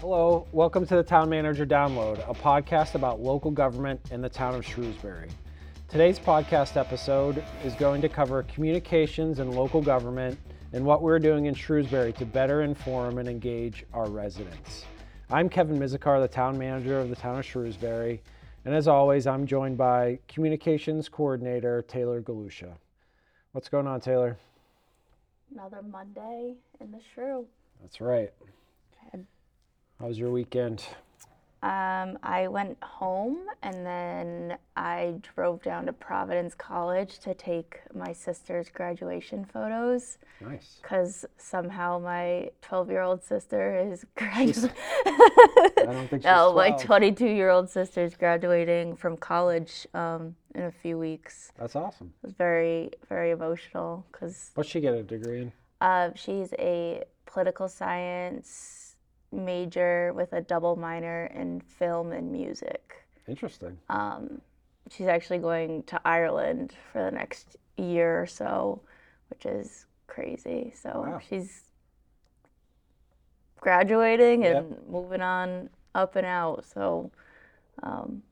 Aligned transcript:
Hello, 0.00 0.46
welcome 0.52 0.86
to 0.86 0.94
the 0.94 1.02
Town 1.02 1.28
Manager 1.28 1.66
Download, 1.66 2.20
a 2.30 2.32
podcast 2.32 2.94
about 2.94 3.18
local 3.18 3.50
government 3.50 4.00
in 4.12 4.22
the 4.22 4.28
town 4.28 4.54
of 4.54 4.64
Shrewsbury. 4.64 5.28
Today's 5.88 6.20
podcast 6.20 6.76
episode 6.76 7.42
is 7.64 7.74
going 7.74 8.00
to 8.02 8.08
cover 8.08 8.44
communications 8.44 9.40
and 9.40 9.52
local 9.52 9.82
government 9.82 10.38
and 10.72 10.84
what 10.84 11.02
we're 11.02 11.18
doing 11.18 11.46
in 11.46 11.54
Shrewsbury 11.54 12.12
to 12.12 12.24
better 12.24 12.62
inform 12.62 13.18
and 13.18 13.28
engage 13.28 13.84
our 13.92 14.08
residents. 14.08 14.84
I'm 15.30 15.48
Kevin 15.48 15.80
Mizikar, 15.80 16.20
the 16.20 16.28
town 16.28 16.56
manager 16.56 17.00
of 17.00 17.08
the 17.08 17.16
town 17.16 17.40
of 17.40 17.44
Shrewsbury, 17.44 18.22
and 18.64 18.76
as 18.76 18.86
always, 18.86 19.26
I'm 19.26 19.48
joined 19.48 19.78
by 19.78 20.20
communications 20.28 21.08
coordinator 21.08 21.82
Taylor 21.82 22.22
Galusha. 22.22 22.70
What's 23.50 23.68
going 23.68 23.88
on, 23.88 24.00
Taylor? 24.00 24.36
Another 25.52 25.82
Monday 25.82 26.54
in 26.80 26.92
the 26.92 27.00
shrew. 27.12 27.46
That's 27.82 28.00
right. 28.00 28.32
How 30.00 30.06
was 30.06 30.18
your 30.18 30.30
weekend? 30.30 30.84
Um, 31.60 32.18
I 32.22 32.46
went 32.46 32.80
home 32.84 33.38
and 33.64 33.84
then 33.84 34.56
I 34.76 35.14
drove 35.34 35.60
down 35.64 35.86
to 35.86 35.92
Providence 35.92 36.54
College 36.54 37.18
to 37.18 37.34
take 37.34 37.80
my 37.92 38.12
sister's 38.12 38.68
graduation 38.68 39.44
photos 39.44 40.18
Nice. 40.40 40.78
because 40.80 41.26
somehow 41.36 41.98
my 41.98 42.50
12 42.62 42.90
year 42.90 43.02
old 43.02 43.24
sister 43.24 43.76
is 43.76 44.06
graduating. 44.16 44.70
I 45.04 45.72
don't 45.84 46.08
think 46.08 46.10
she's 46.22 46.24
no, 46.24 46.52
my 46.54 46.70
22 46.70 47.26
year 47.26 47.50
old 47.50 47.68
sister 47.68 48.04
is 48.04 48.14
graduating 48.14 48.94
from 48.94 49.16
college 49.16 49.84
um, 49.94 50.36
in 50.54 50.62
a 50.62 50.70
few 50.70 50.96
weeks. 50.96 51.50
That's 51.58 51.74
awesome. 51.74 52.12
It 52.22 52.26
was 52.28 52.34
very, 52.34 52.92
very 53.08 53.32
emotional 53.32 54.06
because 54.12 54.52
What's 54.54 54.70
she 54.70 54.78
get 54.78 54.94
a 54.94 55.02
degree 55.02 55.42
in? 55.42 55.52
Uh, 55.80 56.10
she's 56.14 56.52
a 56.60 57.02
political 57.26 57.66
science 57.66 58.87
major 59.32 60.12
with 60.14 60.32
a 60.32 60.40
double 60.40 60.76
minor 60.76 61.26
in 61.34 61.60
film 61.60 62.12
and 62.12 62.30
music. 62.32 63.04
Interesting. 63.26 63.76
Um, 63.90 64.40
she's 64.90 65.06
actually 65.06 65.38
going 65.38 65.82
to 65.84 66.00
Ireland 66.04 66.72
for 66.92 67.02
the 67.04 67.10
next 67.10 67.56
year 67.76 68.22
or 68.22 68.26
so, 68.26 68.80
which 69.30 69.44
is 69.46 69.86
crazy. 70.06 70.72
So 70.74 71.04
Wow. 71.06 71.20
she's 71.28 71.64
graduating 73.60 74.42
Yep. 74.44 74.56
and 74.56 74.88
moving 74.88 75.20
on 75.20 75.68
up 75.94 76.16
and 76.16 76.26
out. 76.26 76.64
So 76.64 77.10
um, 77.82 78.22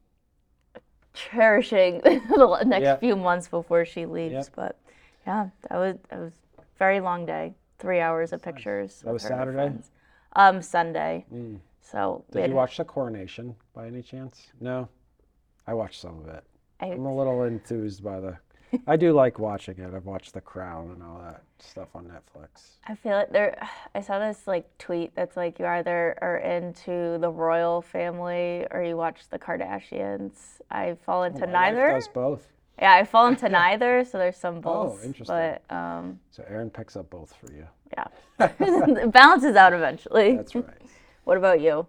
cherishing 1.14 2.00
the 2.04 2.62
next 2.66 2.82
Yep. 2.84 3.00
few 3.00 3.16
months 3.16 3.48
before 3.48 3.84
she 3.84 4.06
leaves. 4.06 4.32
Yep. 4.32 4.48
But 4.54 4.78
yeah, 5.26 5.48
that 5.68 5.76
was 5.78 5.96
that 6.08 6.18
was 6.20 6.32
a 6.58 6.62
very 6.78 7.00
long 7.00 7.26
day. 7.26 7.54
Three 7.78 8.00
hours 8.00 8.32
of 8.32 8.40
pictures. 8.42 9.02
That 9.04 9.12
was 9.12 9.22
her 9.24 9.28
and 9.30 9.38
her 9.38 9.44
Saturday? 9.44 9.56
friends. 9.56 9.90
Um, 10.36 10.62
Sunday. 10.62 11.24
Mm. 11.34 11.58
So 11.80 12.24
Did 12.30 12.50
you 12.50 12.56
watch 12.56 12.76
the 12.76 12.84
coronation 12.84 13.54
by 13.74 13.86
any 13.86 14.02
chance? 14.02 14.48
No. 14.60 14.88
I 15.66 15.74
watched 15.74 16.00
some 16.00 16.20
of 16.20 16.28
it. 16.28 16.44
I, 16.80 16.86
I'm 16.86 17.06
a 17.06 17.16
little 17.16 17.42
enthused 17.44 18.04
by 18.04 18.20
the. 18.20 18.36
I 18.86 18.96
do 18.96 19.12
like 19.22 19.38
watching 19.38 19.78
it. 19.78 19.94
I've 19.94 20.04
watched 20.04 20.34
The 20.34 20.40
Crown 20.40 20.90
and 20.90 21.02
all 21.02 21.18
that 21.24 21.42
stuff 21.58 21.88
on 21.94 22.04
Netflix. 22.04 22.76
I 22.86 22.94
feel 22.96 23.12
like 23.12 23.32
there. 23.32 23.56
I 23.94 24.00
saw 24.00 24.18
this 24.18 24.46
like 24.46 24.66
tweet 24.78 25.14
that's 25.14 25.36
like 25.36 25.58
you 25.58 25.66
either 25.66 26.18
are 26.20 26.38
into 26.38 27.18
the 27.18 27.30
royal 27.30 27.80
family 27.80 28.66
or 28.70 28.82
you 28.82 28.96
watch 28.96 29.28
the 29.30 29.38
Kardashians. 29.38 30.60
I 30.70 30.96
fall 31.04 31.22
into 31.24 31.44
Oh, 31.44 31.46
wife 31.46 31.52
neither. 31.52 31.88
does 31.92 32.08
both. 32.08 32.46
Yeah, 32.78 32.92
I 32.94 33.04
fall 33.04 33.28
into 33.28 33.48
neither. 33.62 34.04
So 34.04 34.18
there's 34.18 34.36
some 34.36 34.60
both. 34.60 35.00
Oh, 35.00 35.04
interesting. 35.04 35.34
But 35.34 35.62
um, 35.74 36.20
So 36.30 36.44
Aaron 36.48 36.68
picks 36.70 36.96
up 36.96 37.08
both 37.10 37.32
for 37.40 37.52
you. 37.52 37.66
Yeah, 37.92 38.06
it 38.40 39.12
balances 39.12 39.56
out 39.56 39.72
eventually. 39.72 40.36
That's 40.36 40.54
right. 40.54 40.64
What 41.24 41.36
about 41.36 41.60
you? 41.60 41.88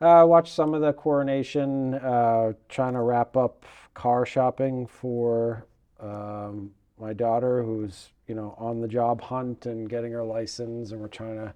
I 0.00 0.22
uh, 0.22 0.26
watched 0.26 0.52
some 0.52 0.74
of 0.74 0.80
the 0.80 0.92
coronation, 0.92 1.94
uh, 1.94 2.54
trying 2.68 2.94
to 2.94 3.00
wrap 3.00 3.36
up 3.36 3.64
car 3.94 4.26
shopping 4.26 4.88
for 4.88 5.68
um, 6.00 6.72
my 6.98 7.12
daughter, 7.12 7.62
who's 7.62 8.10
you 8.26 8.34
know 8.34 8.56
on 8.58 8.80
the 8.80 8.88
job 8.88 9.20
hunt 9.20 9.66
and 9.66 9.88
getting 9.88 10.10
her 10.10 10.24
license, 10.24 10.90
and 10.90 11.00
we're 11.00 11.06
trying 11.06 11.36
to 11.36 11.54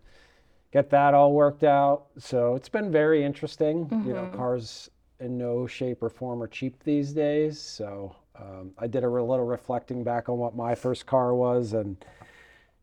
get 0.72 0.88
that 0.90 1.14
all 1.14 1.32
worked 1.32 1.64
out. 1.64 2.06
So 2.16 2.54
it's 2.54 2.68
been 2.68 2.92
very 2.92 3.24
interesting. 3.24 3.88
You 4.06 4.14
know, 4.14 4.26
cars 4.28 4.88
in 5.20 5.36
no 5.36 5.66
shape 5.66 6.02
or 6.02 6.08
form 6.08 6.42
are 6.42 6.48
cheap 6.48 6.82
these 6.82 7.12
days. 7.12 7.60
So 7.60 8.14
um, 8.36 8.72
I 8.78 8.86
did 8.86 9.04
a 9.04 9.08
little 9.08 9.44
reflecting 9.44 10.02
back 10.02 10.28
on 10.28 10.38
what 10.38 10.56
my 10.56 10.74
first 10.74 11.06
car 11.06 11.34
was 11.34 11.74
and 11.74 12.02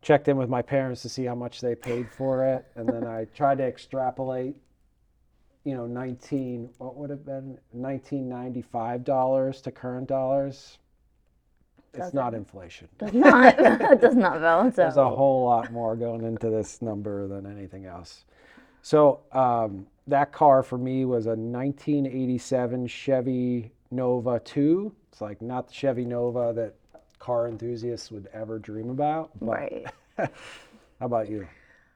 checked 0.08 0.30
in 0.30 0.38
with 0.38 0.50
my 0.50 0.62
parents 0.62 1.02
to 1.02 1.10
see 1.10 1.26
how 1.26 1.36
much 1.36 1.60
they 1.60 1.76
paid 1.76 2.10
for 2.10 2.46
it, 2.46 2.66
and 2.76 2.88
then 2.88 3.06
I 3.06 3.26
tried 3.36 3.58
to 3.58 3.66
extrapolate 3.66 4.56
you 5.68 5.76
know, 5.76 5.86
19, 5.86 6.70
what 6.78 6.96
would 6.96 7.10
have 7.10 7.26
been 7.26 7.60
1995 7.72 9.04
dollars 9.04 9.60
to 9.60 9.70
current 9.70 10.08
dollars. 10.08 10.78
It's 11.94 12.14
not 12.14 12.34
inflation. 12.34 12.88
Does 12.98 13.12
not 13.12 13.58
does 14.00 14.16
not 14.16 14.40
balance 14.40 14.80
out. 14.80 14.84
There's 14.84 14.96
a 14.96 15.10
whole 15.10 15.44
lot 15.44 15.74
more 15.74 15.98
going 15.98 16.24
into 16.24 16.50
this 16.50 16.82
number 16.82 17.28
than 17.28 17.46
anything 17.46 17.86
else. 17.86 18.24
So 18.82 19.20
um, 19.34 19.88
that 20.08 20.32
car 20.32 20.64
for 20.64 20.78
me 20.78 21.04
was 21.04 21.26
a 21.26 21.36
1987 21.36 22.88
Chevy 22.88 23.74
Nova 23.92 24.40
2. 24.40 24.96
It's 25.12 25.20
like 25.20 25.42
not 25.42 25.68
the 25.68 25.74
Chevy 25.74 26.06
Nova 26.06 26.54
that 26.56 26.76
car 27.20 27.48
enthusiasts 27.48 28.12
would 28.12 28.28
ever 28.34 28.60
dream 28.60 28.90
about. 28.90 29.32
Right. 29.40 29.86
how 30.18 30.28
about 31.02 31.30
you? 31.30 31.48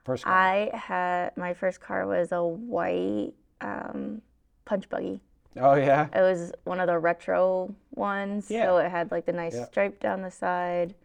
First 0.04 0.24
car. 0.24 0.34
I 0.34 0.70
had 0.76 1.36
my 1.38 1.54
first 1.54 1.80
car 1.80 2.08
was 2.08 2.32
a 2.32 2.44
white 2.44 3.34
um, 3.62 4.22
punch 4.66 4.90
buggy. 4.90 5.22
oh 5.58 5.76
yeah. 5.76 6.08
It 6.14 6.22
was 6.22 6.52
one 6.64 6.80
of 6.80 6.88
the 6.88 6.98
retro 6.98 7.74
ones, 7.94 8.48
so 8.48 8.54
Yeah. 8.54 8.78
it 8.86 8.90
had 8.90 9.12
like 9.12 9.26
the 9.26 9.34
nice 9.34 9.56
Yeah. 9.56 9.66
stripe 9.66 10.00
down 10.00 10.22
the 10.22 10.31
side. 10.31 10.96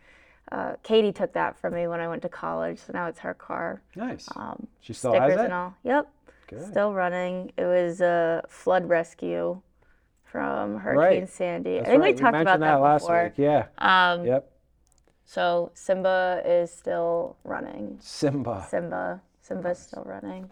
Uh, 0.53 0.75
Katie 0.82 1.12
took 1.12 1.32
that 1.32 1.59
from 1.59 1.75
me 1.75 1.88
when 1.88 2.00
I 2.00 2.06
went 2.09 2.22
to 2.22 2.28
college, 2.28 2.78
so 2.78 2.93
now 2.94 3.09
it's 3.09 3.19
her 3.21 3.34
car. 3.34 3.82
Nice. 3.97 4.28
Um, 4.37 4.69
she 4.81 4.93
still 4.93 5.12
has 5.19 5.32
it. 5.32 5.41
and 5.41 5.53
all. 5.53 5.75
Yep, 5.82 6.09
Good. 6.47 6.66
still 6.69 6.94
running. 6.94 7.50
It 7.56 7.65
was 7.65 8.00
a 8.00 8.44
flood 8.49 8.88
rescue 8.88 9.60
from 10.31 10.78
Hurricane 10.78 11.20
Right. 11.22 11.28
Sandy. 11.28 11.76
That's 11.76 11.88
I 11.88 11.91
think 11.92 12.03
right. 12.03 12.14
we 12.14 12.20
talked 12.20 12.32
mentioned 12.32 12.56
about 12.56 12.60
that, 12.60 12.82
last 12.82 13.03
before. 13.03 13.25
week. 13.25 13.32
Yeah. 13.38 13.66
Um, 13.78 14.25
Yep. 14.25 14.53
So 15.25 15.72
Simba 15.75 16.41
is 16.44 16.70
still 16.70 17.37
running. 17.42 17.98
Simba. 18.00 18.64
Simba, 18.70 19.20
Simba's 19.42 19.78
still 19.81 20.04
running. 20.06 20.50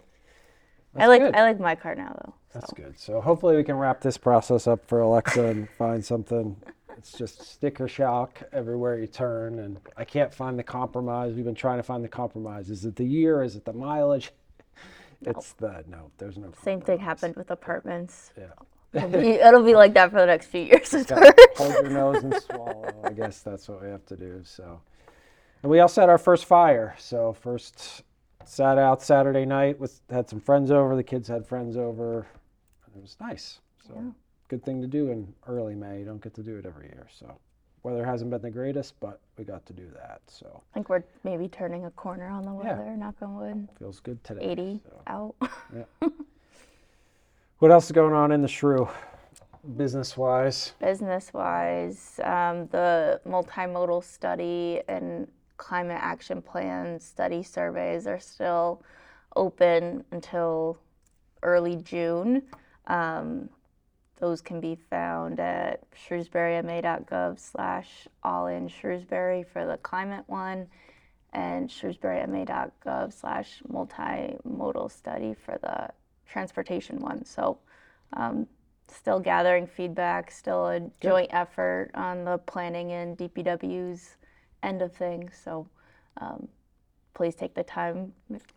That's 0.94 1.04
I 1.04 1.06
like 1.06 1.20
good. 1.22 1.34
I 1.36 1.42
like 1.42 1.60
my 1.60 1.74
car 1.76 1.94
now 1.94 2.16
though. 2.24 2.34
That's 2.52 2.72
good. 2.72 2.98
So 2.98 3.20
hopefully 3.20 3.56
we 3.56 3.62
can 3.64 3.76
wrap 3.76 4.00
this 4.00 4.16
process 4.18 4.66
up 4.66 4.84
for 4.86 5.00
Alexa 5.00 5.44
and 5.46 5.68
find 5.78 6.04
something. 6.04 6.56
It's 6.96 7.12
just 7.12 7.42
sticker 7.42 7.86
shock 7.88 8.42
everywhere 8.52 8.98
you 8.98 9.06
turn, 9.06 9.58
and 9.60 9.78
I 9.96 10.04
can't 10.04 10.32
find 10.32 10.58
the 10.58 10.62
compromise. 10.62 11.34
We've 11.34 11.44
been 11.44 11.54
trying 11.54 11.78
to 11.78 11.82
find 11.82 12.02
the 12.02 12.08
compromise. 12.08 12.70
Is 12.70 12.84
it 12.84 12.96
the 12.96 13.04
year? 13.04 13.42
Is 13.42 13.56
it 13.56 13.64
the 13.64 13.72
mileage? 13.72 14.32
It's 15.26 15.52
the 15.54 15.84
no. 15.88 16.10
There's 16.18 16.36
no. 16.36 16.52
Same 16.62 16.80
thing 16.82 16.98
happened 16.98 17.36
with 17.36 17.50
apartments. 17.50 18.32
Yeah. 18.36 18.46
It'll 18.94 19.08
be, 19.08 19.30
it'll 19.30 19.62
be 19.64 19.74
like 19.74 19.94
that 19.94 20.10
for 20.10 20.20
the 20.20 20.26
next 20.26 20.46
few 20.46 20.62
years. 20.62 20.92
with 20.92 21.08
Gotta 21.08 21.26
her. 21.26 21.34
hold 21.56 21.72
your 21.74 21.90
nose 21.90 22.22
and 22.22 22.34
swallow. 22.42 22.94
I 23.04 23.10
guess 23.10 23.40
that's 23.42 23.68
what 23.68 23.82
we 23.82 23.88
have 23.88 24.06
to 24.06 24.16
do. 24.16 24.40
So, 24.44 24.80
and 25.62 25.70
we 25.70 25.80
also 25.80 26.00
had 26.00 26.10
our 26.10 26.18
first 26.18 26.44
fire. 26.44 26.94
So 26.98 27.32
first 27.32 28.02
sat 28.44 28.78
out 28.78 29.02
Saturday 29.02 29.44
night 29.46 29.78
with 29.80 30.00
had 30.10 30.28
some 30.28 30.40
friends 30.40 30.70
over. 30.70 30.94
The 30.96 31.02
kids 31.02 31.26
had 31.28 31.46
friends 31.46 31.76
over. 31.76 32.26
and 32.86 32.96
It 32.96 33.02
was 33.02 33.16
nice. 33.20 33.60
So 33.86 34.14
good 34.48 34.64
thing 34.64 34.80
to 34.80 34.86
do 34.86 35.10
in 35.10 35.32
early 35.46 35.74
May. 35.74 35.98
You 36.00 36.04
don't 36.04 36.22
get 36.22 36.34
to 36.34 36.42
do 36.42 36.56
it 36.56 36.64
every 36.66 36.86
year. 36.86 37.06
So 37.12 37.34
weather 37.82 38.04
hasn't 38.04 38.30
been 38.30 38.42
the 38.42 38.50
greatest, 38.50 38.94
but 39.00 39.20
we 39.36 39.44
got 39.44 39.66
to 39.66 39.72
do 39.72 39.88
that. 39.94 40.20
So 40.26 40.62
I 40.70 40.74
think 40.74 40.88
we're 40.88 41.02
maybe 41.22 41.48
turning 41.48 41.84
a 41.86 41.90
corner 41.92 42.28
on 42.28 42.42
the 42.44 42.52
Yeah. 42.64 42.78
weather. 42.78 42.96
Knock 42.96 43.16
on 43.22 43.34
wood. 43.36 43.68
feels 43.78 44.00
good 44.00 44.22
today. 44.24 44.42
80 44.42 44.80
So. 44.84 45.02
out. 45.06 45.34
What 47.64 47.70
else 47.70 47.86
is 47.86 47.92
going 47.92 48.12
on 48.12 48.30
in 48.30 48.42
the 48.42 48.46
shrew, 48.46 48.90
business 49.78 50.18
wise? 50.18 50.74
Business 50.80 51.32
wise, 51.32 52.20
um, 52.22 52.66
the 52.66 53.22
multimodal 53.26 54.04
study 54.04 54.82
and 54.86 55.26
climate 55.56 55.96
action 55.98 56.42
plan 56.42 57.00
study 57.00 57.42
surveys 57.42 58.06
are 58.06 58.18
still 58.18 58.82
open 59.34 60.04
until 60.10 60.76
early 61.42 61.76
June. 61.76 62.42
Um, 62.86 63.48
those 64.20 64.42
can 64.42 64.60
be 64.60 64.76
found 64.90 65.40
at 65.40 65.80
shrewsburyma.gov 65.94 67.40
slash 67.40 68.06
all 68.22 68.48
in 68.48 68.68
Shrewsbury 68.68 69.42
for 69.42 69.64
the 69.64 69.78
climate 69.78 70.24
one 70.26 70.66
and 71.32 71.70
shrewsburyma.gov 71.70 73.10
slash 73.10 73.62
multimodal 73.72 74.92
study 74.92 75.32
for 75.32 75.58
the 75.62 75.88
transportation 76.26 76.98
one. 76.98 77.24
So 77.24 77.58
um, 78.14 78.46
still 78.88 79.20
gathering 79.20 79.66
feedback, 79.66 80.30
still 80.30 80.68
a 80.68 80.80
joint 81.00 81.30
effort 81.32 81.90
on 81.94 82.24
the 82.24 82.38
planning 82.38 82.92
and 82.92 83.16
DPW's 83.16 84.16
end 84.62 84.82
of 84.82 84.92
things. 84.92 85.32
So 85.42 85.68
um, 86.20 86.48
please 87.14 87.34
take 87.34 87.54
the 87.54 87.62
time 87.62 88.12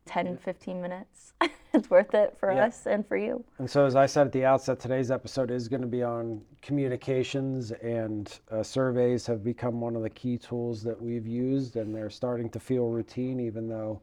10, 0.05 0.37
15 0.37 0.81
minutes. 0.81 1.33
it's 1.73 1.89
worth 1.89 2.13
it 2.13 2.35
for 2.39 2.51
Yeah. 2.51 2.65
us 2.65 2.85
and 2.85 3.07
for 3.07 3.17
you. 3.17 3.43
And 3.59 3.69
so, 3.69 3.85
as 3.85 3.95
I 3.95 4.05
said 4.05 4.27
at 4.27 4.33
the 4.33 4.45
outset, 4.45 4.79
today's 4.79 5.09
episode 5.09 5.49
is 5.49 5.67
going 5.67 5.81
to 5.81 5.87
be 5.87 6.03
on 6.03 6.41
communications, 6.61 7.71
and 7.71 8.39
uh, 8.51 8.61
surveys 8.61 9.25
have 9.25 9.43
become 9.43 9.81
one 9.81 9.95
of 9.95 10.03
the 10.03 10.09
key 10.09 10.37
tools 10.37 10.83
that 10.83 10.99
we've 10.99 11.25
used, 11.25 11.75
and 11.75 11.93
they're 11.93 12.09
starting 12.09 12.49
to 12.51 12.59
feel 12.59 12.87
routine, 12.87 13.39
even 13.39 13.67
though 13.67 14.01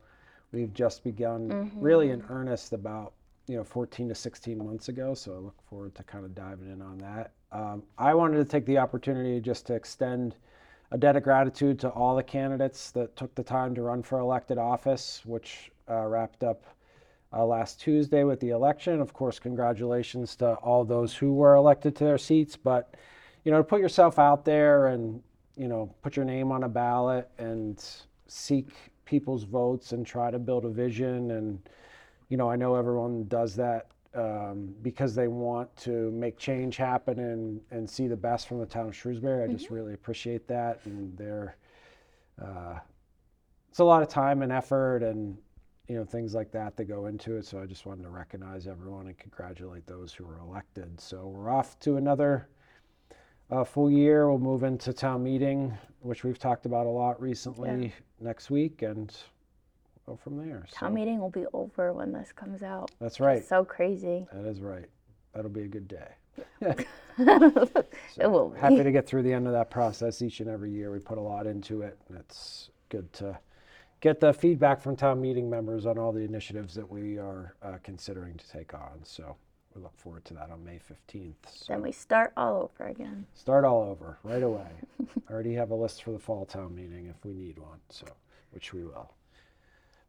we've 0.52 0.72
just 0.75 1.05
begun 1.05 1.70
really 1.81 2.11
in 2.11 2.22
earnest 2.28 2.72
about 2.72 3.12
you 3.46 3.56
know 3.56 3.64
14 3.64 4.08
to 4.08 4.14
16 4.14 4.58
months 4.58 4.88
ago. 4.88 5.14
So 5.14 5.35
I 5.35 5.38
look 5.38 5.61
forward 5.69 5.94
to 5.96 6.02
kind 6.02 6.25
of 6.25 6.35
diving 6.35 6.73
in 6.73 6.82
on 6.82 6.99
that. 6.99 7.32
Um, 7.52 7.82
I 7.99 8.14
wanted 8.14 8.38
to 8.38 8.44
take 8.44 8.67
the 8.67 8.79
opportunity 8.79 9.41
just 9.41 9.67
to 9.67 9.75
extend 9.75 10.37
a 10.91 10.99
debt 10.99 11.17
of 11.17 11.23
gratitude 11.23 11.79
to 11.81 11.88
all 11.91 12.17
the 12.17 12.23
candidates 12.23 12.91
that 12.93 13.17
took 13.17 13.35
the 13.35 13.43
time 13.43 13.75
to 13.75 13.82
run 13.82 14.02
for 14.02 14.19
elected 14.19 14.58
office, 14.58 15.23
which 15.25 15.70
uh, 15.88 16.06
wrapped 16.06 16.44
up 16.44 16.64
uh, 17.32 17.44
last 17.44 17.81
Tuesday 17.81 18.25
with 18.25 18.41
the 18.41 18.50
election. 18.50 19.00
Of 19.00 19.12
course, 19.12 19.38
congratulations 19.38 20.37
to 20.37 20.55
all 20.55 20.85
those 20.85 21.14
who 21.14 21.32
were 21.35 21.56
elected 21.56 21.97
to 21.97 22.05
their 22.05 22.19
seats. 22.19 22.56
But 22.56 22.94
you 23.44 23.52
know, 23.52 23.58
to 23.58 23.64
put 23.64 23.81
yourself 23.81 24.19
out 24.19 24.44
there 24.44 24.87
and 24.87 25.23
you 25.56 25.69
know, 25.69 25.94
put 26.02 26.17
your 26.17 26.25
name 26.25 26.50
on 26.50 26.64
a 26.64 26.69
ballot 26.69 27.29
and 27.38 27.85
seek 28.26 28.70
people's 29.05 29.44
votes 29.44 29.93
and 29.93 30.06
try 30.06 30.31
to 30.31 30.38
build 30.38 30.64
a 30.64 30.70
vision. 30.70 31.31
And 31.31 31.61
you 32.29 32.37
know, 32.37 32.50
I 32.50 32.56
know 32.56 32.75
everyone 32.75 33.25
does 33.29 33.55
that 33.56 33.88
um, 34.15 34.75
because 34.82 35.15
they 35.15 35.29
want 35.29 35.75
to 35.79 36.11
make 36.12 36.38
change 36.38 36.76
happen 36.76 37.19
and 37.19 37.61
and 37.71 37.88
see 37.88 38.06
the 38.06 38.17
best 38.17 38.49
from 38.49 38.61
the 38.61 38.67
town 38.67 38.88
of 38.88 38.97
Shrewsbury. 38.97 39.44
I 39.44 39.53
just 39.53 39.71
really 39.71 39.94
appreciate 39.94 40.47
that, 40.49 40.81
and 40.85 41.17
they're. 41.17 41.56
Uh, 42.41 42.79
it's 43.75 43.81
a 43.81 43.85
lot 43.85 44.03
of 44.03 44.09
time 44.09 44.43
and 44.43 44.53
effort 44.53 45.03
and 45.03 45.37
you 45.88 45.97
know 45.97 46.05
things 46.05 46.32
like 46.32 46.53
that 46.53 46.76
that 46.76 46.85
go 46.85 47.06
into 47.06 47.37
it 47.37 47.44
so 47.44 47.61
i 47.61 47.67
just 47.67 47.87
wanted 47.87 48.03
to 48.03 48.09
recognize 48.09 48.67
everyone 48.69 49.09
and 49.09 49.19
congratulate 49.19 49.85
those 49.85 50.12
who 50.12 50.25
were 50.25 50.38
elected 50.38 51.00
so 51.00 51.26
we're 51.26 51.50
off 51.50 51.76
to 51.81 51.97
another 51.97 52.49
uh, 53.50 53.65
full 53.65 53.91
year 53.91 54.29
we'll 54.29 54.38
move 54.38 54.62
into 54.62 54.93
town 54.93 55.23
meeting 55.25 55.76
which 56.00 56.23
we've 56.23 56.38
talked 56.38 56.67
about 56.67 56.87
a 56.87 56.88
lot 56.88 57.21
recently 57.21 57.93
next 58.21 58.49
week 58.49 58.82
and 58.82 59.17
go 60.06 60.16
from 60.16 60.36
there. 60.36 60.66
Town 60.72 60.90
so 60.90 60.94
meeting 60.94 61.18
will 61.18 61.30
be 61.30 61.44
over 61.52 61.92
when 61.92 62.12
this 62.12 62.32
comes 62.32 62.62
out. 62.62 62.90
that's 63.00 63.20
right. 63.20 63.44
So 63.44 63.64
crazy. 63.64 64.26
that 64.32 64.44
is 64.48 64.60
right. 64.60 64.86
That'll 65.34 65.50
be 65.50 65.62
a 65.62 65.68
good 65.68 65.88
day. 65.88 66.08
It 67.16 68.28
will 68.28 68.48
be. 68.50 68.58
happy 68.58 68.82
to 68.82 68.90
get 68.90 69.06
through 69.06 69.22
the 69.22 69.32
end 69.32 69.46
of 69.46 69.52
that 69.52 69.70
process 69.70 70.20
each 70.20 70.40
and 70.40 70.48
every 70.50 70.72
year. 70.72 70.90
We 70.90 70.98
put 70.98 71.16
a 71.18 71.20
lot 71.20 71.46
into 71.46 71.82
it 71.82 71.96
and 72.08 72.18
it's 72.18 72.70
good 72.88 73.12
to 73.14 73.38
get 74.00 74.18
the 74.20 74.32
feedback 74.32 74.80
from 74.80 74.96
town 74.96 75.20
meeting 75.20 75.48
members 75.48 75.86
on 75.86 75.96
all 75.96 76.10
the 76.12 76.20
initiatives 76.22 76.74
that 76.74 76.90
we 76.90 77.18
are 77.18 77.54
uh, 77.62 77.78
considering 77.84 78.36
to 78.36 78.48
take 78.48 78.74
on. 78.74 78.98
So 79.04 79.36
we 79.76 79.82
look 79.82 79.96
forward 79.96 80.24
to 80.26 80.34
that 80.34 80.50
on 80.50 80.64
may 80.64 80.78
15th 80.80 81.34
so 81.48 81.64
Then 81.72 81.82
we 81.82 81.92
start 81.92 82.32
all 82.36 82.62
over 82.78 82.88
again. 82.88 83.26
start 83.34 83.64
all 83.64 83.82
over 83.82 84.18
right 84.24 84.42
away. 84.42 84.70
I 85.28 85.32
already 85.32 85.54
have 85.54 85.70
a 85.70 85.74
list 85.76 86.02
for 86.02 86.10
the 86.10 86.18
fall 86.18 86.44
town 86.44 86.74
meeting 86.74 87.06
if 87.06 87.24
we 87.24 87.32
need 87.32 87.58
one 87.60 87.78
so 87.90 88.06
which 88.50 88.72
we 88.72 88.84
will 88.84 89.12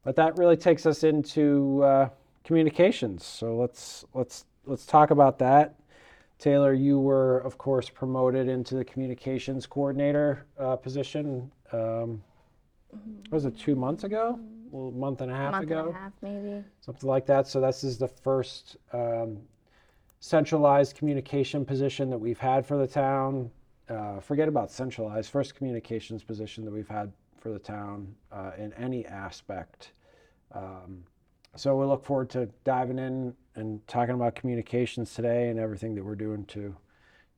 but 0.06 0.16
that 0.16 0.38
really 0.38 0.56
takes 0.56 0.86
us 0.86 1.04
into 1.04 1.84
uh, 1.84 2.08
communications 2.46 3.26
so 3.26 3.58
let's 3.58 4.06
let's 4.14 4.46
let's 4.66 4.86
talk 4.86 5.12
about 5.12 5.38
that 5.38 5.76
Taylor, 6.38 6.74
you 6.74 7.00
were, 7.00 7.40
of 7.40 7.58
course, 7.58 7.90
promoted 7.90 8.50
into 8.50 8.76
the 8.76 8.84
communications 8.84 9.66
coordinator 9.66 10.46
uh, 10.60 10.76
position. 10.76 11.50
Um, 11.72 12.22
was 13.32 13.46
it 13.46 13.58
two 13.58 13.76
months 13.76 14.04
ago? 14.04 14.40
Well, 14.72 14.90
a 14.90 14.92
month 14.92 15.22
and 15.22 15.32
a 15.32 15.36
half 15.36 15.62
ago. 15.62 15.62
month 15.62 15.70
ago, 15.72 15.80
and 15.88 15.96
a 15.96 16.00
half 16.00 16.12
maybe. 16.22 16.64
something 16.82 17.10
like 17.10 17.26
that. 17.28 17.48
So 17.48 17.62
this 17.62 17.84
is 17.84 17.98
the 17.98 18.08
first 18.08 18.78
um, 18.92 19.38
centralized 20.20 20.98
communication 20.98 21.66
position 21.66 22.10
that 22.10 22.18
we've 22.18 22.40
had 22.40 22.66
for 22.66 22.78
the 22.78 22.88
town. 22.88 23.50
Uh, 23.88 24.20
forget 24.20 24.48
about 24.48 24.72
centralized. 24.72 25.30
First 25.30 25.56
communications 25.56 26.24
position 26.24 26.66
that 26.66 26.72
we've 26.72 26.88
had 26.88 27.12
for 27.46 27.52
the 27.52 27.60
town 27.60 28.08
uh, 28.32 28.54
in 28.58 28.74
any 28.74 29.06
aspect. 29.06 29.92
Um, 30.52 31.04
so 31.56 31.76
we 31.76 31.86
look 31.86 32.04
forward 32.04 32.28
to 32.32 32.50
diving 32.64 32.98
in 32.98 33.36
and 33.54 33.88
talking 33.88 34.16
about 34.16 34.34
communications 34.34 35.14
today 35.14 35.50
and 35.50 35.60
everything 35.60 35.94
that 35.94 36.04
we're 36.04 36.16
doing 36.16 36.46
to 36.46 36.76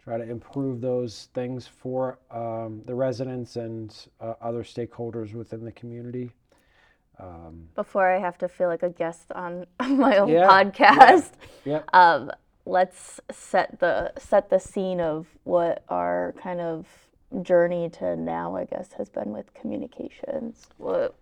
try 0.02 0.18
to 0.18 0.24
improve 0.24 0.80
those 0.80 1.28
things 1.34 1.68
for 1.68 2.20
um, 2.32 2.84
the 2.86 2.96
residents 2.96 3.58
and 3.58 4.08
uh, 4.22 4.36
other 4.42 4.64
stakeholders 4.64 5.34
within 5.34 5.66
the 5.66 5.74
community. 5.74 6.32
Um, 7.20 7.68
Before 7.76 8.10
I 8.10 8.18
have 8.22 8.38
to 8.38 8.48
feel 8.48 8.70
like 8.70 8.84
a 8.84 8.90
guest 8.90 9.34
on 9.34 9.66
my 9.90 10.20
own 10.20 10.30
Yeah, 10.30 10.48
podcast, 10.48 11.32
yep. 11.66 11.84
um, 11.94 12.32
let's 12.66 13.20
set 13.30 13.78
the 13.82 14.14
set 14.18 14.50
the 14.50 14.60
scene 14.60 15.02
of 15.02 15.28
what 15.44 15.84
our 15.90 16.34
kind 16.42 16.62
of 16.62 16.86
journey 17.42 17.90
to 17.90 18.16
now, 18.16 18.56
I 18.56 18.66
guess, 18.66 18.94
has 18.94 19.10
been 19.10 19.32
with 19.32 19.54
communications. 19.54 20.68
What, 20.78 21.16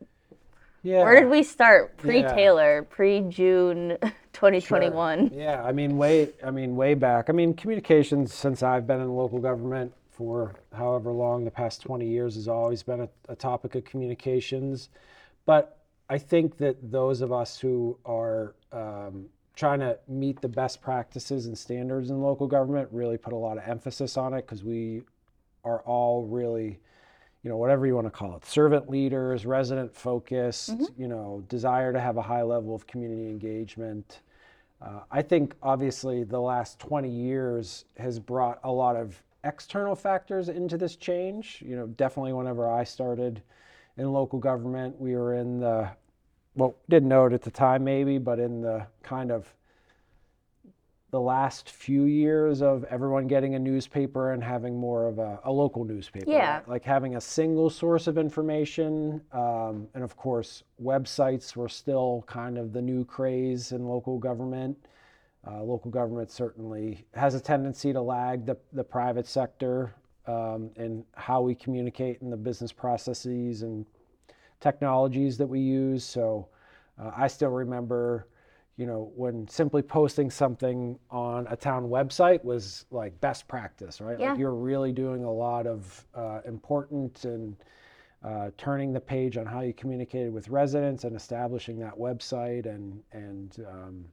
yeah. 0.84 1.04
Where 1.04 1.20
did 1.20 1.30
we 1.30 1.42
start? 1.42 1.98
Pre 1.98 2.22
Yeah. 2.22 2.34
Taylor, 2.34 2.84
pre 2.84 3.22
June 3.22 3.98
2021. 4.34 5.32
Yeah, 5.34 5.64
I 5.64 5.72
mean, 5.72 5.98
way, 5.98 6.30
I 6.44 6.52
mean, 6.52 6.76
way 6.76 6.94
back. 6.94 7.30
I 7.30 7.34
mean, 7.34 7.54
communications 7.54 8.34
since 8.34 8.62
I've 8.62 8.86
been 8.86 9.02
in 9.02 9.10
local 9.10 9.40
government 9.40 9.94
for 10.12 10.56
however 10.74 11.12
long, 11.12 11.44
the 11.44 11.52
past 11.52 11.82
20 11.82 12.08
years, 12.08 12.36
has 12.36 12.48
always 12.48 12.84
been 12.84 13.02
a, 13.02 13.10
a 13.28 13.36
topic 13.36 13.76
of 13.76 13.84
communications. 13.84 14.90
But 15.46 15.80
I 16.10 16.18
think 16.18 16.58
that 16.58 16.92
those 16.92 17.22
of 17.22 17.32
us 17.34 17.60
who 17.60 17.98
are 18.06 18.56
um, 18.72 19.26
trying 19.56 19.80
to 19.80 19.98
meet 20.08 20.42
the 20.42 20.48
best 20.48 20.82
practices 20.82 21.48
and 21.48 21.58
standards 21.58 22.10
in 22.12 22.22
local 22.22 22.48
government 22.48 22.90
really 22.92 23.18
put 23.18 23.34
a 23.34 23.38
lot 23.38 23.58
of 23.58 23.68
emphasis 23.68 24.18
on 24.18 24.34
it 24.34 24.46
because 24.46 24.64
we 24.64 25.02
are 25.66 25.82
all 25.82 26.26
really 26.28 26.80
you 27.46 27.50
know, 27.50 27.58
whatever 27.58 27.86
you 27.86 27.94
want 27.94 28.08
to 28.08 28.12
call 28.12 28.36
it, 28.36 28.44
servant 28.44 28.90
leaders, 28.90 29.46
resident 29.46 29.94
focused, 29.96 30.70
you 30.98 31.08
know, 31.08 31.44
desire 31.48 31.94
to 31.94 32.00
have 32.00 32.18
a 32.18 32.22
high 32.24 32.42
level 32.42 32.74
of 32.74 32.88
community 32.88 33.30
engagement. 33.30 34.22
Uh, 34.82 35.02
I 35.12 35.22
think 35.22 35.54
obviously 35.62 36.24
the 36.24 36.40
last 36.40 36.80
20 36.80 37.08
years 37.08 37.86
has 37.98 38.18
brought 38.18 38.60
a 38.64 38.72
lot 38.72 38.96
of 38.96 39.22
external 39.44 39.96
factors 39.96 40.50
into 40.50 40.76
this 40.76 40.96
change. 40.96 41.64
You 41.64 41.76
know, 41.76 41.86
definitely 41.86 42.34
whenever 42.34 42.68
I 42.68 42.84
started 42.84 43.44
in 43.98 44.12
local 44.12 44.40
government, 44.40 45.00
we 45.00 45.16
were 45.16 45.36
in 45.36 45.60
the, 45.60 45.88
well, 46.56 46.76
didn't 46.90 47.10
know 47.10 47.28
it 47.28 47.34
at 47.34 47.44
the 47.44 47.52
time 47.52 47.84
maybe, 47.84 48.18
but 48.18 48.40
in 48.40 48.62
the 48.62 48.88
kind 49.04 49.32
of 49.32 49.54
the 51.12 51.20
last 51.20 51.70
few 51.70 52.06
years 52.06 52.62
of 52.62 52.84
everyone 52.86 53.28
getting 53.28 53.56
a 53.56 53.60
newspaper 53.60 54.34
and 54.34 54.44
having 54.44 54.78
more 54.78 55.08
of 55.08 55.20
a, 55.20 55.40
a 55.46 55.52
local 55.52 55.86
newspaper. 55.86 56.30
Yeah. 56.30 56.56
right? 56.58 56.68
Like 56.68 56.84
having 56.84 57.16
a 57.16 57.22
single 57.22 57.70
source 57.70 58.08
of 58.08 58.18
information. 58.18 59.22
Um, 59.32 59.88
and 59.94 60.04
of 60.04 60.18
course, 60.18 60.64
websites 60.82 61.56
were 61.56 61.70
still 61.70 62.26
kind 62.28 62.58
of 62.58 62.74
the 62.74 62.82
new 62.82 63.06
craze 63.06 63.72
in 63.72 63.88
local 63.88 64.18
government. 64.18 64.78
Uh, 65.48 65.62
local 65.62 65.92
government 65.92 66.32
certainly 66.32 67.06
has 67.14 67.36
a 67.36 67.40
tendency 67.40 67.94
to 67.94 68.02
lag 68.02 68.46
the, 68.46 68.58
the 68.74 68.84
private 68.84 69.28
sector 69.28 69.94
um, 70.28 70.72
in 70.76 71.06
how 71.14 71.40
we 71.42 71.54
communicate 71.54 72.20
and 72.22 72.34
the 72.34 72.38
business 72.38 72.72
processes 72.72 73.62
and 73.62 73.86
technologies 74.60 75.38
that 75.38 75.46
we 75.46 75.60
use. 75.60 76.04
So 76.04 76.48
uh, 77.00 77.12
I 77.16 77.28
still 77.28 77.50
remember, 77.50 78.28
you 78.78 78.86
know, 78.86 79.12
when 79.16 79.48
simply 79.48 79.82
posting 79.82 80.30
something 80.30 81.00
on 81.10 81.48
a 81.50 81.56
town 81.56 81.84
website 81.86 82.44
was 82.44 82.86
like 82.92 83.20
best 83.22 83.48
practice, 83.48 84.02
right? 84.02 84.20
Yeah. 84.20 84.32
Like 84.32 84.40
you're 84.40 84.54
really 84.54 84.92
doing 84.92 85.24
a 85.24 85.32
lot 85.32 85.66
of 85.66 86.06
uh, 86.14 86.42
important 86.46 87.24
and 87.24 87.56
uh, 88.24 88.50
turning 88.58 88.92
the 88.92 89.00
page 89.00 89.38
on 89.38 89.46
how 89.46 89.62
you 89.62 89.72
communicated 89.74 90.34
with 90.34 90.50
residents 90.50 91.06
and 91.06 91.16
establishing 91.16 91.80
that 91.80 91.96
website 91.98 92.66
and 92.66 93.02
and 93.14 93.66
um, 93.70 94.06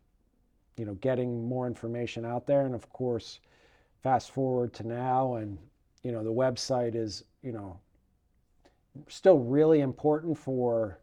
you 0.76 0.84
know 0.84 0.94
getting 0.94 1.48
more 1.48 1.66
information 1.66 2.24
out 2.24 2.46
there. 2.46 2.64
And 2.64 2.74
of 2.74 2.88
course, 2.90 3.40
fast 4.02 4.30
forward 4.30 4.72
to 4.74 4.86
now, 4.86 5.36
and 5.36 5.58
you 6.04 6.12
know 6.12 6.22
the 6.22 6.32
website 6.32 6.94
is 6.94 7.24
you 7.42 7.50
know 7.50 7.80
still 9.08 9.38
really 9.38 9.80
important 9.80 10.38
for 10.38 11.00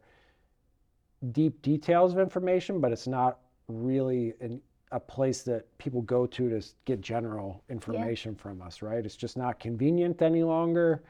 deep 1.32 1.60
details 1.60 2.12
of 2.14 2.18
information, 2.18 2.80
but 2.80 2.90
it's 2.90 3.06
not 3.06 3.39
really 3.70 4.34
an, 4.40 4.60
a 4.92 5.00
place 5.00 5.42
that 5.42 5.66
people 5.78 6.02
go 6.02 6.26
to 6.26 6.48
to 6.48 6.66
get 6.84 7.00
general 7.00 7.62
information 7.68 8.34
from 8.34 8.60
us, 8.60 8.82
right? 8.82 9.04
It's 9.04 9.16
just 9.16 9.36
not 9.36 9.60
convenient 9.60 10.20
any 10.22 10.42
longer. 10.42 11.02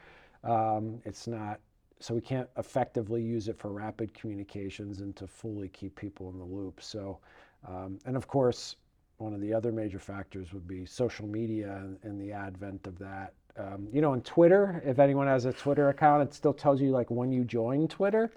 Um, 0.43 1.01
it's 1.05 1.27
not, 1.27 1.59
so 1.99 2.13
we 2.13 2.21
can't 2.21 2.49
effectively 2.57 3.21
use 3.21 3.47
it 3.47 3.57
for 3.57 3.71
rapid 3.71 4.13
communications 4.13 5.01
and 5.01 5.15
to 5.15 5.27
fully 5.27 5.69
keep 5.69 5.95
people 5.95 6.29
in 6.29 6.37
the 6.37 6.45
loop. 6.45 6.81
So, 6.81 7.19
um, 7.67 7.99
and 8.05 8.15
of 8.15 8.27
course, 8.27 8.75
one 9.17 9.33
of 9.33 9.41
the 9.41 9.53
other 9.53 9.71
major 9.71 9.99
factors 9.99 10.51
would 10.53 10.67
be 10.67 10.85
social 10.85 11.27
media 11.27 11.75
and, 11.77 11.97
and 12.03 12.19
the 12.19 12.31
advent 12.31 12.87
of 12.87 12.97
that. 12.99 13.33
Um, 13.57 13.87
you 13.91 14.01
know, 14.01 14.13
on 14.13 14.21
Twitter, 14.21 14.81
if 14.85 14.97
anyone 14.97 15.27
has 15.27 15.45
a 15.45 15.53
Twitter 15.53 15.89
account, 15.89 16.23
it 16.23 16.33
still 16.33 16.53
tells 16.53 16.81
you 16.81 16.91
like 16.91 17.11
when 17.11 17.31
you 17.31 17.43
join 17.43 17.87
Twitter. 17.87 18.31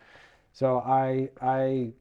So 0.52 0.80
I 0.80 1.30
I 1.40 1.92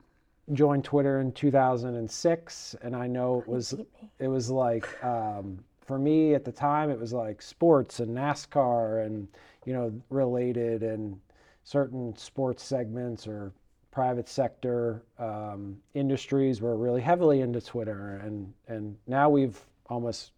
joined 0.51 0.83
Twitter 0.83 1.21
in 1.21 1.31
2006, 1.31 2.75
and 2.81 2.95
I 2.95 3.07
know 3.07 3.39
it 3.39 3.47
was 3.47 3.75
it 4.19 4.27
was 4.27 4.49
like 4.49 5.03
um, 5.03 5.59
for 5.81 5.97
me 5.97 6.33
at 6.33 6.43
the 6.43 6.51
time 6.51 6.89
it 6.89 6.99
was 6.99 7.13
like 7.13 7.41
sports 7.41 7.99
and 8.01 8.15
NASCAR 8.15 9.05
and 9.05 9.27
you 9.65 9.73
know 9.73 9.93
related 10.09 10.83
and 10.83 11.19
certain 11.63 12.15
sports 12.17 12.61
segments 12.63 13.25
or 13.25 13.53
private 13.91 14.27
sector 14.27 15.03
um, 15.17 15.77
industries 15.93 16.59
were 16.59 16.75
really 16.75 17.01
heavily 17.01 17.41
into 17.41 17.61
Twitter, 17.61 18.21
and 18.23 18.53
and 18.67 18.97
now 19.07 19.29
we've 19.29 19.59
almost 19.89 20.31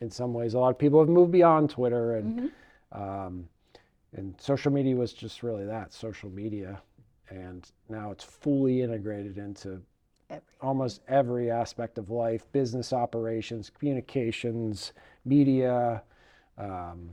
in 0.00 0.10
some 0.10 0.32
ways 0.32 0.54
a 0.54 0.58
lot 0.58 0.70
of 0.70 0.78
people 0.78 1.00
have 1.00 1.08
moved 1.08 1.32
beyond 1.32 1.70
Twitter 1.70 2.16
and. 2.16 2.50
Um, 2.92 3.48
and 4.16 4.34
social 4.40 4.72
media 4.72 4.96
was 4.96 5.12
just 5.12 5.42
really 5.42 5.66
that 5.66 5.92
social 5.92 6.30
media 6.30 6.80
and 7.30 7.70
now 7.88 8.10
it's 8.10 8.24
fully 8.24 8.82
integrated 8.82 9.38
into 9.38 9.80
Every- 10.30 10.42
almost 10.60 11.00
every 11.08 11.50
aspect 11.50 11.98
of 11.98 12.10
life 12.10 12.50
business 12.52 12.92
operations 12.92 13.70
communications 13.70 14.92
media 15.24 16.02
um, 16.58 17.10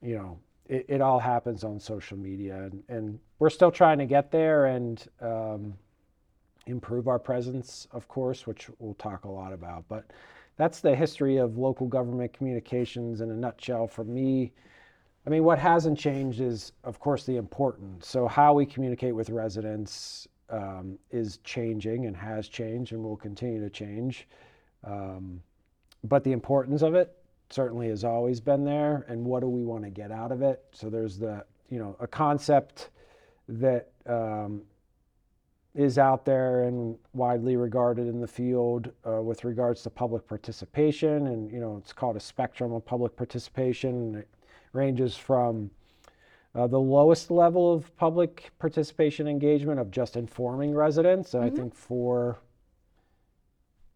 you 0.00 0.16
know 0.16 0.38
it, 0.68 0.86
it 0.88 1.00
all 1.00 1.18
happens 1.18 1.64
on 1.64 1.80
social 1.80 2.16
media 2.16 2.56
and, 2.64 2.82
and 2.88 3.18
we're 3.38 3.50
still 3.50 3.70
trying 3.70 3.98
to 3.98 4.06
get 4.06 4.30
there 4.30 4.66
and 4.66 5.08
um, 5.20 5.74
improve 6.66 7.08
our 7.08 7.18
presence 7.18 7.88
of 7.92 8.06
course 8.08 8.46
which 8.46 8.68
we'll 8.78 8.94
talk 8.94 9.24
a 9.24 9.30
lot 9.30 9.52
about 9.52 9.84
but 9.88 10.04
that's 10.56 10.80
the 10.80 10.94
history 10.94 11.38
of 11.38 11.58
local 11.58 11.86
government 11.86 12.32
communications 12.32 13.20
in 13.20 13.30
a 13.30 13.34
nutshell 13.34 13.86
for 13.88 14.04
me 14.04 14.52
I 15.26 15.30
mean, 15.30 15.44
what 15.44 15.58
hasn't 15.58 15.98
changed 15.98 16.40
is, 16.40 16.72
of 16.82 16.98
course, 16.98 17.24
the 17.24 17.36
importance. 17.36 18.08
So, 18.08 18.26
how 18.26 18.54
we 18.54 18.66
communicate 18.66 19.14
with 19.14 19.30
residents 19.30 20.26
um, 20.50 20.98
is 21.10 21.38
changing 21.44 22.06
and 22.06 22.16
has 22.16 22.48
changed 22.48 22.92
and 22.92 23.02
will 23.02 23.16
continue 23.16 23.60
to 23.60 23.70
change. 23.70 24.26
Um, 24.84 25.40
but 26.04 26.24
the 26.24 26.32
importance 26.32 26.82
of 26.82 26.94
it 26.94 27.16
certainly 27.50 27.88
has 27.88 28.02
always 28.02 28.40
been 28.40 28.64
there. 28.64 29.04
And 29.08 29.24
what 29.24 29.40
do 29.40 29.48
we 29.48 29.64
want 29.64 29.84
to 29.84 29.90
get 29.90 30.10
out 30.10 30.32
of 30.32 30.42
it? 30.42 30.64
So, 30.72 30.90
there's 30.90 31.18
the, 31.18 31.44
you 31.70 31.78
know, 31.78 31.96
a 32.00 32.06
concept 32.08 32.90
that 33.48 33.90
um, 34.06 34.62
is 35.72 35.98
out 35.98 36.24
there 36.24 36.64
and 36.64 36.98
widely 37.14 37.56
regarded 37.56 38.08
in 38.08 38.20
the 38.20 38.26
field 38.26 38.90
uh, 39.06 39.22
with 39.22 39.44
regards 39.44 39.82
to 39.84 39.90
public 39.90 40.26
participation. 40.26 41.28
And, 41.28 41.48
you 41.50 41.60
know, 41.60 41.76
it's 41.76 41.92
called 41.92 42.16
a 42.16 42.20
spectrum 42.20 42.72
of 42.72 42.84
public 42.84 43.16
participation 43.16 44.24
ranges 44.72 45.16
from 45.16 45.70
uh, 46.54 46.66
the 46.66 46.78
lowest 46.78 47.30
level 47.30 47.72
of 47.72 47.94
public 47.96 48.50
participation 48.58 49.26
engagement 49.26 49.80
of 49.80 49.90
just 49.90 50.16
informing 50.16 50.74
residents. 50.74 51.34
And 51.34 51.44
I 51.44 51.50
think 51.50 51.74
for 51.74 52.38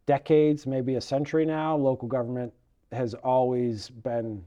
decades, 0.07 0.67
maybe 0.67 0.95
a 0.95 1.01
century 1.01 1.45
now, 1.45 1.77
local 1.77 2.09
government 2.09 2.53
has 2.93 3.15
always 3.15 3.91
been 3.91 4.45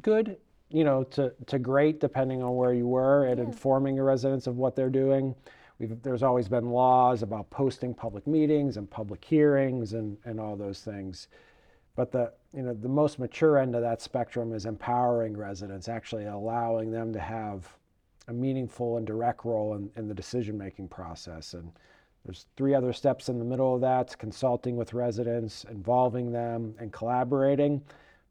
good, 0.00 0.36
you 0.70 0.84
know, 0.84 1.02
to, 1.04 1.32
to 1.46 1.58
great, 1.58 2.00
depending 2.00 2.42
on 2.42 2.54
where 2.54 2.72
you 2.72 2.86
were, 2.86 3.26
at 3.26 3.38
informing 3.38 3.96
your 3.96 4.04
residents 4.04 4.46
of 4.46 4.56
what 4.56 4.76
they're 4.76 4.90
doing. 4.90 5.34
We've, 5.78 6.00
there's 6.02 6.22
always 6.22 6.48
been 6.48 6.70
laws 6.70 7.22
about 7.22 7.50
posting 7.50 7.94
public 7.94 8.26
meetings 8.26 8.76
and 8.76 8.90
public 8.90 9.24
hearings 9.24 9.92
and, 9.92 10.16
and 10.24 10.40
all 10.40 10.56
those 10.56 10.80
things. 10.80 11.28
But 11.98 12.12
the 12.12 12.32
you 12.54 12.62
know 12.62 12.74
the 12.74 12.88
most 12.88 13.18
mature 13.18 13.58
end 13.58 13.74
of 13.74 13.82
that 13.82 14.00
spectrum 14.00 14.52
is 14.52 14.66
empowering 14.66 15.36
residents, 15.36 15.88
actually 15.88 16.26
allowing 16.26 16.92
them 16.92 17.12
to 17.12 17.18
have 17.18 17.76
a 18.28 18.32
meaningful 18.32 18.98
and 18.98 19.04
direct 19.04 19.44
role 19.44 19.74
in, 19.74 19.90
in 19.96 20.06
the 20.06 20.14
decision 20.14 20.56
making 20.56 20.86
process. 20.86 21.54
And 21.54 21.72
there's 22.24 22.46
three 22.56 22.72
other 22.72 22.92
steps 22.92 23.28
in 23.30 23.40
the 23.40 23.44
middle 23.44 23.74
of 23.74 23.80
that: 23.80 24.16
consulting 24.16 24.76
with 24.76 24.94
residents, 24.94 25.64
involving 25.64 26.30
them, 26.30 26.72
and 26.78 26.92
collaborating. 26.92 27.82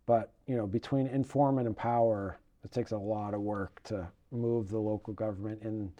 But 0.05 0.31
you 0.45 0.55
know 0.55 0.65
between 0.65 1.07
inform 1.07 1.57
and 1.57 1.67
empower, 1.67 2.39
it 2.63 2.71
takes 2.71 2.91
a 2.91 2.97
lot 2.97 3.33
of 3.33 3.41
work 3.41 3.81
to 3.83 4.07
move 4.31 4.69
the 4.69 4.79
local 4.79 5.13
government 5.13 5.61
in 5.61 5.91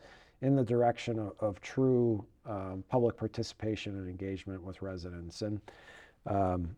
in 0.41 0.55
the 0.55 0.63
direction 0.63 1.19
of, 1.19 1.33
of 1.41 1.59
true 1.59 2.24
um, 2.45 2.86
public 2.88 3.17
participation 3.17 3.97
and 3.97 4.07
engagement 4.07 4.63
with 4.63 4.81
residents. 4.81 5.41
And 5.41 5.59
um, 6.27 6.77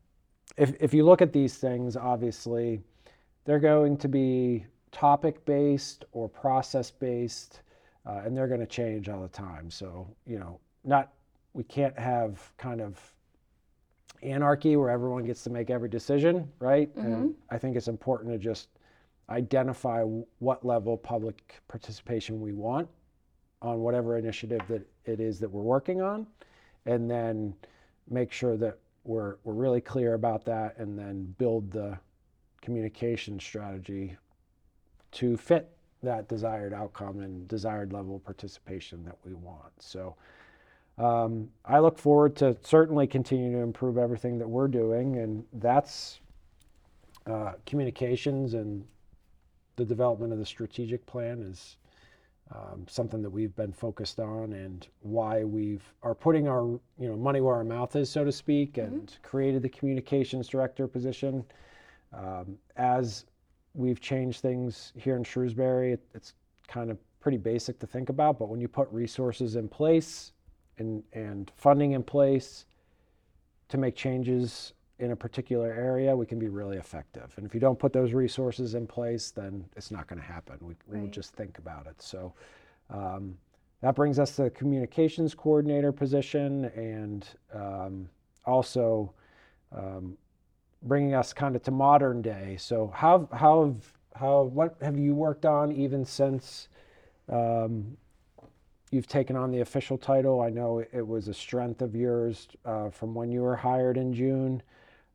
if, 0.57 0.73
if 0.79 0.93
you 0.93 1.05
look 1.05 1.21
at 1.21 1.33
these 1.33 1.55
things, 1.57 1.95
obviously, 1.95 2.81
they're 3.45 3.59
going 3.59 3.97
to 3.97 4.07
be 4.07 4.65
topic 4.91 5.45
based 5.45 6.05
or 6.11 6.27
process 6.27 6.91
based, 6.91 7.61
uh, 8.05 8.21
and 8.25 8.35
they're 8.35 8.47
going 8.47 8.59
to 8.59 8.65
change 8.65 9.09
all 9.09 9.21
the 9.21 9.27
time. 9.27 9.69
So, 9.69 10.07
you 10.25 10.39
know, 10.39 10.59
not 10.83 11.13
we 11.53 11.63
can't 11.63 11.97
have 11.97 12.51
kind 12.57 12.81
of 12.81 12.99
anarchy 14.21 14.75
where 14.75 14.89
everyone 14.89 15.25
gets 15.25 15.43
to 15.43 15.49
make 15.49 15.69
every 15.69 15.89
decision, 15.89 16.47
right? 16.59 16.93
And 16.95 17.35
I 17.49 17.57
think 17.57 17.75
it's 17.75 17.87
important 17.87 18.31
to 18.33 18.37
just 18.37 18.69
identify 19.29 20.03
what 20.39 20.65
level 20.65 20.95
of 20.95 21.03
public 21.03 21.61
participation 21.67 22.41
we 22.41 22.53
want 22.53 22.87
on 23.61 23.79
whatever 23.79 24.17
initiative 24.17 24.61
that 24.67 24.81
it 25.05 25.19
is 25.19 25.39
that 25.39 25.49
we're 25.49 25.61
working 25.61 26.01
on, 26.01 26.27
and 26.85 27.09
then 27.09 27.53
make 28.09 28.31
sure 28.31 28.57
that 28.57 28.77
we're, 29.09 29.37
we're 29.43 29.53
really 29.53 29.81
clear 29.81 30.13
about 30.13 30.45
that 30.45 30.77
and 30.77 30.97
then 30.97 31.33
build 31.39 31.71
the 31.71 31.97
communication 32.61 33.39
strategy 33.39 34.15
to 35.11 35.35
fit 35.35 35.71
that 36.03 36.27
desired 36.29 36.75
outcome 36.75 37.19
and 37.21 37.47
desired 37.47 37.91
level 37.91 38.17
of 38.17 38.23
participation 38.23 39.03
that 39.03 39.15
we 39.25 39.33
want. 39.33 39.71
So 39.79 40.15
um, 40.99 41.49
I 41.65 41.79
look 41.79 41.97
forward 41.97 42.35
to 42.37 42.55
certainly 42.61 43.07
continue 43.07 43.51
to 43.53 43.57
improve 43.57 43.97
everything 43.97 44.37
that 44.37 44.47
we're 44.47 44.67
doing, 44.67 45.17
and 45.17 45.43
that's 45.53 46.19
uh, 47.25 47.53
communications 47.65 48.53
and 48.53 48.85
the 49.75 49.85
development 49.85 50.33
of 50.33 50.37
the 50.37 50.45
strategic 50.45 51.03
plan 51.07 51.41
is 51.41 51.77
um, 52.53 52.85
something 52.87 53.21
that 53.21 53.29
we've 53.29 53.55
been 53.55 53.71
focused 53.71 54.19
on 54.19 54.53
and 54.53 54.87
why 55.01 55.43
we've 55.43 55.83
are 56.01 56.15
putting 56.15 56.47
our 56.47 56.63
you 56.63 57.07
know 57.07 57.15
money 57.15 57.41
where 57.41 57.55
our 57.55 57.63
mouth 57.63 57.95
is 57.95 58.09
so 58.09 58.23
to 58.23 58.31
speak 58.31 58.77
and 58.77 59.17
created 59.21 59.61
the 59.61 59.69
communications 59.69 60.47
director 60.47 60.87
position. 60.87 61.43
Um, 62.11 62.57
as 62.75 63.25
we've 63.75 64.01
changed 64.01 64.41
things 64.41 64.93
here 64.95 65.15
in 65.15 65.23
shrewsbury 65.23 65.93
it, 65.93 66.03
it's 66.15 66.33
kind 66.67 66.89
of 66.89 66.97
pretty 67.19 67.37
basic 67.37 67.77
to 67.79 67.85
think 67.85 68.09
about 68.09 68.39
but 68.39 68.49
when 68.49 68.59
you 68.59 68.67
put 68.67 68.89
resources 68.91 69.55
in 69.55 69.67
place 69.67 70.31
and 70.79 71.03
and 71.13 71.51
funding 71.55 71.91
in 71.91 72.01
place 72.01 72.65
to 73.67 73.77
make 73.77 73.95
changes 73.95 74.73
in 74.99 75.11
a 75.11 75.15
particular 75.15 75.71
area, 75.71 76.15
we 76.15 76.25
can 76.25 76.39
be 76.39 76.49
really 76.49 76.77
effective. 76.77 77.33
And 77.37 77.45
if 77.45 77.53
you 77.53 77.59
don't 77.59 77.79
put 77.79 77.93
those 77.93 78.13
resources 78.13 78.75
in 78.75 78.85
place, 78.85 79.31
then 79.31 79.65
it's 79.75 79.91
not 79.91 80.07
going 80.07 80.19
to 80.19 80.25
happen. 80.25 80.57
We, 80.61 80.75
we'll 80.87 81.07
just 81.07 81.33
think 81.33 81.57
about 81.57 81.87
it. 81.87 82.01
So 82.01 82.33
um, 82.89 83.37
that 83.81 83.95
brings 83.95 84.19
us 84.19 84.35
to 84.35 84.43
the 84.43 84.49
communications 84.49 85.33
coordinator 85.33 85.91
position 85.91 86.65
and 86.75 87.27
um, 87.53 88.09
also 88.45 89.13
um, 89.71 90.17
bringing 90.83 91.13
us 91.13 91.31
kind 91.31 91.55
of 91.55 91.63
to 91.63 91.71
modern 91.71 92.21
day. 92.21 92.57
So 92.59 92.91
how, 92.93 93.29
how, 93.31 93.65
have, 93.65 93.93
how, 94.15 94.43
what 94.43 94.75
have 94.81 94.97
you 94.97 95.15
worked 95.15 95.45
on 95.45 95.71
even 95.71 96.03
since 96.03 96.67
um, 97.29 97.95
you've 98.91 99.07
taken 99.07 99.35
on 99.35 99.51
the 99.51 99.61
official 99.61 99.97
title. 99.97 100.41
I 100.41 100.49
know 100.49 100.83
it 100.91 101.05
was 101.05 101.27
a 101.27 101.33
strength 101.33 101.81
of 101.81 101.95
yours 101.95 102.47
uh, 102.65 102.89
from 102.89 103.13
when 103.13 103.31
you 103.31 103.41
were 103.41 103.55
hired 103.55 103.97
in 103.97 104.13
June. 104.13 104.61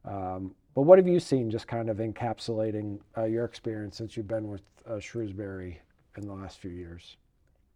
Um, 0.04 0.54
but 0.74 0.82
what 0.82 0.98
have 0.98 1.06
you 1.06 1.20
seen, 1.20 1.50
just 1.50 1.68
kind 1.68 1.88
of 1.88 1.98
encapsulating 1.98 2.98
uh, 3.16 3.24
your 3.24 3.44
experience 3.44 3.96
since 3.96 4.16
you've 4.16 4.28
been 4.28 4.48
with 4.48 4.62
uh, 4.88 4.98
Shrewsbury 4.98 5.80
in 6.16 6.26
the 6.26 6.32
last 6.32 6.58
few 6.58 6.70
years? 6.70 7.16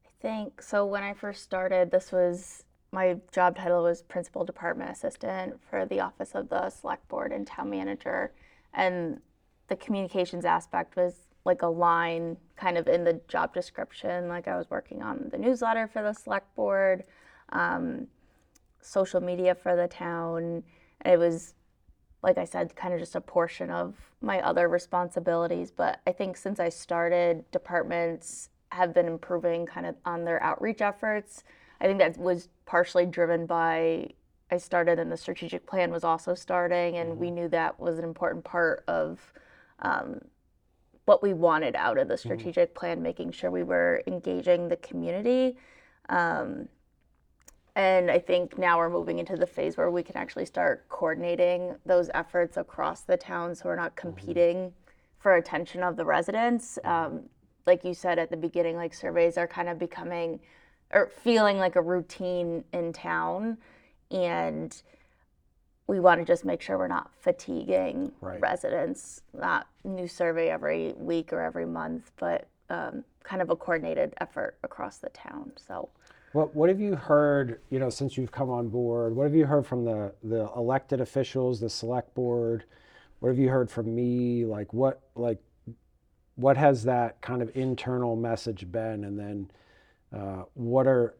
I 0.05 0.11
think 0.21 0.61
so. 0.61 0.85
When 0.85 1.03
I 1.03 1.15
first 1.15 1.43
started, 1.43 1.91
this 1.91 2.13
was 2.13 2.65
my 2.91 3.17
job 3.33 3.57
title 3.57 3.83
was 3.83 4.03
principal 4.03 4.45
department 4.45 4.91
assistant 4.91 5.61
for 5.71 5.87
the 5.87 6.01
office 6.01 6.35
of 6.35 6.49
the 6.49 6.71
select 6.71 7.07
board 7.09 7.33
and 7.33 7.47
town 7.47 7.71
manager, 7.71 8.33
and 8.75 9.21
the 9.69 9.77
communications 9.77 10.45
aspect 10.45 10.97
was 10.97 11.29
like 11.45 11.63
a 11.63 11.67
line 11.67 12.37
kind 12.57 12.77
of 12.77 12.89
in 12.89 13.05
the 13.05 13.21
job 13.29 13.55
description. 13.55 14.29
Like 14.29 14.49
I 14.49 14.57
was 14.57 14.69
working 14.71 15.03
on 15.03 15.29
the 15.31 15.39
newsletter 15.39 15.87
for 15.87 16.03
the 16.03 16.13
select 16.13 16.55
board, 16.57 17.05
um, 17.51 18.07
social 18.81 19.21
media 19.21 19.55
for 19.55 19.77
the 19.77 19.89
town. 19.89 20.63
And 21.03 21.15
It 21.15 21.19
was 21.19 21.55
like 22.23 22.39
I 22.39 22.45
said, 22.45 22.75
kind 22.75 22.93
of 22.93 23.01
just 23.01 23.15
a 23.15 23.21
portion 23.21 23.71
of 23.71 23.95
my 24.21 24.41
other 24.41 24.69
responsibilities. 24.69 25.71
But 25.71 26.01
I 26.07 26.13
think 26.13 26.37
since 26.37 26.59
I 26.59 26.69
started, 26.69 27.49
departments 27.51 28.51
have 28.73 28.93
been 28.93 29.07
improving 29.07 29.67
kind 29.67 29.87
of 29.87 29.95
on 30.05 30.25
their 30.25 30.43
outreach 30.43 30.81
efforts. 30.81 31.45
I 31.81 31.87
think 31.87 31.99
that 32.01 32.19
was 32.19 32.49
partially 32.67 33.07
driven 33.07 33.47
by 33.47 34.11
I 34.51 34.57
started 34.57 34.99
and 34.99 35.13
the 35.13 35.17
strategic 35.17 35.67
plan 35.67 35.91
was 35.91 36.05
also 36.05 36.35
starting, 36.35 36.97
and 36.97 37.19
we 37.19 37.31
knew 37.31 37.49
that 37.49 37.79
was 37.79 37.99
an 37.99 38.05
important 38.05 38.45
part 38.45 38.83
of 38.89 39.21
um, 39.81 40.21
what 41.05 41.23
we 41.23 41.35
wanted 41.35 41.77
out 41.77 41.99
of 41.99 42.09
the 42.09 42.17
strategic 42.17 42.75
plan, 42.75 43.03
making 43.03 43.33
sure 43.33 43.51
we 43.51 43.63
were 43.63 44.03
engaging 44.07 44.69
the 44.69 44.77
community. 44.77 45.57
Um, 46.09 46.69
and 47.79 48.11
I 48.11 48.19
think 48.19 48.59
now 48.59 48.77
we're 48.77 48.91
moving 48.91 49.21
into 49.21 49.37
the 49.37 49.47
phase 49.47 49.77
where 49.77 49.89
we 49.89 50.03
can 50.03 50.17
actually 50.17 50.47
start 50.47 50.89
coordinating 50.89 51.77
those 51.87 52.11
efforts 52.13 52.57
across 52.57 53.03
the 53.03 53.17
town 53.17 53.55
so 53.55 53.67
we're 53.69 53.77
not 53.77 53.95
competing 53.95 54.73
for 55.21 55.37
attention 55.37 55.85
of 55.85 55.97
the 55.97 56.05
residents. 56.05 56.81
Um, 56.83 57.23
like 57.67 57.85
you 57.85 57.95
said 57.95 58.19
at 58.19 58.31
the 58.31 58.37
beginning, 58.37 58.75
like 58.75 58.93
surveys 58.93 59.39
are 59.39 59.47
kind 59.47 59.69
of 59.69 59.79
becoming 59.79 60.41
or 60.91 61.07
feeling 61.07 61.59
like 61.59 61.77
a 61.77 61.81
routine 61.81 62.65
in 62.73 62.93
town. 62.93 63.59
And 64.11 64.83
we 65.87 66.01
want 66.01 66.21
to 66.21 66.25
just 66.25 66.45
make 66.45 66.61
sure 66.61 66.79
we're 66.79 66.89
not 66.89 67.13
fatiguing 67.21 68.11
Right. 68.21 68.41
residents, 68.41 69.23
not 69.33 69.69
new 69.85 70.09
survey 70.09 70.49
every 70.49 70.95
week 70.97 71.33
or 71.33 71.43
every 71.43 71.67
month, 71.67 72.11
but 72.19 72.49
um, 72.71 73.05
kind 73.23 73.41
of 73.41 73.51
a 73.51 73.57
coordinated 73.57 74.15
effort 74.21 74.59
across 74.65 74.99
the 74.99 75.11
town. 75.11 75.53
So. 75.57 75.91
What 76.39 76.55
What 76.55 76.69
have 76.69 76.81
you 76.81 76.95
heard? 76.95 77.61
You 77.69 77.81
know, 77.81 77.91
since 77.91 78.17
you've 78.17 78.31
come 78.31 78.49
on 78.49 78.69
board, 78.69 79.17
what 79.17 79.25
have 79.25 79.35
you 79.35 79.45
heard 79.45 79.67
from 79.67 79.85
the 79.85 80.13
the 80.23 80.49
elected 80.57 81.01
officials, 81.01 81.59
the 81.59 81.69
select 81.69 82.15
board? 82.15 82.65
What 83.19 83.31
have 83.31 83.39
you 83.41 83.49
heard 83.49 83.69
from 83.69 83.93
me? 83.93 84.45
Like 84.45 84.73
what 84.73 85.01
like 85.17 85.41
what 86.37 86.57
has 86.57 86.85
that 86.85 87.21
kind 87.21 87.43
of 87.43 87.51
internal 87.57 88.15
message 88.15 88.71
been? 88.71 89.03
And 89.03 89.19
then 89.19 89.51
uh, 90.15 90.45
what 90.55 90.87
are 90.87 91.17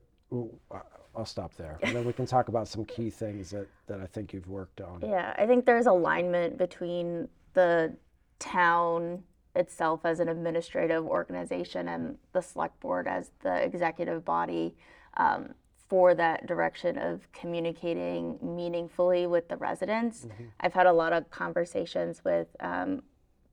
I'll 1.17 1.25
stop 1.25 1.53
there, 1.55 1.81
and 1.83 1.97
then 1.97 2.05
we 2.05 2.13
can 2.13 2.27
talk 2.27 2.47
about 2.47 2.69
some 2.69 2.85
key 2.85 3.11
things 3.11 3.51
that 3.51 3.67
that 3.89 4.01
I 4.01 4.07
think 4.07 4.33
you've 4.33 4.49
worked 4.49 4.81
on. 4.81 5.01
Yeah, 5.01 5.35
I 5.37 5.47
think 5.47 5.67
there's 5.67 5.87
alignment 5.87 6.59
between 6.59 7.27
the 7.55 7.93
town 8.39 9.25
itself 9.57 10.03
as 10.05 10.21
an 10.21 10.29
administrative 10.29 11.05
organization 11.05 11.89
and 11.89 12.19
the 12.33 12.41
select 12.41 12.79
board 12.79 13.09
as 13.09 13.33
the 13.41 13.65
executive 13.65 14.25
body 14.25 14.77
um, 15.19 15.55
for 15.89 16.15
that 16.15 16.47
direction 16.47 16.99
of 16.99 17.31
communicating 17.33 18.39
meaningfully 18.43 19.27
with 19.27 19.49
the 19.49 19.57
residents. 19.57 20.27
I've 20.61 20.75
had 20.75 20.87
a 20.87 20.93
lot 20.93 21.13
of 21.13 21.31
conversations 21.31 22.23
with 22.25 22.49
um, 22.61 23.03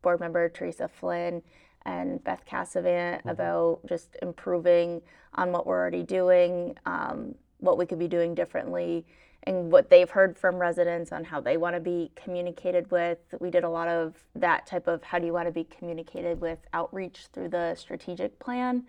board 0.01 0.19
member 0.19 0.49
Teresa 0.49 0.87
Flynn 0.87 1.41
and 1.85 2.23
Beth 2.23 2.43
Casavant 2.49 3.21
about 3.25 3.79
just 3.87 4.17
improving 4.21 5.01
on 5.35 5.51
what 5.51 5.65
we're 5.65 5.77
already 5.79 6.03
doing, 6.03 6.75
um, 6.85 7.35
what 7.59 7.77
we 7.77 7.85
could 7.85 7.99
be 7.99 8.07
doing 8.07 8.35
differently, 8.35 9.05
and 9.43 9.71
what 9.71 9.89
they've 9.89 10.09
heard 10.09 10.37
from 10.37 10.55
residents 10.55 11.11
on 11.11 11.23
how 11.23 11.39
they 11.39 11.57
want 11.57 11.75
to 11.75 11.79
be 11.79 12.11
communicated 12.15 12.89
with. 12.89 13.19
We 13.39 13.51
did 13.51 13.63
a 13.63 13.69
lot 13.69 13.87
of 13.87 14.15
that 14.35 14.65
type 14.65 14.87
of 14.87 15.03
how 15.03 15.19
do 15.19 15.25
you 15.25 15.33
want 15.33 15.47
to 15.47 15.51
be 15.51 15.65
communicated 15.65 16.41
with 16.41 16.59
outreach 16.73 17.27
through 17.31 17.49
the 17.49 17.75
strategic 17.75 18.39
plan. 18.39 18.83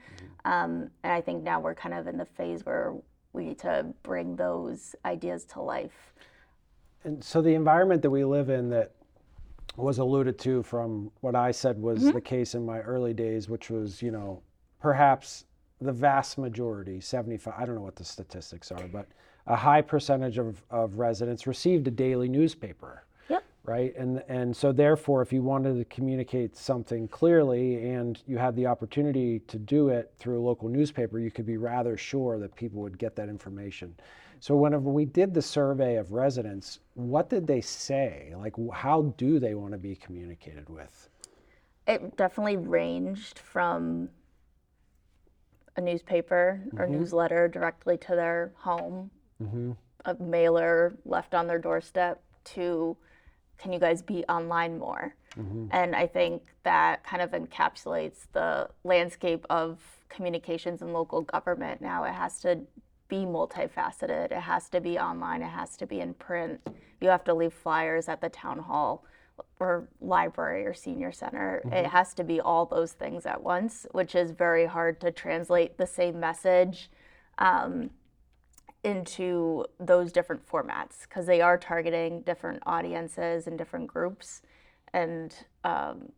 Um, 0.45 0.91
and 1.03 1.13
I 1.13 1.21
think 1.21 1.43
now 1.43 1.61
we're 1.61 1.75
kind 1.75 1.95
of 1.95 2.07
in 2.07 2.17
the 2.17 2.25
phase 2.25 2.65
where 2.65 2.95
we 3.35 3.45
need 3.45 3.59
to 3.61 3.87
bring 4.03 4.37
those 4.37 4.95
ideas 5.05 5.45
to 5.45 5.61
life. 5.61 6.15
And 7.05 7.23
so 7.23 7.43
the 7.43 7.55
environment 7.55 8.03
that 8.03 8.11
we 8.11 8.25
live 8.25 8.49
in 8.49 8.71
that 8.71 8.93
was 9.77 9.99
alluded 9.99 10.39
to 10.39 10.63
from 10.63 11.11
what 11.21 11.35
I 11.35 11.51
said 11.51 11.81
was 11.81 12.13
the 12.13 12.21
case 12.21 12.55
in 12.55 12.65
my 12.65 12.81
early 12.81 13.13
days, 13.13 13.47
which 13.47 13.69
was, 13.69 14.01
you 14.01 14.11
know, 14.11 14.43
perhaps 14.81 15.45
the 15.81 15.93
vast 15.93 16.39
majority, 16.39 17.01
75, 17.01 17.55
I 17.57 17.65
don't 17.67 17.75
know 17.75 17.83
what 17.83 17.97
the 17.97 18.05
statistics 18.05 18.73
are, 18.73 18.89
but 18.89 19.07
a 19.47 19.57
high 19.57 19.83
percentage 19.83 20.39
of, 20.39 20.63
of 20.71 20.99
residents 20.99 21.47
received 21.47 21.87
a 21.89 21.91
daily 21.91 22.29
newspaper. 22.29 23.05
Yep. 23.29 23.45
Right. 23.65 23.95
And, 23.97 24.23
and 24.29 24.57
so, 24.57 24.73
therefore, 24.73 25.23
if 25.23 25.33
you 25.33 25.43
wanted 25.43 25.77
to 25.77 25.85
communicate 25.85 26.57
something 26.57 27.09
clearly 27.09 27.91
and 27.91 28.21
you 28.27 28.39
had 28.39 28.57
the 28.57 28.67
opportunity 28.67 29.41
to 29.41 29.59
do 29.59 29.89
it 29.89 30.13
through 30.19 30.41
a 30.41 30.45
local 30.45 30.69
newspaper, 30.69 31.19
you 31.19 31.31
could 31.31 31.47
be 31.47 31.57
rather 31.57 31.97
sure 31.97 32.39
that 32.39 32.55
people 32.55 32.81
would 32.83 32.99
get 32.99 33.17
that 33.17 33.29
information. 33.29 33.95
So, 34.41 34.55
whenever 34.55 34.91
we 34.91 35.05
did 35.05 35.35
the 35.35 35.43
survey 35.43 35.97
of 35.97 36.13
residents, 36.13 36.79
what 36.95 37.29
did 37.29 37.47
they 37.47 37.61
say? 37.61 38.33
Like, 38.37 38.55
how 38.73 39.15
do 39.17 39.41
they 39.41 39.55
want 39.55 39.73
to 39.73 39.79
be 39.79 39.97
communicated 39.97 40.69
with? 40.69 41.09
it 41.87 42.17
definitely 42.17 42.57
ranged 42.57 43.39
from 43.39 44.09
a 45.77 45.81
newspaper 45.81 46.61
or 46.77 46.87
mm-hmm. 46.87 46.99
newsletter 46.99 47.49
directly 47.49 47.97
to 47.99 48.15
their 48.15 48.53
home, 48.57 49.11
mm-hmm. 49.43 49.73
a 50.05 50.15
mailer 50.23 50.97
left 51.05 51.35
on 51.35 51.47
their 51.47 51.59
doorstep, 51.59 52.23
to 52.45 52.97
can 53.59 53.73
you 53.73 53.79
guys 53.79 54.03
be 54.03 54.25
online 54.25 54.79
more? 54.79 55.15
Mm-hmm. 55.39 55.69
And 55.71 55.97
I 55.97 56.07
think 56.07 56.43
that 56.63 57.05
kind 57.05 57.23
of 57.23 57.31
encapsulates 57.31 58.27
the 58.33 58.69
landscape 58.85 59.47
of 59.51 59.79
communications 60.09 60.83
in 60.83 60.93
local 60.93 61.23
government 61.23 61.81
now. 61.81 62.05
It 62.05 62.13
has 62.13 62.41
to 62.41 62.61
be 63.09 63.19
multifaceted, 63.19 64.33
it 64.33 64.33
has 64.33 64.69
to 64.71 64.81
be 64.81 64.99
online, 64.99 65.43
it 65.43 65.49
has 65.49 65.77
to 65.77 65.87
be 65.87 66.01
in 66.01 66.15
print. 66.15 66.61
You 67.01 67.09
have 67.09 67.25
to 67.25 67.35
leave 67.35 67.53
flyers 67.53 68.09
at 68.09 68.21
the 68.21 68.29
town 68.29 68.59
hall 68.59 69.05
or 69.59 69.89
library 70.01 70.67
or 70.67 70.75
senior 70.75 71.13
center. 71.13 71.63
It 71.73 71.87
has 71.87 72.15
to 72.15 72.25
be 72.25 72.41
all 72.41 72.67
those 72.67 72.93
things 72.93 73.27
at 73.27 73.43
once, 73.43 73.87
which 73.93 74.15
is 74.15 74.31
very 74.31 74.67
hard 74.67 75.01
to 75.01 75.11
translate 75.11 75.79
the 75.79 75.87
same 75.87 76.21
message 76.21 76.91
um, 77.39 77.91
into 78.85 79.65
those 79.81 80.13
different 80.13 80.47
formats 80.47 81.03
because 81.03 81.27
they 81.27 81.41
are 81.41 81.59
targeting 81.59 82.21
different 82.23 82.63
audiences 82.67 83.47
and 83.47 83.59
different 83.59 83.87
groups. 83.87 84.43
And, 84.93 85.35
um, 85.65 86.13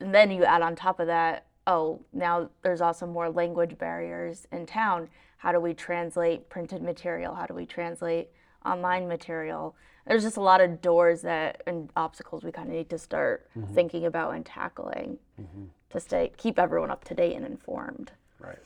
and 0.00 0.14
then 0.14 0.30
you 0.30 0.44
add 0.44 0.62
on 0.62 0.76
top 0.76 1.00
of 1.00 1.06
that, 1.08 1.46
oh, 1.66 2.00
now 2.12 2.50
there's 2.62 2.80
also 2.80 3.06
more 3.06 3.28
language 3.28 3.76
barriers 3.78 4.46
in 4.52 4.64
town. 4.64 5.08
How 5.38 5.52
do 5.52 5.60
we 5.60 5.74
translate 5.74 6.48
printed 6.48 6.82
material? 6.82 7.34
How 7.34 7.46
do 7.46 7.54
we 7.54 7.66
translate 7.66 8.28
online 8.68 9.08
material? 9.08 9.74
There's 10.06 10.22
just 10.22 10.36
a 10.36 10.42
lot 10.42 10.60
of 10.60 10.80
doors 10.80 11.22
that 11.22 11.62
and 11.66 11.90
obstacles 11.96 12.42
we 12.42 12.50
kind 12.52 12.68
of 12.68 12.74
need 12.74 12.88
to 12.90 12.98
start 12.98 13.48
thinking 13.74 14.06
about 14.06 14.34
and 14.34 14.44
tackling 14.44 15.18
to 15.90 16.00
stay 16.00 16.32
keep 16.36 16.58
everyone 16.58 16.90
up 16.90 17.04
to 17.04 17.14
date 17.14 17.34
and 17.34 17.44
informed. 17.44 18.12
Right. 18.40 18.58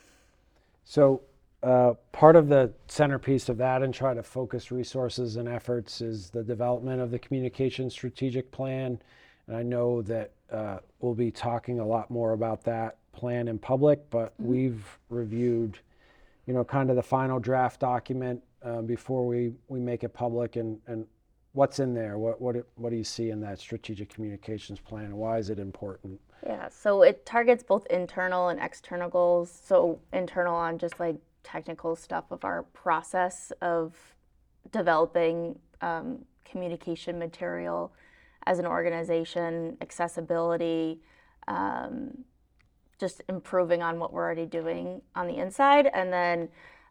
So, 0.85 1.21
uh, 1.63 1.93
part 2.11 2.35
of 2.35 2.49
the 2.49 2.71
centerpiece 2.87 3.47
of 3.47 3.57
that 3.57 3.81
and 3.81 3.93
try 3.93 4.13
to 4.13 4.21
focus 4.21 4.71
resources 4.71 5.37
and 5.37 5.47
efforts 5.47 6.01
is 6.01 6.29
the 6.29 6.43
development 6.43 7.01
of 7.01 7.09
the 7.09 7.17
communication 7.17 7.89
strategic 7.89 8.51
plan. 8.51 8.99
And 9.47 9.55
I 9.55 9.63
know 9.63 10.01
that 10.03 10.31
uh, 10.51 10.79
we'll 10.99 11.15
be 11.15 11.31
talking 11.31 11.79
a 11.79 11.85
lot 11.85 12.11
more 12.11 12.33
about 12.33 12.63
that 12.65 12.97
plan 13.13 13.47
in 13.47 13.57
public, 13.57 14.09
but 14.09 14.33
we've 14.39 14.85
reviewed, 15.09 15.79
you 16.47 16.53
know, 16.53 16.65
kind 16.65 16.89
of 16.89 16.97
the 16.97 17.03
final 17.03 17.39
draft 17.39 17.79
document 17.79 18.43
uh, 18.63 18.81
before 18.81 19.25
we, 19.25 19.53
we 19.67 19.79
make 19.79 20.03
it 20.03 20.13
public 20.13 20.55
and, 20.55 20.79
and 20.87 21.05
what's 21.53 21.79
in 21.79 21.93
there? 21.93 22.17
What, 22.17 22.41
what, 22.41 22.55
what 22.75 22.89
do 22.89 22.95
you 22.95 23.03
see 23.03 23.29
in 23.29 23.39
that 23.41 23.59
strategic 23.59 24.13
communications 24.13 24.79
plan? 24.79 25.05
and 25.05 25.17
Why 25.17 25.37
is 25.37 25.49
it 25.49 25.59
important? 25.59 26.19
Yeah, 26.45 26.67
so 26.69 27.03
it 27.03 27.25
targets 27.25 27.63
both 27.63 27.85
internal 27.87 28.49
and 28.49 28.59
external 28.59 29.09
goals. 29.09 29.61
So 29.63 29.99
internal 30.11 30.55
on 30.55 30.77
just 30.77 30.99
like 30.99 31.15
technical 31.43 31.95
stuff 31.95 32.25
of 32.31 32.43
our 32.43 32.63
process 32.63 33.51
of 33.61 33.95
developing 34.71 35.59
um, 35.81 36.25
communication 36.45 37.19
material 37.19 37.93
as 38.45 38.59
an 38.59 38.65
organization, 38.65 39.77
accessibility, 39.81 41.01
um, 41.47 42.11
just 42.99 43.21
improving 43.29 43.81
on 43.81 43.99
what 43.99 44.13
we're 44.13 44.23
already 44.23 44.45
doing 44.45 45.01
on 45.15 45.27
the 45.27 45.37
inside, 45.37 45.89
and 45.93 46.11
then 46.11 46.49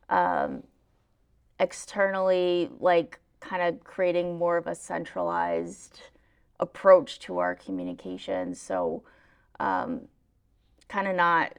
um, 0.08 0.62
externally, 1.60 2.70
like 2.80 3.20
kind 3.40 3.62
of 3.62 3.84
creating 3.84 4.38
more 4.38 4.56
of 4.56 4.66
a 4.66 4.74
centralized 4.74 6.00
approach 6.60 7.18
to 7.20 7.38
our 7.38 7.54
communication. 7.54 8.54
So, 8.54 9.02
um, 9.58 10.02
kind 10.88 11.08
of 11.08 11.16
not 11.16 11.58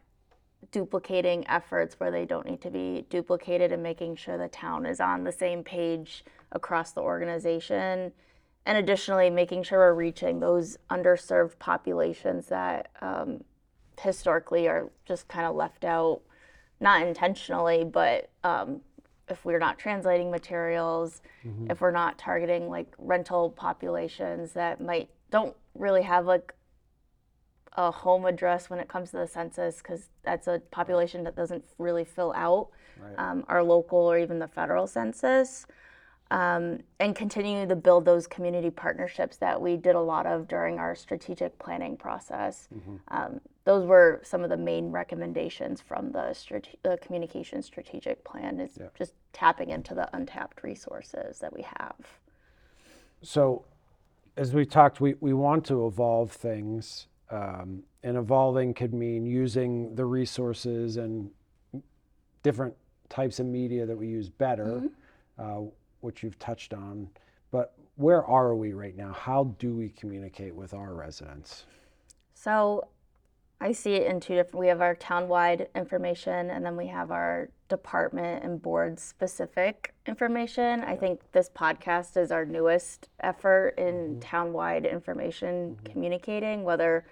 duplicating 0.71 1.47
efforts 1.47 1.99
where 1.99 2.11
they 2.11 2.25
don't 2.25 2.45
need 2.45 2.61
to 2.61 2.71
be 2.71 3.05
duplicated 3.09 3.71
and 3.71 3.83
making 3.83 4.15
sure 4.15 4.37
the 4.37 4.47
town 4.47 4.85
is 4.85 4.99
on 4.99 5.23
the 5.23 5.31
same 5.31 5.63
page 5.63 6.23
across 6.51 6.91
the 6.91 7.01
organization. 7.01 8.11
And 8.65 8.77
additionally, 8.77 9.29
making 9.29 9.63
sure 9.63 9.79
we're 9.79 9.93
reaching 9.93 10.39
those 10.39 10.77
underserved 10.89 11.59
populations 11.59 12.47
that 12.47 12.89
um, 13.01 13.43
historically 13.99 14.67
are 14.67 14.89
just 15.05 15.27
kind 15.27 15.45
of 15.45 15.55
left 15.55 15.83
out, 15.83 16.21
not 16.79 17.05
intentionally, 17.05 17.83
but 17.83 18.29
um, 18.43 18.81
if 19.29 19.45
we're 19.45 19.59
not 19.59 19.77
translating 19.79 20.29
materials, 20.31 21.21
if 21.69 21.81
we're 21.81 21.91
not 21.91 22.17
targeting 22.17 22.69
like 22.69 22.93
rental 22.97 23.49
populations 23.51 24.53
that 24.53 24.81
might 24.81 25.09
don't 25.31 25.55
really 25.75 26.01
have 26.03 26.25
like 26.25 26.53
a 27.75 27.89
home 27.89 28.25
address 28.25 28.69
when 28.69 28.79
it 28.79 28.87
comes 28.87 29.11
to 29.11 29.17
the 29.17 29.27
census 29.27 29.77
because 29.77 30.09
that's 30.23 30.47
a 30.47 30.61
population 30.71 31.23
that 31.23 31.35
doesn't 31.35 31.63
really 31.77 32.03
fill 32.05 32.31
out 32.35 32.69
Right. 33.01 33.17
um, 33.17 33.43
our 33.47 33.63
local 33.63 33.97
or 33.97 34.19
even 34.19 34.37
the 34.39 34.47
federal 34.47 34.85
census. 34.87 35.65
um, 36.31 36.79
and 36.99 37.15
continue 37.15 37.67
to 37.67 37.75
build 37.75 38.05
those 38.05 38.25
community 38.27 38.69
partnerships 38.69 39.37
that 39.37 39.59
we 39.61 39.75
did 39.77 39.93
a 39.95 39.99
lot 40.01 40.25
of 40.25 40.47
during 40.47 40.79
our 40.79 40.95
strategic 40.95 41.57
planning 41.59 41.95
process. 41.97 42.69
Um, 43.09 43.39
those 43.65 43.85
were 43.85 44.19
some 44.23 44.43
of 44.43 44.49
the 44.49 44.57
main 44.57 44.91
recommendations 44.91 45.81
from 45.81 46.11
the, 46.11 46.33
strate- 46.33 46.81
the 46.83 46.97
communication 47.01 47.61
strategic 47.61 48.23
plan 48.23 48.59
is 48.59 48.77
just 48.97 49.13
tapping 49.31 49.69
into 49.69 49.93
the 49.95 50.13
untapped 50.15 50.63
resources 50.63 51.39
that 51.39 51.53
we 51.53 51.61
have. 51.61 51.95
So, 53.21 53.63
as 54.35 54.53
we 54.53 54.65
talked, 54.65 54.99
we, 54.99 55.15
we 55.21 55.33
want 55.33 55.65
to 55.65 55.87
evolve 55.87 56.31
things, 56.31 57.07
um, 57.29 57.83
and 58.01 58.17
evolving 58.17 58.73
could 58.73 58.93
mean 58.93 59.25
using 59.25 59.95
the 59.95 60.05
resources 60.05 60.97
and 60.97 61.29
different 62.41 62.73
types 63.09 63.39
of 63.39 63.45
media 63.45 63.85
that 63.85 63.97
we 63.97 64.07
use 64.07 64.27
better, 64.27 64.83
uh, 65.39 65.61
which 66.01 66.23
you've 66.23 66.37
touched 66.39 66.73
on. 66.73 67.07
But 67.51 67.73
where 67.95 68.25
are 68.25 68.55
we 68.55 68.73
right 68.73 68.97
now? 68.97 69.13
How 69.13 69.55
do 69.59 69.73
we 69.73 69.89
communicate 69.89 70.53
with 70.53 70.73
our 70.73 70.93
residents? 70.95 71.65
So 72.33 72.87
I 73.63 73.71
see 73.71 73.93
it 73.93 74.07
in 74.07 74.19
two 74.19 74.35
different. 74.35 74.59
We 74.59 74.67
have 74.67 74.81
our 74.81 74.93
town-wide 74.93 75.69
information, 75.73 76.49
and 76.49 76.65
then 76.65 76.75
we 76.75 76.87
have 76.87 77.11
our 77.11 77.49
department 77.69 78.43
and 78.43 78.61
board 78.61 78.99
specific 78.99 79.93
information. 80.05 80.81
I 80.81 80.97
think 80.97 81.21
this 81.31 81.49
podcast 81.49 82.17
is 82.17 82.29
our 82.29 82.43
newest 82.43 83.07
effort 83.21 83.75
in 83.77 84.19
town-wide 84.19 84.85
information 84.85 85.77
communicating, 85.85 86.65
whether 86.65 87.05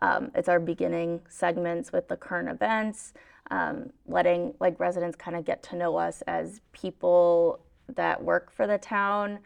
um, 0.00 0.30
it's 0.36 0.48
our 0.48 0.60
beginning 0.60 1.20
segments 1.28 1.90
with 1.90 2.06
the 2.06 2.16
current 2.16 2.48
events, 2.48 3.12
um, 3.50 3.90
letting 4.06 4.54
like 4.60 4.78
residents 4.78 5.16
kind 5.16 5.36
of 5.36 5.44
get 5.44 5.64
to 5.64 5.74
know 5.74 5.96
us 5.96 6.22
as 6.28 6.60
people 6.70 7.58
that 7.96 8.22
work 8.22 8.52
for 8.52 8.68
the 8.68 8.78
town. 8.78 9.40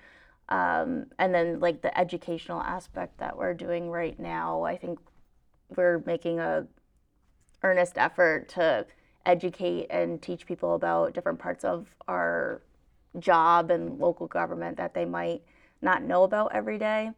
Um, 0.50 1.06
and 1.18 1.34
then 1.34 1.60
like 1.60 1.80
the 1.80 1.98
educational 1.98 2.60
aspect 2.60 3.16
that 3.20 3.38
we're 3.38 3.54
doing 3.54 3.88
right 3.88 4.20
now, 4.20 4.64
I 4.64 4.76
think 4.76 4.98
we're 5.76 6.02
making 6.06 6.40
a 6.40 6.66
earnest 7.62 7.96
effort 7.96 8.48
to 8.50 8.86
educate 9.24 9.86
and 9.90 10.20
teach 10.20 10.46
people 10.46 10.74
about 10.74 11.14
different 11.14 11.38
parts 11.38 11.64
of 11.64 11.94
our 12.08 12.62
job 13.18 13.70
and 13.70 13.98
local 13.98 14.26
government 14.26 14.76
that 14.76 14.94
they 14.94 15.04
might 15.04 15.42
not 15.80 16.02
know 16.02 16.24
about 16.24 16.54
every 16.54 16.78
day. 16.78 17.10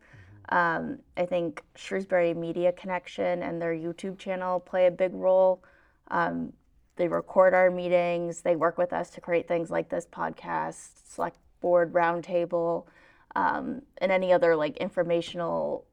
Um, 0.50 0.98
I 1.16 1.24
think 1.24 1.62
Shrewsbury 1.74 2.34
Media 2.34 2.72
Connection 2.72 3.42
and 3.42 3.60
their 3.60 3.74
YouTube 3.74 4.18
channel 4.18 4.60
play 4.60 4.86
a 4.86 4.90
big 4.90 5.14
role. 5.14 5.62
Um, 6.08 6.52
they 6.96 7.08
record 7.08 7.54
our 7.54 7.70
meetings. 7.70 8.42
They 8.42 8.56
work 8.56 8.76
with 8.76 8.92
us 8.92 9.10
to 9.10 9.20
create 9.20 9.48
things 9.48 9.70
like 9.70 9.88
this 9.88 10.06
podcast, 10.06 11.08
select 11.08 11.38
board 11.60 11.92
roundtable, 11.92 12.84
um, 13.34 13.82
and 13.98 14.12
any 14.12 14.32
other 14.32 14.54
like 14.54 14.76
informational 14.76 15.86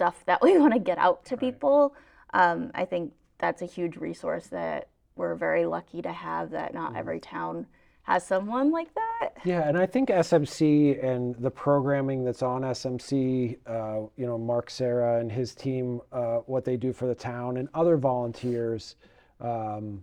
stuff 0.00 0.24
that 0.24 0.40
we 0.40 0.56
want 0.62 0.72
to 0.72 0.78
get 0.78 0.96
out 0.96 1.24
to 1.26 1.36
people. 1.36 1.94
Um, 2.32 2.70
I 2.74 2.86
think 2.86 3.12
that's 3.38 3.60
a 3.60 3.66
huge 3.66 3.96
resource 3.96 4.46
that 4.46 4.88
we're 5.14 5.34
very 5.34 5.66
lucky 5.66 6.00
to 6.00 6.12
have. 6.12 6.50
That 6.50 6.72
not 6.72 6.96
every 6.96 7.20
town 7.20 7.66
has 8.04 8.26
someone 8.26 8.72
like 8.72 8.88
that. 8.94 9.32
Yeah, 9.44 9.68
and 9.68 9.76
I 9.76 9.84
think 9.84 10.08
SMC 10.08 11.04
and 11.04 11.34
the 11.36 11.50
programming 11.50 12.24
that's 12.24 12.42
on 12.42 12.62
SMC, 12.62 13.58
uh, 13.66 14.06
you 14.16 14.26
know, 14.26 14.38
Mark 14.38 14.70
Sarah 14.70 15.20
and 15.20 15.30
his 15.30 15.54
team, 15.54 16.00
uh, 16.12 16.38
what 16.46 16.64
they 16.64 16.78
do 16.78 16.94
for 16.94 17.06
the 17.06 17.14
town, 17.14 17.58
and 17.58 17.68
other 17.74 17.98
volunteers 17.98 18.96
um, 19.40 20.02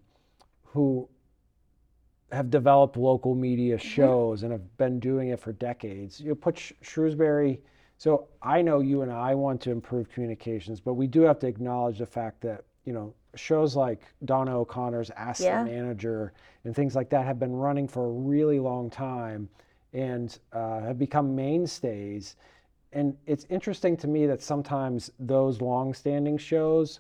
who 0.64 1.10
have 2.32 2.52
developed 2.52 2.98
local 2.98 3.34
media 3.34 3.80
shows 3.80 4.44
and 4.44 4.52
have 4.52 4.78
been 4.78 5.00
doing 5.00 5.30
it 5.30 5.40
for 5.40 5.54
decades. 5.54 6.20
You 6.20 6.36
put 6.36 6.60
Sh- 6.60 6.74
Shrewsbury. 6.82 7.62
So 7.98 8.28
I 8.42 8.62
know 8.62 8.80
you 8.80 9.02
and 9.02 9.12
I 9.12 9.34
want 9.34 9.60
to 9.62 9.72
improve 9.72 10.10
communications, 10.10 10.80
but 10.80 10.94
we 10.94 11.08
do 11.08 11.22
have 11.22 11.40
to 11.40 11.48
acknowledge 11.48 11.98
the 11.98 12.06
fact 12.06 12.42
that 12.42 12.64
you 12.86 12.94
know 12.94 13.14
shows 13.36 13.76
like 13.76 14.02
Donna 14.26 14.58
O'Connor's 14.60 15.12
Ask 15.12 15.44
Yeah. 15.44 15.64
the 15.64 15.72
Manager 15.72 16.34
and 16.64 16.76
things 16.76 16.96
like 16.96 17.10
that 17.10 17.26
have 17.26 17.40
been 17.40 17.56
running 17.56 17.88
for 17.88 18.06
a 18.06 18.12
really 18.12 18.60
long 18.60 18.90
time 18.90 19.50
and 19.94 20.38
uh, 20.54 20.82
have 20.82 20.98
become 21.00 21.36
mainstays. 21.36 22.36
And 22.94 23.16
it's 23.26 23.46
interesting 23.50 23.98
to 23.98 24.08
me 24.08 24.26
that 24.28 24.42
sometimes 24.42 25.12
those 25.20 25.62
long-standing 25.62 26.38
shows 26.38 27.00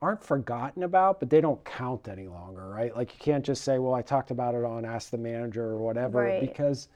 aren't 0.00 0.22
forgotten 0.22 0.82
about, 0.82 1.18
but 1.18 1.30
they 1.30 1.40
don't 1.40 1.62
count 1.64 2.08
any 2.08 2.28
longer, 2.28 2.68
right? 2.68 2.94
Like 2.94 3.12
you 3.14 3.18
can't 3.18 3.44
just 3.44 3.64
say, 3.64 3.78
"Well, 3.78 3.94
I 3.94 4.02
talked 4.02 4.30
about 4.30 4.54
it 4.54 4.64
on 4.64 4.84
Ask 4.84 5.10
the 5.10 5.18
Manager" 5.18 5.64
or 5.64 5.78
whatever, 5.78 6.24
Right. 6.24 6.40
because 6.40 6.88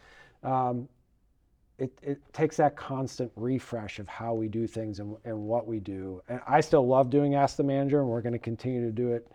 um, 0.42 0.88
it, 1.78 1.96
it 2.02 2.20
takes 2.32 2.56
that 2.56 2.76
constant 2.76 3.30
refresh 3.36 3.98
of 3.98 4.08
how 4.08 4.34
we 4.34 4.48
do 4.48 4.66
things 4.66 4.98
and, 4.98 5.16
and 5.24 5.38
what 5.38 5.66
we 5.66 5.78
do. 5.78 6.20
And 6.28 6.40
I 6.46 6.60
still 6.60 6.86
love 6.86 7.08
doing 7.08 7.34
Ask 7.36 7.56
the 7.56 7.62
Manager, 7.62 8.00
and 8.00 8.08
we're 8.08 8.20
going 8.20 8.32
to 8.32 8.38
continue 8.38 8.84
to 8.84 8.92
do 8.92 9.12
it, 9.12 9.30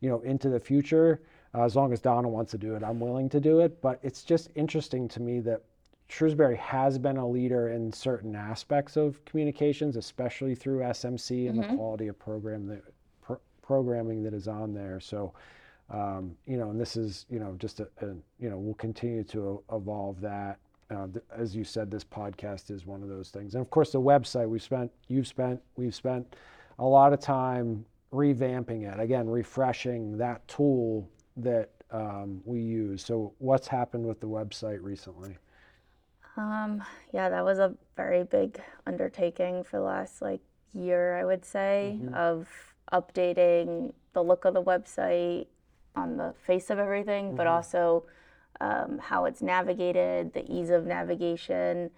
you 0.00 0.10
know, 0.10 0.20
into 0.20 0.48
the 0.50 0.60
future. 0.60 1.22
Uh, 1.54 1.64
as 1.64 1.74
long 1.74 1.92
as 1.92 2.00
Donna 2.00 2.28
wants 2.28 2.50
to 2.50 2.58
do 2.58 2.74
it, 2.74 2.82
I'm 2.82 3.00
willing 3.00 3.30
to 3.30 3.40
do 3.40 3.60
it. 3.60 3.80
But 3.80 3.98
it's 4.02 4.22
just 4.22 4.50
interesting 4.54 5.08
to 5.08 5.20
me 5.22 5.40
that 5.40 5.62
Shrewsbury 6.08 6.56
has 6.56 6.98
been 6.98 7.16
a 7.16 7.26
leader 7.26 7.70
in 7.70 7.92
certain 7.92 8.36
aspects 8.36 8.96
of 8.96 9.24
communications, 9.24 9.96
especially 9.96 10.54
through 10.54 10.80
SMC 10.80 11.48
and 11.48 11.58
the 11.58 11.62
quality 11.76 12.08
of 12.08 12.18
program 12.18 12.66
that 12.66 12.82
pro- 13.22 13.40
programming 13.62 14.22
that 14.22 14.34
is 14.34 14.48
on 14.48 14.74
there. 14.74 15.00
So, 15.00 15.32
um, 15.90 16.36
you 16.46 16.58
know, 16.58 16.70
and 16.70 16.80
this 16.80 16.96
is 16.96 17.24
you 17.30 17.38
know 17.38 17.56
just 17.58 17.80
a, 17.80 17.88
a 18.02 18.08
you 18.38 18.50
know 18.50 18.58
we'll 18.58 18.74
continue 18.74 19.24
to 19.24 19.62
evolve 19.72 20.20
that. 20.20 20.58
Uh, 20.90 21.06
th- 21.06 21.24
as 21.36 21.56
you 21.56 21.64
said, 21.64 21.90
this 21.90 22.04
podcast 22.04 22.70
is 22.70 22.86
one 22.86 23.02
of 23.02 23.08
those 23.08 23.30
things, 23.30 23.54
and 23.54 23.60
of 23.60 23.70
course 23.70 23.90
the 23.90 24.00
website 24.00 24.48
we've 24.48 24.62
spent, 24.62 24.90
you've 25.08 25.26
spent, 25.26 25.60
we've 25.76 25.94
spent 25.94 26.36
a 26.78 26.84
lot 26.84 27.12
of 27.12 27.20
time 27.20 27.84
revamping 28.12 28.90
it 28.92 29.00
again, 29.00 29.28
refreshing 29.28 30.16
that 30.18 30.46
tool 30.46 31.08
that 31.36 31.70
um, 31.90 32.40
we 32.44 32.60
use. 32.60 33.04
So, 33.04 33.32
what's 33.38 33.66
happened 33.68 34.06
with 34.06 34.20
the 34.20 34.28
website 34.28 34.78
recently? 34.82 35.36
Um, 36.36 36.84
yeah, 37.12 37.28
that 37.30 37.44
was 37.44 37.58
a 37.58 37.74
very 37.96 38.22
big 38.24 38.60
undertaking 38.86 39.64
for 39.64 39.78
the 39.78 39.84
last 39.84 40.20
like 40.20 40.40
year, 40.74 41.16
I 41.16 41.24
would 41.24 41.44
say, 41.44 41.98
of 42.14 42.48
updating 42.92 43.92
the 44.12 44.22
look 44.22 44.44
of 44.44 44.54
the 44.54 44.62
website 44.62 45.46
on 45.94 46.16
the 46.16 46.34
face 46.46 46.70
of 46.70 46.78
everything, 46.78 47.34
but 47.34 47.46
also 47.46 48.04
um, 48.60 48.98
how 48.98 49.24
it's 49.24 49.42
navigated, 49.42 50.32
the 50.32 50.44
ease 50.50 50.70
of 50.70 50.86
navigation, 50.86 51.90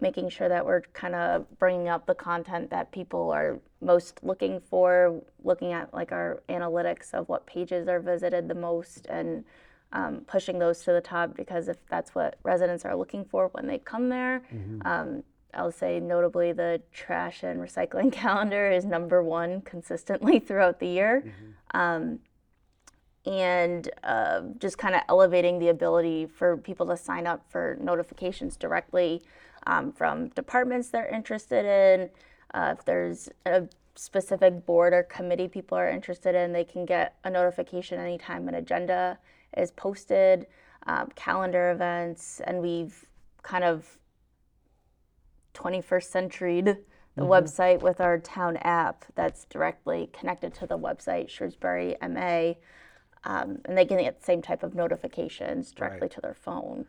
making 0.00 0.28
sure 0.28 0.48
that 0.48 0.64
we're 0.64 0.82
kind 0.92 1.14
of 1.14 1.46
bringing 1.58 1.88
up 1.88 2.06
the 2.06 2.14
content 2.14 2.70
that 2.70 2.92
people 2.92 3.30
are 3.30 3.58
most 3.80 4.20
looking 4.22 4.60
for, 4.60 5.22
looking 5.42 5.72
at 5.72 5.92
like 5.94 6.12
our 6.12 6.42
analytics 6.48 7.14
of 7.14 7.28
what 7.28 7.46
pages 7.46 7.88
are 7.88 8.00
visited 8.00 8.48
the 8.48 8.54
most 8.54 9.06
and 9.06 9.44
um, 9.92 10.20
pushing 10.26 10.58
those 10.58 10.82
to 10.84 10.92
the 10.92 11.00
top 11.00 11.34
because 11.36 11.68
if 11.68 11.76
that's 11.88 12.14
what 12.14 12.38
residents 12.42 12.84
are 12.84 12.96
looking 12.96 13.24
for 13.24 13.48
when 13.52 13.66
they 13.66 13.78
come 13.78 14.08
there, 14.08 14.42
um, 14.84 15.22
I'll 15.54 15.72
say 15.72 16.00
notably 16.00 16.52
the 16.52 16.82
trash 16.92 17.42
and 17.42 17.58
recycling 17.60 18.12
calendar 18.22 18.70
is 18.70 18.84
number 18.84 19.22
one 19.22 19.62
consistently 19.62 20.38
throughout 20.40 20.80
the 20.80 20.88
year. 20.88 21.24
Um, 21.72 22.18
and 23.26 23.90
uh, 24.04 24.42
just 24.58 24.78
kind 24.78 24.94
of 24.94 25.02
elevating 25.08 25.58
the 25.58 25.68
ability 25.68 26.26
for 26.26 26.56
people 26.56 26.86
to 26.86 26.96
sign 26.96 27.26
up 27.26 27.44
for 27.50 27.76
notifications 27.80 28.56
directly 28.56 29.22
um, 29.66 29.92
from 29.92 30.28
departments 30.28 30.88
they're 30.88 31.08
interested 31.08 31.64
in. 31.64 32.08
Uh, 32.54 32.74
if 32.78 32.84
there's 32.84 33.28
a 33.44 33.64
specific 33.96 34.64
board 34.64 34.92
or 34.92 35.02
committee 35.02 35.48
people 35.48 35.76
are 35.76 35.90
interested 35.90 36.34
in, 36.34 36.52
they 36.52 36.64
can 36.64 36.86
get 36.86 37.16
a 37.24 37.30
notification 37.30 37.98
anytime 37.98 38.48
an 38.48 38.54
agenda 38.54 39.18
is 39.56 39.72
posted, 39.72 40.46
um, 40.86 41.08
calendar 41.16 41.72
events, 41.72 42.40
and 42.44 42.60
we've 42.60 43.06
kind 43.42 43.64
of 43.64 43.98
21st 45.54 46.04
century 46.04 46.62
the 47.16 47.22
website 47.22 47.80
with 47.80 48.00
our 48.00 48.18
town 48.18 48.58
app 48.58 49.06
that's 49.14 49.46
directly 49.46 50.10
connected 50.12 50.52
to 50.52 50.66
the 50.66 50.78
website, 50.78 51.30
Shrewsbury 51.30 51.96
MA. 52.02 52.52
Um, 53.26 53.58
and 53.64 53.76
they 53.76 53.84
can 53.84 53.98
get 53.98 54.20
the 54.20 54.24
same 54.24 54.40
type 54.40 54.62
of 54.62 54.74
notifications 54.74 55.72
directly 55.72 56.08
to 56.10 56.20
their 56.20 56.34
phone. 56.34 56.86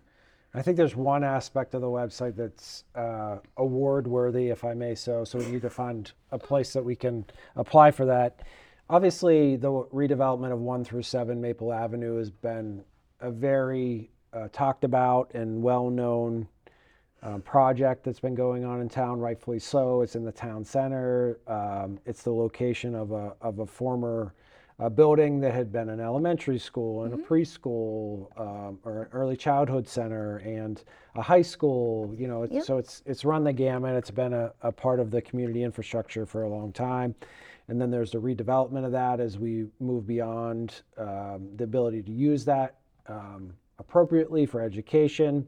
I 0.54 0.62
think 0.62 0.78
there's 0.78 0.96
one 0.96 1.24
aspect 1.24 1.74
of 1.74 1.82
the 1.82 1.88
website 1.88 2.36
that's 2.36 2.84
uh, 2.96 3.38
award 3.58 4.08
worthy, 4.08 4.50
if 4.50 4.64
I 4.64 4.74
may 4.76 4.94
so. 4.94 5.24
So 5.24 5.40
we 5.40 5.48
need 5.48 5.64
to 5.64 5.70
find 5.70 6.12
a 6.32 6.38
place 6.38 6.74
that 6.74 6.84
we 6.84 6.96
can 6.96 7.26
apply 7.56 7.92
for 7.92 8.06
that. 8.06 8.42
Obviously, 8.90 9.56
the 9.56 9.70
redevelopment 9.70 10.54
of 10.54 10.60
one 10.60 10.84
through 10.86 11.02
seven 11.02 11.42
Maple 11.42 11.74
Avenue 11.74 12.18
has 12.18 12.30
been 12.30 12.84
a 13.20 13.32
very 13.32 14.12
uh, 14.32 14.48
talked 14.52 14.84
about 14.84 15.32
and 15.34 15.62
well 15.62 15.90
known 15.90 16.48
um, 17.24 17.42
project 17.42 18.04
that's 18.04 18.20
been 18.20 18.36
going 18.36 18.64
on 18.64 18.80
in 18.80 18.88
town, 18.88 19.20
rightfully 19.20 19.60
so. 19.60 20.02
It's 20.02 20.16
in 20.16 20.24
the 20.24 20.32
town 20.32 20.64
center. 20.64 21.40
Um, 21.48 22.00
it's 22.06 22.22
the 22.22 22.32
location 22.32 22.94
of 22.94 23.12
a, 23.12 23.34
of 23.42 23.60
a 23.60 23.66
former 23.66 24.34
a 24.80 24.90
building 24.90 25.40
that 25.40 25.54
had 25.54 25.72
been 25.72 25.90
an 25.90 26.00
elementary 26.00 26.60
school 26.60 27.04
and 27.04 27.14
Mm-hmm. 27.14 27.24
a 27.24 27.28
preschool 27.28 28.40
um, 28.40 28.78
or 28.86 29.04
an 29.04 29.10
early 29.12 29.36
childhood 29.36 29.88
center 29.88 30.38
and 30.38 30.84
a 31.16 31.22
high 31.22 31.42
school. 31.42 32.14
You 32.16 32.28
know, 32.28 32.44
it's, 32.44 32.54
Yep. 32.54 32.64
so 32.64 32.78
it's 32.78 33.02
it's 33.06 33.26
run 33.26 33.44
the 33.44 33.54
gamut. 33.54 33.96
It's 33.96 34.12
been 34.12 34.34
a, 34.34 34.54
a 34.62 34.72
part 34.72 35.00
of 35.00 35.10
the 35.10 35.22
community 35.22 35.64
infrastructure 35.64 36.26
for 36.26 36.44
a 36.44 36.50
long 36.50 36.72
time. 36.72 37.16
And 37.70 37.82
then 37.82 37.90
there's 37.92 38.12
the 38.12 38.20
redevelopment 38.20 38.86
of 38.86 38.92
that 38.94 39.20
as 39.20 39.38
we 39.40 39.66
move 39.80 40.06
beyond 40.08 40.82
um, 40.98 41.50
the 41.58 41.64
ability 41.64 42.04
to 42.04 42.12
use 42.12 42.46
that 42.46 42.76
um, 43.08 43.54
appropriately 43.80 44.46
for 44.46 44.62
education 44.62 45.46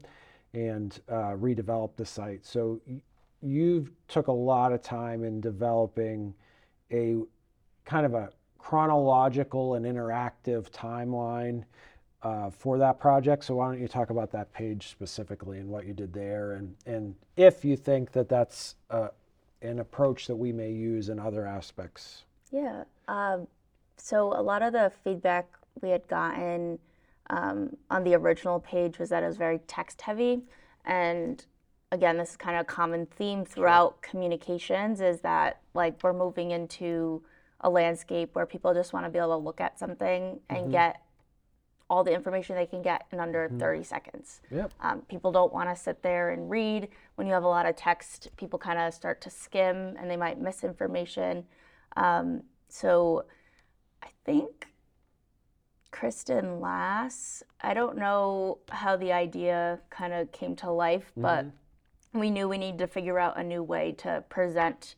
and 0.54 1.00
uh, 1.08 1.34
redevelop 1.36 1.90
the 1.96 2.04
site. 2.04 2.44
So 2.44 2.80
y- 2.86 3.00
you've 3.42 3.90
took 4.08 4.26
a 4.26 4.32
lot 4.32 4.72
of 4.72 4.82
time 4.82 5.22
in 5.24 5.40
developing 5.40 6.34
a 6.92 7.16
kind 7.86 8.04
of 8.04 8.14
a 8.14 8.28
chronological 8.62 9.74
and 9.74 9.86
interactive 9.86 10.70
timeline 10.70 11.64
uh, 12.22 12.50
for 12.50 12.78
that 12.78 13.00
project. 13.00 13.44
So 13.44 13.56
why 13.56 13.70
don't 13.70 13.80
you 13.80 13.88
talk 13.88 14.10
about 14.10 14.30
that 14.32 14.52
page 14.52 14.88
specifically 14.88 15.58
and 15.58 15.68
what 15.68 15.86
you 15.86 15.94
did 15.94 16.12
there, 16.12 16.52
and 16.52 16.74
and 16.86 17.14
if 17.36 17.64
you 17.64 17.76
think 17.76 18.12
that 18.12 18.28
that's 18.28 18.76
uh, 18.90 19.08
an 19.62 19.78
approach 19.78 20.26
that 20.26 20.36
we 20.36 20.52
may 20.52 20.70
use 20.70 21.08
in 21.08 21.18
other 21.18 21.46
aspects. 21.46 22.24
Yeah. 22.50 22.84
Um, 23.08 23.46
so 23.96 24.32
a 24.34 24.42
lot 24.42 24.62
of 24.62 24.72
the 24.72 24.92
feedback 25.04 25.48
we 25.82 25.90
had 25.90 26.06
gotten 26.08 26.78
um, 27.28 27.76
on 27.90 28.04
the 28.04 28.14
original 28.14 28.60
page 28.60 28.98
was 28.98 29.10
that 29.10 29.22
it 29.22 29.26
was 29.26 29.36
very 29.36 29.58
text 29.66 30.00
heavy. 30.00 30.42
And 30.84 31.44
again, 31.92 32.16
this 32.16 32.30
is 32.30 32.36
kind 32.36 32.56
of 32.56 32.62
a 32.62 32.64
common 32.64 33.06
theme 33.06 33.44
throughout 33.44 34.00
communications 34.02 35.00
is 35.00 35.20
that 35.20 35.60
like 35.74 36.02
we're 36.02 36.12
moving 36.12 36.50
into 36.50 37.22
a 37.60 37.70
landscape 37.70 38.30
where 38.34 38.46
people 38.46 38.72
just 38.74 38.92
want 38.92 39.06
to 39.06 39.10
be 39.10 39.18
able 39.18 39.28
to 39.28 39.36
look 39.36 39.60
at 39.60 39.78
something 39.78 40.40
and 40.48 40.70
get 40.70 41.02
all 41.90 42.04
the 42.04 42.14
information 42.14 42.54
they 42.54 42.66
can 42.66 42.82
get 42.82 43.04
in 43.10 43.18
under 43.18 43.50
30 43.58 43.82
seconds. 43.82 44.40
Yep. 44.50 44.72
Um, 44.80 45.00
people 45.02 45.32
don't 45.32 45.52
want 45.52 45.68
to 45.68 45.76
sit 45.76 46.02
there 46.02 46.30
and 46.30 46.48
read. 46.48 46.88
When 47.16 47.26
you 47.26 47.32
have 47.32 47.42
a 47.42 47.48
lot 47.48 47.66
of 47.66 47.74
text, 47.74 48.28
people 48.36 48.58
kind 48.58 48.78
of 48.78 48.94
start 48.94 49.20
to 49.22 49.30
skim 49.30 49.96
and 49.98 50.08
they 50.08 50.16
might 50.16 50.40
miss 50.40 50.62
information. 50.62 51.44
Um, 51.96 52.44
so 52.68 53.24
I 54.02 54.06
think 54.24 54.68
Kristen 55.90 56.60
Las, 56.60 57.42
I 57.60 57.74
don't 57.74 57.98
know 57.98 58.58
how 58.70 58.96
the 58.96 59.12
idea 59.12 59.80
kind 59.90 60.12
of 60.12 60.30
came 60.30 60.54
to 60.56 60.70
life, 60.70 61.10
but 61.16 61.46
we 62.12 62.30
knew 62.30 62.48
we 62.48 62.58
needed 62.58 62.78
to 62.78 62.86
figure 62.86 63.18
out 63.18 63.36
a 63.36 63.42
new 63.42 63.64
way 63.64 63.92
to 63.98 64.22
present 64.28 64.94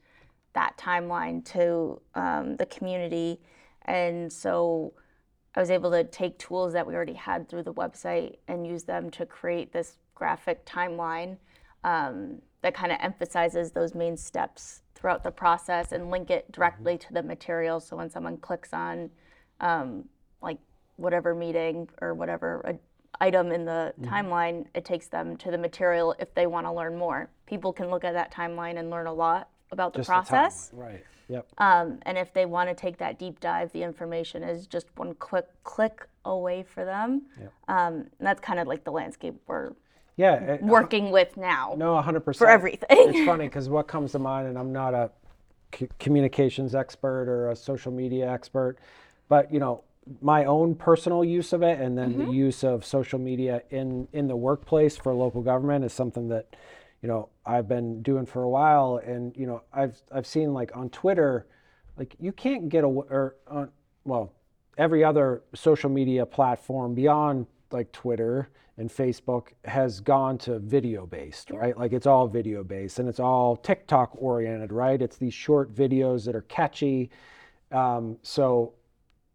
that 0.54 0.76
timeline 0.76 1.44
to 1.52 2.00
um, 2.14 2.56
the 2.56 2.66
community. 2.66 3.40
And 3.86 4.32
so 4.32 4.92
I 5.54 5.60
was 5.60 5.70
able 5.70 5.90
to 5.90 6.04
take 6.04 6.38
tools 6.38 6.72
that 6.72 6.86
we 6.86 6.94
already 6.94 7.14
had 7.14 7.48
through 7.48 7.64
the 7.64 7.74
website 7.74 8.36
and 8.48 8.66
use 8.66 8.84
them 8.84 9.10
to 9.12 9.26
create 9.26 9.72
this 9.72 9.98
graphic 10.14 10.64
timeline 10.64 11.36
um, 11.84 12.40
that 12.62 12.74
kind 12.74 12.92
of 12.92 12.98
emphasizes 13.00 13.72
those 13.72 13.94
main 13.94 14.16
steps 14.16 14.82
throughout 14.94 15.24
the 15.24 15.30
process 15.30 15.92
and 15.92 16.10
link 16.10 16.30
it 16.30 16.50
directly 16.52 16.96
to 16.96 17.12
the 17.12 17.22
material. 17.22 17.80
So 17.80 17.96
when 17.96 18.08
someone 18.08 18.36
clicks 18.36 18.72
on 18.72 19.10
um, 19.60 20.04
like 20.40 20.58
whatever 20.96 21.34
meeting 21.34 21.88
or 22.00 22.14
whatever 22.14 22.64
uh, 22.66 22.72
item 23.20 23.52
in 23.52 23.64
the 23.64 23.92
timeline, 24.02 24.66
it 24.74 24.84
takes 24.84 25.08
them 25.08 25.36
to 25.36 25.50
the 25.50 25.58
material 25.58 26.14
if 26.18 26.32
they 26.34 26.46
want 26.46 26.66
to 26.66 26.72
learn 26.72 26.96
more. 26.96 27.28
People 27.46 27.72
can 27.72 27.90
look 27.90 28.04
at 28.04 28.14
that 28.14 28.32
timeline 28.32 28.78
and 28.78 28.90
learn 28.90 29.06
a 29.06 29.12
lot 29.12 29.48
about 29.72 29.92
the 29.94 30.00
Just 30.00 30.08
process. 30.08 30.70
timeline, 30.74 30.78
right? 30.80 31.04
Yep. 31.28 31.46
Um, 31.58 31.98
and 32.02 32.18
if 32.18 32.32
they 32.32 32.44
want 32.46 32.68
to 32.68 32.74
take 32.74 32.98
that 32.98 33.18
deep 33.18 33.40
dive, 33.40 33.72
the 33.72 33.82
information 33.82 34.42
is 34.42 34.66
just 34.66 34.86
one 34.96 35.14
quick 35.14 35.46
click 35.64 36.06
away 36.24 36.62
for 36.62 36.84
them. 36.84 37.22
Um, 37.68 37.94
and 37.94 38.10
that's 38.20 38.40
kind 38.40 38.60
of 38.60 38.68
like 38.68 38.84
the 38.84 38.92
landscape 38.92 39.34
we're 39.46 39.72
Yeah. 40.16 40.34
it- 40.34 40.62
working 40.62 41.10
with 41.10 41.36
now 41.36 41.74
No, 41.76 41.94
100%. 41.96 42.36
for 42.38 42.48
everything. 42.48 42.86
it's 42.90 43.24
funny 43.26 43.46
because 43.46 43.68
what 43.70 43.86
comes 43.88 44.12
to 44.12 44.18
mind, 44.18 44.46
and 44.48 44.58
I'm 44.58 44.72
not 44.72 44.92
a 44.94 45.10
c- 45.74 45.88
communications 45.98 46.74
expert 46.74 47.28
or 47.28 47.50
a 47.50 47.56
social 47.56 47.92
media 47.92 48.30
expert, 48.30 48.76
but 49.28 49.50
you 49.52 49.58
know, 49.58 49.82
my 50.20 50.44
own 50.44 50.74
personal 50.74 51.24
use 51.24 51.52
of 51.52 51.62
it, 51.62 51.80
and 51.80 51.96
then 51.96 52.18
the 52.18 52.26
use 52.30 52.64
of 52.64 52.84
social 52.84 53.20
media 53.20 53.62
in 53.70 54.08
in 54.12 54.26
the 54.26 54.34
workplace 54.36 54.96
for 54.96 55.14
local 55.14 55.40
government 55.42 55.84
is 55.84 55.92
something 55.92 56.28
that, 56.28 56.46
you 57.02 57.08
know, 57.08 57.28
I've 57.44 57.68
been 57.68 58.00
doing 58.02 58.26
for 58.26 58.44
a 58.44 58.48
while, 58.48 59.00
and 59.04 59.36
you 59.36 59.46
know, 59.46 59.62
I've 59.72 60.00
I've 60.12 60.26
seen 60.26 60.54
like 60.54 60.74
on 60.76 60.88
Twitter, 60.90 61.46
like 61.98 62.14
you 62.18 62.32
can't 62.32 62.68
get 62.68 62.84
a 62.84 62.86
or 62.86 63.36
on 63.48 63.70
well, 64.04 64.32
every 64.78 65.04
other 65.04 65.42
social 65.54 65.90
media 65.90 66.24
platform 66.24 66.94
beyond 66.94 67.46
like 67.70 67.90
Twitter 67.92 68.50
and 68.78 68.88
Facebook 68.90 69.48
has 69.64 70.00
gone 70.00 70.38
to 70.38 70.58
video 70.58 71.06
based, 71.06 71.50
right? 71.50 71.76
Like 71.76 71.92
it's 71.92 72.06
all 72.06 72.26
video 72.26 72.64
based 72.64 72.98
and 72.98 73.08
it's 73.08 73.20
all 73.20 73.56
TikTok 73.56 74.12
oriented, 74.16 74.72
right? 74.72 75.00
It's 75.00 75.16
these 75.16 75.34
short 75.34 75.74
videos 75.74 76.24
that 76.24 76.34
are 76.34 76.42
catchy. 76.42 77.10
Um, 77.70 78.16
so 78.22 78.72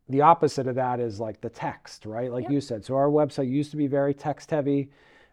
the 0.09 0.21
opposite 0.21 0.67
of 0.67 0.75
that 0.75 0.99
is 0.99 1.19
like 1.19 1.39
the 1.41 1.49
text, 1.49 2.05
right? 2.05 2.31
Like 2.31 2.49
you 2.49 2.61
said. 2.61 2.83
So 2.83 2.95
our 2.95 3.09
website 3.09 3.49
used 3.49 3.71
to 3.71 3.77
be 3.77 3.87
very 3.87 4.13
text 4.13 4.49
heavy. 4.51 4.89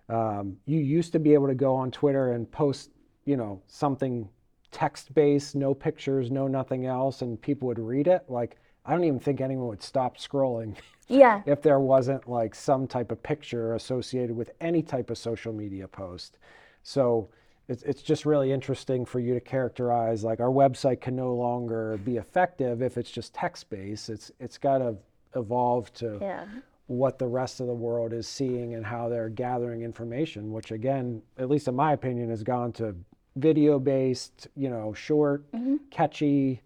Um, 0.08 0.56
you 0.66 0.80
used 0.80 1.12
to 1.12 1.18
be 1.18 1.34
able 1.34 1.46
to 1.46 1.54
go 1.54 1.74
on 1.74 1.90
Twitter 1.90 2.32
and 2.32 2.50
post, 2.50 2.90
you 3.24 3.36
know, 3.36 3.62
something 3.66 4.28
text 4.70 5.14
based, 5.14 5.54
no 5.54 5.72
pictures, 5.72 6.30
no 6.30 6.46
nothing 6.46 6.86
else, 6.86 7.22
and 7.22 7.40
people 7.40 7.68
would 7.68 7.78
read 7.78 8.06
it. 8.06 8.24
Like 8.28 8.58
I 8.84 8.92
don't 8.92 9.04
even 9.04 9.20
think 9.20 9.40
anyone 9.40 9.68
would 9.68 9.82
stop 9.82 10.18
scrolling 10.18 10.76
yeah. 11.08 11.42
if 11.46 11.62
there 11.62 11.80
wasn't 11.80 12.28
like 12.28 12.54
some 12.54 12.86
type 12.86 13.10
of 13.10 13.22
picture 13.22 13.74
associated 13.74 14.36
with 14.36 14.50
any 14.60 14.82
type 14.82 15.10
of 15.10 15.16
social 15.16 15.52
media 15.52 15.88
post. 15.88 16.38
So 16.82 17.30
it's, 17.68 17.82
it's 17.84 18.02
just 18.02 18.26
really 18.26 18.52
interesting 18.52 19.06
for 19.06 19.20
you 19.20 19.32
to 19.32 19.40
characterize 19.40 20.22
like 20.22 20.40
our 20.40 20.50
website 20.50 21.00
can 21.00 21.16
no 21.16 21.34
longer 21.34 21.98
be 22.04 22.18
effective 22.18 22.82
if 22.82 22.98
it's 22.98 23.10
just 23.10 23.32
text 23.32 23.70
based. 23.70 24.10
It's 24.10 24.30
it's 24.38 24.58
got 24.58 24.78
to 24.78 24.96
evolve 25.34 25.92
to 25.94 26.18
Yeah. 26.20 26.46
What 26.86 27.18
the 27.18 27.26
rest 27.26 27.60
of 27.60 27.66
the 27.66 27.74
world 27.74 28.12
is 28.12 28.26
seeing 28.28 28.74
and 28.74 28.84
how 28.84 29.08
they're 29.08 29.30
gathering 29.30 29.82
information, 29.82 30.52
which 30.52 30.70
again, 30.70 31.22
at 31.38 31.48
least 31.48 31.66
in 31.68 31.74
my 31.74 31.92
opinion, 31.92 32.28
has 32.28 32.42
gone 32.42 32.72
to 32.72 32.94
video 33.36 33.78
based, 33.78 34.48
you 34.54 34.68
know, 34.68 34.92
short, 34.92 35.50
mm-hmm. 35.52 35.76
catchy. 35.90 36.60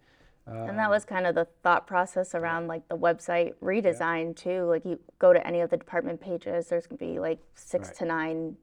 Uh, 0.47 0.65
and 0.65 0.79
that 0.79 0.91
was 0.91 1.05
kind 1.05 1.27
of 1.27 1.35
the 1.35 1.47
thought 1.63 1.87
process 1.87 2.35
around 2.35 2.67
like 2.67 2.87
the 2.89 2.97
website 2.97 3.53
redesign 3.63 4.35
too. 4.35 4.65
Like 4.65 4.85
you 4.85 4.99
go 5.19 5.33
to 5.33 5.47
any 5.47 5.61
of 5.61 5.71
the 5.71 5.77
department 5.77 6.21
pages, 6.21 6.69
there's 6.69 6.87
gonna 6.87 6.99
be 6.99 7.21
like 7.21 7.39
six 7.55 7.89
Right. 7.89 7.97
to 7.99 8.05
nine 8.07 8.57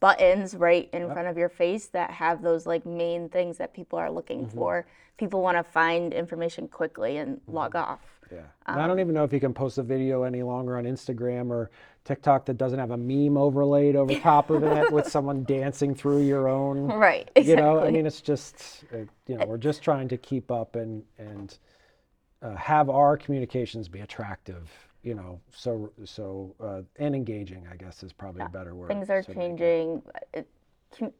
buttons 0.00 0.54
right 0.54 0.88
in 0.92 1.10
front 1.12 1.28
of 1.28 1.36
your 1.36 1.48
face 1.48 1.86
that 1.86 2.10
have 2.10 2.42
those 2.42 2.66
like 2.66 2.86
main 2.86 3.28
things 3.28 3.58
that 3.58 3.74
people 3.74 3.98
are 3.98 4.10
looking 4.10 4.46
Mm-hmm. 4.46 4.58
for. 4.58 4.86
People 5.16 5.42
want 5.42 5.56
to 5.56 5.64
find 5.64 6.14
information 6.14 6.68
quickly 6.68 7.16
and 7.16 7.40
log 7.48 7.74
off. 7.74 8.00
Yeah. 8.30 8.42
And 8.66 8.80
I 8.80 8.86
don't 8.86 9.00
even 9.00 9.14
know 9.14 9.24
if 9.24 9.32
you 9.32 9.40
can 9.40 9.52
post 9.52 9.78
a 9.78 9.82
video 9.82 10.22
any 10.22 10.42
longer 10.44 10.76
on 10.78 10.84
Instagram 10.84 11.50
or 11.50 11.70
TikTok 12.04 12.44
that 12.46 12.56
doesn't 12.56 12.78
have 12.78 12.92
a 12.92 12.96
meme 12.96 13.36
overlaid 13.36 13.96
over 13.96 14.14
top 14.20 14.50
of 14.50 14.62
it 14.62 14.92
with 14.92 15.08
someone 15.08 15.42
dancing 15.44 15.94
through 15.94 16.22
your 16.22 16.48
own. 16.48 16.86
Right. 16.86 17.28
Exactly. 17.34 17.50
You 17.50 17.56
know, 17.56 17.80
I 17.80 17.90
mean, 17.90 18.06
it's 18.06 18.20
just, 18.20 18.84
uh, 18.94 18.98
you 19.26 19.38
know, 19.38 19.46
we're 19.46 19.58
just 19.58 19.82
trying 19.82 20.06
to 20.08 20.16
keep 20.16 20.52
up 20.52 20.76
and 20.76 21.02
and 21.18 21.58
uh, 22.40 22.54
have 22.54 22.88
our 22.88 23.16
communications 23.16 23.88
be 23.88 24.00
attractive. 24.00 24.70
You 25.08 25.14
know, 25.14 25.40
so 25.50 25.90
so 26.04 26.54
uh, 26.60 26.82
and 27.04 27.14
engaging. 27.16 27.66
I 27.72 27.76
guess 27.76 28.02
is 28.02 28.12
probably 28.12 28.42
a 28.44 28.48
better 28.50 28.74
word. 28.74 28.88
things 28.88 29.08
are 29.08 29.22
So- 29.22 29.32
changing. 29.32 30.02
It, 30.34 30.46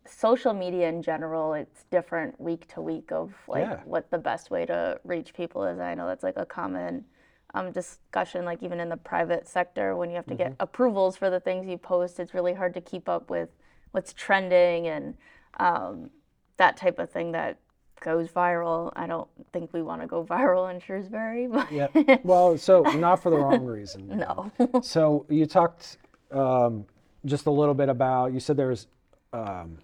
social 0.06 0.52
media 0.52 0.88
in 0.90 1.02
general, 1.02 1.54
it's 1.54 1.84
different 1.90 2.38
week 2.38 2.66
to 2.74 2.82
week 2.82 3.10
of 3.12 3.32
like 3.48 3.64
Yeah. 3.64 3.80
what 3.84 4.10
the 4.10 4.18
best 4.18 4.50
way 4.50 4.66
to 4.66 5.00
reach 5.04 5.32
people 5.32 5.64
is. 5.64 5.78
I 5.78 5.94
know 5.94 6.06
that's 6.06 6.22
like 6.22 6.36
a 6.36 6.44
common 6.44 7.04
um, 7.54 7.72
discussion, 7.72 8.44
like 8.44 8.62
even 8.62 8.78
in 8.78 8.90
the 8.90 8.96
private 8.98 9.48
sector, 9.48 9.96
when 9.96 10.10
you 10.10 10.16
have 10.16 10.26
to 10.26 10.34
get 10.34 10.50
Mm-hmm. 10.52 10.62
approvals 10.66 11.16
for 11.16 11.30
the 11.30 11.40
things 11.40 11.66
you 11.66 11.78
post, 11.78 12.20
it's 12.20 12.34
really 12.34 12.52
hard 12.52 12.74
to 12.74 12.82
keep 12.82 13.08
up 13.08 13.30
with 13.30 13.48
what's 13.92 14.12
trending 14.12 14.86
and 14.88 15.14
um, 15.60 16.10
that 16.58 16.76
type 16.76 16.98
of 16.98 17.10
thing 17.10 17.32
that 17.32 17.56
goes 18.00 18.28
viral. 18.28 18.92
I 18.96 19.06
don't 19.06 19.28
think 19.52 19.72
we 19.72 19.82
want 19.82 20.00
to 20.02 20.06
go 20.06 20.24
viral 20.30 20.72
in 20.72 20.80
Shrewsbury, 20.80 21.46
but 21.46 21.70
Yeah. 21.72 21.88
Well, 22.22 22.56
so 22.58 22.82
not 22.82 23.22
for 23.22 23.30
the 23.30 23.36
wrong 23.36 23.64
reason. 23.78 24.08
no. 24.08 24.50
So 24.82 25.26
you 25.28 25.46
talked 25.46 25.98
um, 26.30 26.84
just 27.24 27.46
a 27.46 27.50
little 27.50 27.74
bit 27.74 27.88
about. 27.88 28.32
You 28.32 28.40
said 28.40 28.56
there's 28.56 28.86
um, 29.32 29.78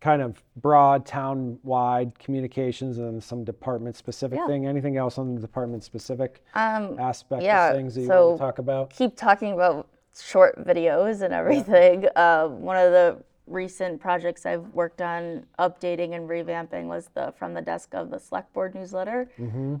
kind 0.00 0.20
of 0.22 0.42
broad 0.56 1.06
town-wide 1.06 2.18
communications 2.18 2.98
and 2.98 3.22
some 3.22 3.44
department-specific 3.44 4.38
Yeah. 4.38 4.46
thing. 4.46 4.66
Anything 4.66 4.96
else 4.96 5.18
on 5.18 5.34
the 5.34 5.40
department-specific 5.40 6.42
Um, 6.54 6.98
aspect 6.98 7.42
yeah, 7.42 7.68
of 7.70 7.76
things 7.76 7.94
that 7.94 8.02
you 8.02 8.06
so- 8.06 8.28
want 8.28 8.38
to 8.38 8.44
talk 8.44 8.58
about? 8.58 8.90
keep 8.90 9.16
talking 9.16 9.52
about 9.52 9.88
short 10.18 10.64
videos 10.66 11.22
and 11.22 11.32
everything. 11.34 12.06
Uh, 12.16 12.48
one 12.48 12.76
of 12.76 12.92
the 12.92 13.18
recent 13.46 14.00
projects 14.00 14.44
I've 14.44 14.66
worked 14.74 15.00
on 15.00 15.46
updating 15.58 16.14
and 16.14 16.28
revamping 16.28 16.86
was 16.86 17.08
the 17.14 17.32
From 17.38 17.54
the 17.54 17.62
Desk 17.62 17.94
of 17.94 18.10
the 18.10 18.18
Select 18.18 18.52
Board 18.52 18.74
newsletter. 18.74 19.28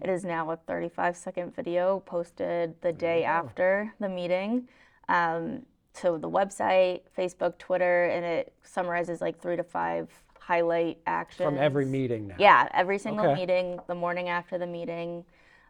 It 0.02 0.08
is 0.08 0.24
now 0.24 0.50
a 0.50 0.56
35 0.56 1.16
second 1.16 1.54
video 1.54 2.00
posted 2.06 2.80
the 2.80 2.92
day 2.92 3.24
after 3.24 3.92
the 4.00 4.08
meeting. 4.08 4.68
Um, 5.08 5.62
to 5.94 6.18
the 6.18 6.28
website, 6.28 7.00
Facebook, 7.16 7.56
Twitter, 7.56 8.04
and 8.04 8.22
it 8.22 8.52
summarizes 8.62 9.22
like 9.22 9.40
three 9.40 9.56
to 9.56 9.62
five 9.62 10.10
highlight 10.38 10.98
actions. 11.06 11.46
From 11.46 11.56
every 11.56 11.86
meeting 11.86 12.26
now. 12.28 12.34
Yeah, 12.38 12.68
every 12.74 12.98
single 12.98 13.24
Okay. 13.24 13.34
meeting, 13.40 13.80
the 13.86 13.94
morning 13.94 14.28
after 14.28 14.58
the 14.58 14.66
meeting, 14.66 15.24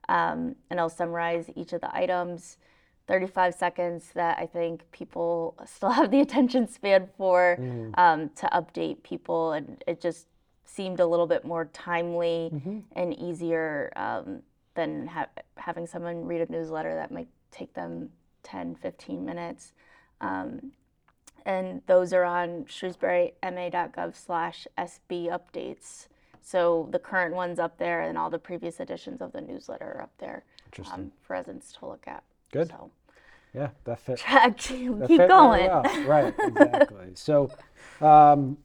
um, 0.09 0.57
and 0.69 0.81
I'll 0.81 0.89
summarize 0.89 1.49
each 1.55 1.73
of 1.73 1.81
the 1.81 1.95
items. 1.97 2.59
35 3.07 3.55
seconds 3.55 4.11
that 4.15 4.39
I 4.39 4.47
think 4.47 4.91
people 4.93 5.57
still 5.67 5.91
have 5.91 6.11
the 6.11 6.21
attention 6.21 6.69
span 6.69 7.09
for 7.17 7.57
um, 7.95 8.31
to 8.37 8.47
update 8.53 9.03
people, 9.03 9.53
and 9.53 9.83
it 9.87 10.01
just 10.01 10.27
seemed 10.65 11.01
a 11.01 11.07
little 11.07 11.27
bit 11.27 11.45
more 11.45 11.67
timely 11.67 12.51
and 12.97 13.19
easier 13.19 13.93
um, 13.97 14.43
than 14.75 15.07
ha- 15.07 15.29
having 15.57 15.87
someone 15.87 16.25
read 16.27 16.47
a 16.49 16.53
newsletter 16.53 16.95
that 16.95 17.11
might 17.11 17.29
take 17.51 17.73
them 17.75 18.11
10, 18.43 18.75
15 18.77 19.25
minutes. 19.25 19.73
Um, 20.21 20.73
and 21.45 21.83
those 21.87 22.13
are 22.13 22.25
on 22.25 22.65
shrewsburyma.gov 22.65 24.17
slash 24.17 24.67
sb 24.79 25.29
updates. 25.29 26.09
So 26.43 26.89
the 26.91 26.99
current 26.99 27.35
one's 27.35 27.59
up 27.59 27.79
there 27.79 28.03
and 28.03 28.19
all 28.19 28.31
the 28.31 28.39
previous 28.39 28.81
editions 28.81 29.21
of 29.21 29.33
the 29.33 29.41
newsletter 29.41 29.85
are 29.97 30.03
up 30.03 30.13
there 30.19 30.45
um, 30.93 31.13
for 31.23 31.35
residents 31.35 31.73
to 31.75 31.87
look 31.87 32.05
at 32.07 32.23
Good. 32.53 32.69
so 32.69 32.91
Yeah, 33.55 33.71
that 33.85 33.99
fit. 34.01 34.19
track 34.19 34.57
keep 34.57 35.07
fit 35.07 35.29
going 35.29 35.67
well. 35.67 35.83
Right, 36.07 36.35
exactly. 36.39 37.07
so, 37.15 37.51
um, 38.01 38.57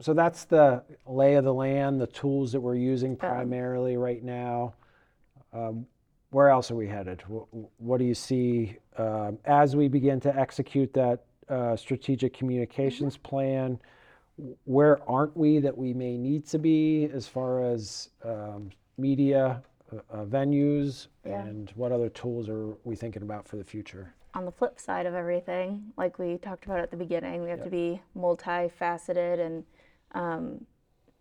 so 0.00 0.14
that's 0.14 0.44
the 0.44 0.82
lay 1.06 1.34
of 1.34 1.44
the 1.44 1.54
land, 1.54 2.00
the 2.00 2.06
tools 2.08 2.52
that 2.52 2.60
we're 2.60 2.74
using 2.74 3.16
primarily 3.16 3.96
right 3.96 4.22
now. 4.22 4.74
Um, 5.52 5.86
where 6.30 6.48
else 6.48 6.70
are 6.70 6.74
we 6.74 6.88
headed? 6.88 7.20
Wh- 7.22 7.80
What 7.80 7.98
do 7.98 8.04
you 8.04 8.14
see 8.14 8.78
um, 8.96 9.38
as 9.44 9.76
we 9.76 9.88
begin 9.88 10.18
to 10.20 10.34
execute 10.36 10.92
that 10.94 11.24
uh, 11.48 11.76
strategic 11.76 12.32
communications 12.34 13.16
Mm-hmm. 13.16 13.28
plan? 13.28 13.78
Where 14.64 14.98
aren't 15.08 15.36
we 15.36 15.58
that 15.60 15.76
we 15.76 15.92
may 15.92 16.16
need 16.16 16.46
to 16.48 16.58
be 16.58 17.04
as 17.12 17.28
far 17.28 17.62
as 17.62 18.08
um, 18.24 18.70
media 18.98 19.62
uh, 20.10 20.24
venues, 20.24 21.08
Yeah. 21.24 21.42
and 21.42 21.70
what 21.76 21.92
other 21.92 22.08
tools 22.08 22.48
are 22.48 22.74
we 22.84 22.96
thinking 22.96 23.22
about 23.22 23.46
for 23.48 23.56
the 23.56 23.64
future? 23.64 24.14
on 24.34 24.46
the 24.46 24.50
flip 24.50 24.80
side 24.80 25.04
of 25.04 25.12
everything, 25.14 25.92
like 25.98 26.18
we 26.18 26.38
talked 26.38 26.64
about 26.64 26.80
at 26.80 26.90
the 26.90 26.96
beginning, 26.96 27.42
we 27.42 27.50
have 27.50 27.62
to 27.62 27.68
be 27.68 28.00
multifaceted 28.16 29.38
and 29.40 29.62
um, 30.12 30.64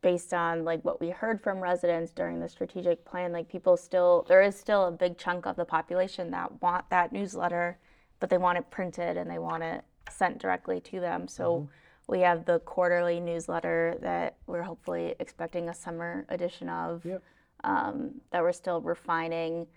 based 0.02 0.34
on 0.34 0.64
like 0.64 0.84
what 0.86 1.00
we 1.02 1.10
heard 1.10 1.42
from 1.42 1.60
residents 1.60 2.14
during 2.14 2.40
the 2.40 2.48
strategic 2.48 3.04
plan, 3.06 3.32
like 3.34 3.50
people 3.50 3.76
still 3.78 4.26
there 4.30 4.42
is 4.42 4.56
still 4.58 4.86
a 4.88 4.92
big 4.92 5.18
chunk 5.18 5.46
of 5.46 5.56
the 5.58 5.66
population 5.66 6.32
that 6.32 6.62
want 6.62 6.90
that 6.90 7.12
newsletter, 7.12 7.78
but 8.22 8.30
they 8.30 8.38
want 8.38 8.58
it 8.58 8.70
printed 8.72 9.18
and 9.18 9.30
they 9.30 9.40
want 9.40 9.62
it 9.62 9.84
sent 10.10 10.40
directly 10.40 10.80
to 10.80 11.00
them. 11.02 11.28
So 11.28 11.68
we 12.08 12.22
have 12.22 12.46
the 12.46 12.60
quarterly 12.60 13.20
newsletter 13.20 13.98
that 14.02 14.38
we're 14.48 14.64
hopefully 14.64 15.16
expecting 15.20 15.70
a 15.70 15.74
summer 15.74 16.26
edition 16.30 16.68
of 16.70 17.06
Yep. 17.06 17.22
Um, 17.63 18.12
that 18.32 18.41
we're 18.41 18.52
still 18.52 18.82
refining 18.82 19.67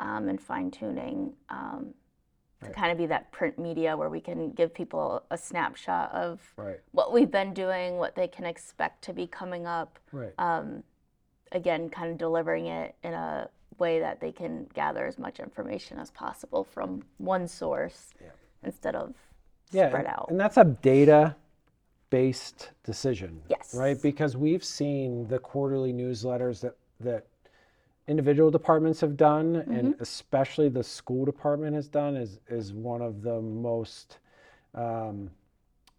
um, 0.00 0.28
and 0.28 0.40
fine 0.40 0.70
tuning 0.70 1.32
um, 1.48 1.94
to 2.64 2.70
kind 2.70 2.92
of 2.92 2.98
be 2.98 3.06
that 3.06 3.30
print 3.32 3.58
media 3.58 3.96
where 3.96 4.08
we 4.08 4.20
can 4.20 4.50
give 4.52 4.72
people 4.72 5.22
a 5.30 5.38
snapshot 5.38 6.12
of 6.12 6.40
Right. 6.56 6.80
what 6.92 7.12
we've 7.12 7.30
been 7.30 7.52
doing, 7.52 7.96
what 7.96 8.14
they 8.14 8.28
can 8.28 8.44
expect 8.44 9.02
to 9.04 9.12
be 9.12 9.26
coming 9.26 9.66
up. 9.66 9.98
Right. 10.12 10.32
Um, 10.38 10.82
again, 11.50 11.88
kind 11.90 12.10
of 12.10 12.18
delivering 12.18 12.66
it 12.66 12.94
in 13.02 13.14
a 13.14 13.48
way 13.78 13.98
that 14.00 14.20
they 14.20 14.30
can 14.32 14.66
gather 14.74 15.06
as 15.06 15.18
much 15.18 15.40
information 15.40 15.98
as 15.98 16.10
possible 16.10 16.62
from 16.62 17.02
one 17.18 17.48
source 17.48 18.10
instead 18.62 18.94
of 18.94 19.14
yeah, 19.72 19.88
spread 19.88 20.04
and, 20.04 20.14
out. 20.14 20.26
and 20.30 20.38
that's 20.38 20.56
a 20.56 20.64
data 20.64 21.34
based 22.10 22.70
decision. 22.84 23.40
Yes. 23.48 23.74
Right? 23.74 24.00
Because 24.00 24.36
we've 24.36 24.62
seen 24.64 25.26
the 25.28 25.38
quarterly 25.38 25.92
newsletters 25.92 26.60
that 26.60 26.76
that 27.00 27.26
individual 28.08 28.50
departments 28.50 29.00
have 29.00 29.16
done 29.16 29.56
and 29.56 29.94
Mm-hmm. 29.94 30.02
especially 30.02 30.68
the 30.68 30.82
school 30.82 31.24
department 31.24 31.74
has 31.74 31.88
done 31.88 32.16
is 32.16 32.38
is 32.48 32.72
one 32.72 33.00
of 33.00 33.22
the 33.22 33.40
most 33.40 34.18
um, 34.74 35.30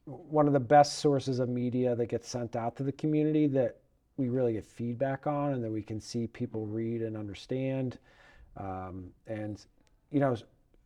one 0.05 0.47
of 0.47 0.53
the 0.53 0.59
best 0.59 0.99
sources 0.99 1.39
of 1.39 1.47
media 1.47 1.95
that 1.95 2.07
gets 2.07 2.27
sent 2.27 2.55
out 2.55 2.75
to 2.75 2.83
the 2.83 2.91
community 2.91 3.47
that 3.47 3.77
we 4.17 4.27
really 4.29 4.53
get 4.53 4.65
feedback 4.65 5.25
on 5.27 5.53
and 5.53 5.63
that 5.63 5.71
we 5.71 5.81
can 5.81 5.99
see 6.01 6.27
people 6.27 6.65
read 6.65 7.01
and 7.01 7.15
understand 7.15 7.97
um, 8.57 9.05
and 9.27 9.65
you 10.11 10.19
know 10.19 10.35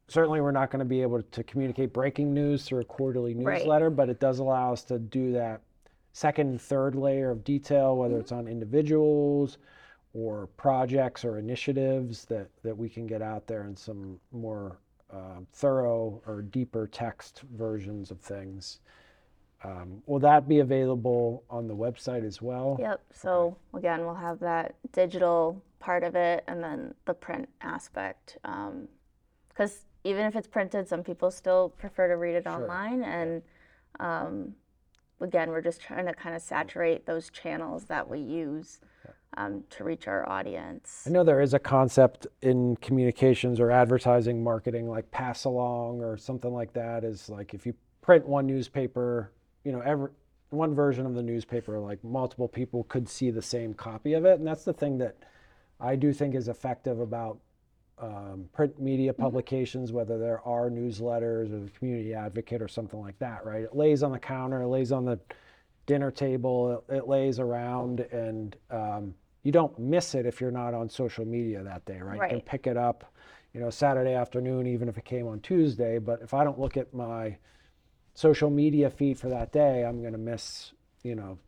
certainly 0.07 0.39
we're 0.39 0.51
not 0.51 0.69
going 0.69 0.79
to 0.79 0.85
be 0.85 1.01
able 1.01 1.21
to 1.21 1.43
communicate 1.43 1.91
breaking 1.91 2.33
news 2.33 2.63
through 2.63 2.79
a 2.81 2.85
quarterly 2.85 3.33
Right. 3.33 3.59
newsletter 3.59 3.89
but 3.89 4.07
it 4.07 4.19
does 4.19 4.37
allow 4.39 4.71
us 4.71 4.83
to 4.83 4.99
do 4.99 5.31
that 5.33 5.61
second 6.13 6.47
and 6.49 6.61
third 6.61 6.95
layer 6.95 7.31
of 7.31 7.43
detail 7.43 7.97
whether 7.97 8.19
it's 8.19 8.31
on 8.31 8.47
individuals 8.47 9.57
or 10.17 10.47
projects 10.57 11.23
or 11.23 11.37
initiatives 11.37 12.25
that, 12.25 12.47
that 12.63 12.75
we 12.75 12.89
can 12.89 13.05
get 13.05 13.21
out 13.21 13.45
there 13.45 13.65
in 13.65 13.75
some 13.75 14.19
more 14.31 14.79
uh, 15.13 15.39
thorough 15.53 16.21
or 16.25 16.41
deeper 16.41 16.87
text 16.87 17.43
versions 17.55 18.09
of 18.09 18.19
things 18.19 18.79
um, 19.63 20.01
will 20.05 20.19
that 20.19 20.47
be 20.47 20.59
available 20.59 21.43
on 21.49 21.67
the 21.67 21.75
website 21.75 22.25
as 22.25 22.41
well 22.41 22.77
Yep. 22.79 23.01
So 23.13 23.57
again, 23.73 24.05
we'll 24.05 24.15
have 24.15 24.39
that 24.39 24.75
digital 24.91 25.61
part 25.79 26.03
of 26.03 26.15
it 26.15 26.43
and 26.47 26.63
then 26.63 26.93
the 27.05 27.13
print 27.13 27.47
aspect. 27.61 28.37
Because 28.43 29.85
even 30.03 30.25
if 30.25 30.35
it's 30.35 30.47
printed, 30.47 30.87
some 30.87 31.03
people 31.03 31.31
still 31.31 31.69
prefer 31.69 32.07
to 32.07 32.17
read 32.17 32.35
it 32.35 32.47
online. 32.47 33.03
And 33.03 33.41
um, 33.99 34.53
again, 35.21 35.49
we're 35.49 35.61
just 35.61 35.81
trying 35.81 36.05
to 36.05 36.13
kind 36.13 36.35
of 36.35 36.41
saturate 36.41 37.05
those 37.05 37.29
channels 37.29 37.85
that 37.85 38.07
we 38.07 38.19
use 38.19 38.79
um, 39.37 39.63
to 39.69 39.83
reach 39.83 40.07
our 40.07 40.27
audience. 40.27 41.03
I 41.07 41.11
know 41.11 41.23
there 41.23 41.41
is 41.41 41.53
a 41.53 41.59
concept 41.59 42.27
in 42.41 42.75
communications 42.77 43.59
or 43.59 43.71
advertising 43.71 44.43
marketing 44.43 44.89
like 44.89 45.09
pass 45.11 45.45
along 45.45 46.01
or 46.01 46.17
something 46.17 46.51
like 46.51 46.73
that 46.73 47.03
is 47.03 47.29
like 47.29 47.53
if 47.53 47.65
you 47.65 47.73
print 48.01 48.27
one 48.27 48.47
newspaper, 48.47 49.31
you 49.63 49.71
know, 49.71 49.81
every 49.81 50.09
one 50.49 50.73
version 50.73 51.05
of 51.05 51.13
the 51.13 51.23
newspaper, 51.23 51.79
like 51.79 52.03
multiple 52.03 52.47
people 52.47 52.83
could 52.85 53.07
see 53.07 53.29
the 53.29 53.41
same 53.41 53.73
copy 53.73 54.13
of 54.13 54.25
it. 54.25 54.39
And 54.39 54.47
that's 54.47 54.63
the 54.63 54.73
thing 54.73 54.97
that 54.97 55.15
I 55.79 55.95
do 55.95 56.11
think 56.11 56.33
is 56.33 56.47
effective 56.47 56.99
about 56.99 57.37
um, 57.99 58.45
print 58.53 58.79
media 58.79 59.13
publications, 59.13 59.91
whether 59.91 60.17
there 60.17 60.39
are 60.47 60.69
newsletters 60.69 61.51
or 61.51 61.59
the 61.59 61.71
community 61.71 62.13
advocate 62.13 62.61
or 62.61 62.67
something 62.67 62.99
like 62.99 63.17
that, 63.19 63.45
right? 63.45 63.63
It 63.63 63.75
lays 63.75 64.03
on 64.03 64.11
the 64.11 64.19
counter, 64.19 64.61
it 64.61 64.67
lays 64.67 64.91
on 64.91 65.05
the 65.05 65.19
dinner 65.85 66.11
table, 66.11 66.83
it, 66.89 66.95
it 66.95 67.07
lays 67.07 67.39
around, 67.39 68.01
and 68.11 68.55
um, 68.69 69.15
you 69.47 69.53
don't 69.53 69.79
miss 69.79 70.13
it 70.13 70.25
if 70.25 70.41
you're 70.41 70.51
not 70.51 70.73
on 70.73 70.89
social 70.89 71.23
media 71.23 71.63
that 71.63 71.85
day, 71.85 72.01
right? 72.01 72.21
You 72.21 72.27
can 72.35 72.41
pick 72.41 72.67
it 72.67 72.75
up, 72.75 73.13
you 73.53 73.61
know, 73.61 73.69
Saturday 73.69 74.13
afternoon, 74.13 74.67
even 74.67 74.89
if 74.89 74.97
it 74.97 75.05
came 75.05 75.25
on 75.25 75.39
Tuesday. 75.39 75.99
But 75.99 76.21
if 76.21 76.33
I 76.33 76.43
don't 76.43 76.59
look 76.59 76.75
at 76.75 76.93
my 76.93 77.37
social 78.13 78.49
media 78.49 78.89
feed 78.89 79.17
for 79.17 79.29
that 79.29 79.53
day, 79.53 79.85
I'm 79.85 80.01
going 80.01 80.11
to 80.11 80.19
miss, 80.19 80.73
you 81.01 81.15
know, 81.15 81.39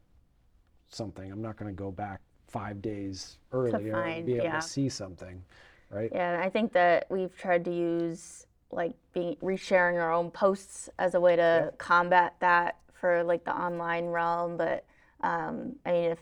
something. 0.87 1.29
I'm 1.29 1.41
not 1.41 1.57
going 1.57 1.69
to 1.69 1.77
go 1.77 1.91
back 1.91 2.21
five 2.47 2.81
days 2.81 3.37
earlier 3.51 3.97
and 3.97 4.13
find, 4.13 4.25
be 4.25 4.35
able 4.35 4.45
yeah. 4.45 4.61
to 4.61 4.65
see 4.65 4.87
something, 4.87 5.43
right? 5.89 6.09
Yeah, 6.15 6.41
I 6.41 6.49
think 6.49 6.71
that 6.71 7.05
we've 7.09 7.35
tried 7.35 7.65
to 7.65 7.75
use 7.75 8.45
like 8.71 8.93
being 9.11 9.35
resharing 9.43 10.01
our 10.01 10.13
own 10.13 10.31
posts 10.31 10.87
as 10.99 11.15
a 11.15 11.19
way 11.19 11.35
to 11.35 11.73
combat 11.79 12.35
that 12.39 12.77
for 12.93 13.25
like 13.25 13.43
the 13.43 13.53
online 13.53 14.05
realm. 14.05 14.55
But 14.55 14.85
um, 15.19 15.75
I 15.85 15.91
mean, 15.91 16.11
if 16.11 16.19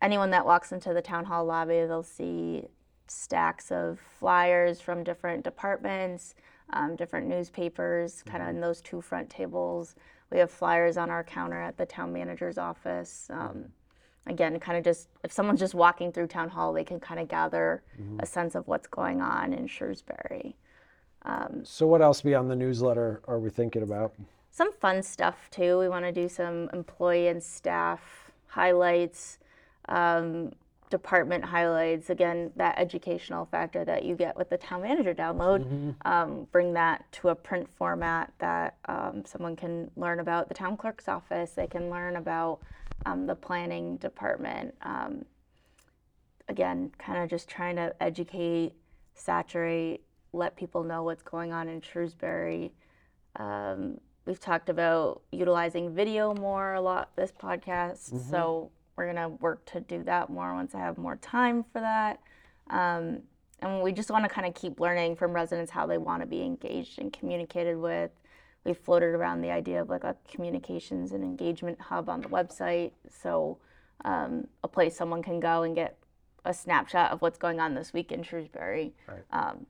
anyone 0.00 0.30
that 0.30 0.46
walks 0.46 0.72
into 0.72 0.92
the 0.94 1.02
town 1.02 1.24
hall 1.24 1.44
lobby, 1.44 1.84
they'll 1.86 2.02
see 2.02 2.64
stacks 3.06 3.70
of 3.72 3.98
flyers 4.18 4.80
from 4.80 5.02
different 5.02 5.44
departments, 5.44 6.34
um, 6.70 6.96
different 6.96 7.26
newspapers, 7.26 8.22
kind 8.22 8.42
of 8.42 8.48
in 8.50 8.60
those 8.60 8.80
two 8.80 9.00
front 9.00 9.30
tables. 9.30 9.94
We 10.30 10.38
have 10.38 10.50
flyers 10.50 10.96
on 10.98 11.08
our 11.08 11.24
counter 11.24 11.60
at 11.60 11.78
the 11.78 11.86
town 11.86 12.12
manager's 12.12 12.58
office. 12.58 13.28
Um, 13.30 13.64
again, 14.26 14.60
kind 14.60 14.76
of 14.76 14.84
just 14.84 15.08
if 15.24 15.32
someone's 15.32 15.60
just 15.60 15.74
walking 15.74 16.12
through 16.12 16.26
town 16.26 16.50
hall, 16.50 16.72
they 16.72 16.84
can 16.84 17.00
kind 17.00 17.18
of 17.18 17.28
gather 17.28 17.82
a 18.20 18.26
sense 18.26 18.54
of 18.54 18.68
what's 18.68 18.86
going 18.86 19.22
on 19.22 19.54
in 19.54 19.66
Shrewsbury. 19.66 20.54
So 21.64 21.86
what 21.86 22.02
else 22.02 22.20
beyond 22.20 22.50
the 22.50 22.56
newsletter 22.56 23.22
are 23.26 23.38
we 23.38 23.48
thinking 23.50 23.82
about? 23.82 24.12
Some 24.50 24.72
fun 24.72 25.02
stuff 25.02 25.48
too. 25.50 25.78
We 25.78 25.88
want 25.88 26.04
to 26.04 26.12
do 26.12 26.28
some 26.28 26.68
employee 26.72 27.28
and 27.28 27.42
staff 27.42 28.30
highlights. 28.48 29.38
Um, 29.88 30.52
department 30.90 31.44
highlights 31.44 32.08
again 32.08 32.50
that 32.56 32.78
educational 32.78 33.44
factor 33.44 33.84
that 33.84 34.04
you 34.04 34.16
get 34.16 34.34
with 34.38 34.48
the 34.48 34.56
town 34.56 34.80
manager 34.80 35.12
download 35.14 35.94
um, 36.06 36.46
bring 36.50 36.72
that 36.72 37.04
to 37.12 37.28
a 37.28 37.34
print 37.34 37.68
format 37.76 38.32
that 38.38 38.78
um, 38.86 39.22
someone 39.26 39.54
can 39.54 39.90
learn 39.96 40.18
about 40.18 40.48
the 40.48 40.54
town 40.54 40.78
clerk's 40.78 41.06
office 41.06 41.50
they 41.50 41.66
can 41.66 41.90
learn 41.90 42.16
about 42.16 42.60
um, 43.04 43.26
the 43.26 43.34
planning 43.34 43.98
department 43.98 44.74
um, 44.80 45.26
again 46.48 46.90
kind 46.98 47.22
of 47.22 47.28
just 47.28 47.48
trying 47.50 47.76
to 47.76 47.94
educate 48.00 48.72
saturate 49.14 50.00
let 50.32 50.56
people 50.56 50.84
know 50.84 51.02
what's 51.02 51.22
going 51.22 51.52
on 51.52 51.68
in 51.68 51.80
shrewsbury. 51.80 52.72
Um, 53.36 54.00
we've 54.26 54.40
talked 54.40 54.68
about 54.68 55.22
utilizing 55.32 55.94
video 55.94 56.34
more 56.34 56.74
a 56.74 56.80
lot 56.80 57.10
this 57.16 57.32
podcast 57.32 58.12
so 58.30 58.70
we're 58.98 59.10
going 59.10 59.16
to 59.16 59.28
work 59.40 59.64
to 59.64 59.80
do 59.80 60.02
that 60.02 60.28
more 60.28 60.52
once 60.54 60.74
i 60.74 60.78
have 60.78 60.98
more 60.98 61.16
time 61.16 61.64
for 61.72 61.80
that. 61.80 62.20
Um, 62.70 63.22
and 63.60 63.82
we 63.82 63.92
just 63.92 64.10
want 64.10 64.24
to 64.24 64.28
kind 64.28 64.46
of 64.46 64.54
keep 64.54 64.78
learning 64.78 65.16
from 65.16 65.32
residents 65.32 65.70
how 65.70 65.86
they 65.86 65.98
want 65.98 66.22
to 66.22 66.26
be 66.26 66.42
engaged 66.42 66.98
and 66.98 67.12
communicated 67.12 67.76
with. 67.76 68.10
We 68.64 68.74
floated 68.74 69.06
around 69.06 69.40
the 69.40 69.50
idea 69.50 69.80
of 69.80 69.88
like 69.88 70.04
a 70.04 70.16
communications 70.30 71.12
and 71.12 71.24
engagement 71.24 71.80
hub 71.80 72.08
on 72.08 72.20
the 72.20 72.28
website. 72.28 72.92
So 73.08 73.58
um, 74.04 74.46
a 74.62 74.68
place 74.68 74.96
someone 74.96 75.22
can 75.22 75.40
go 75.40 75.62
and 75.62 75.74
get 75.74 75.98
a 76.44 76.54
snapshot 76.54 77.10
of 77.10 77.20
what's 77.20 77.38
going 77.38 77.58
on 77.58 77.74
this 77.74 77.92
week 77.92 78.12
in 78.12 78.22
shrewsbury. 78.22 78.94
Right. 79.08 79.24
um, 79.32 79.66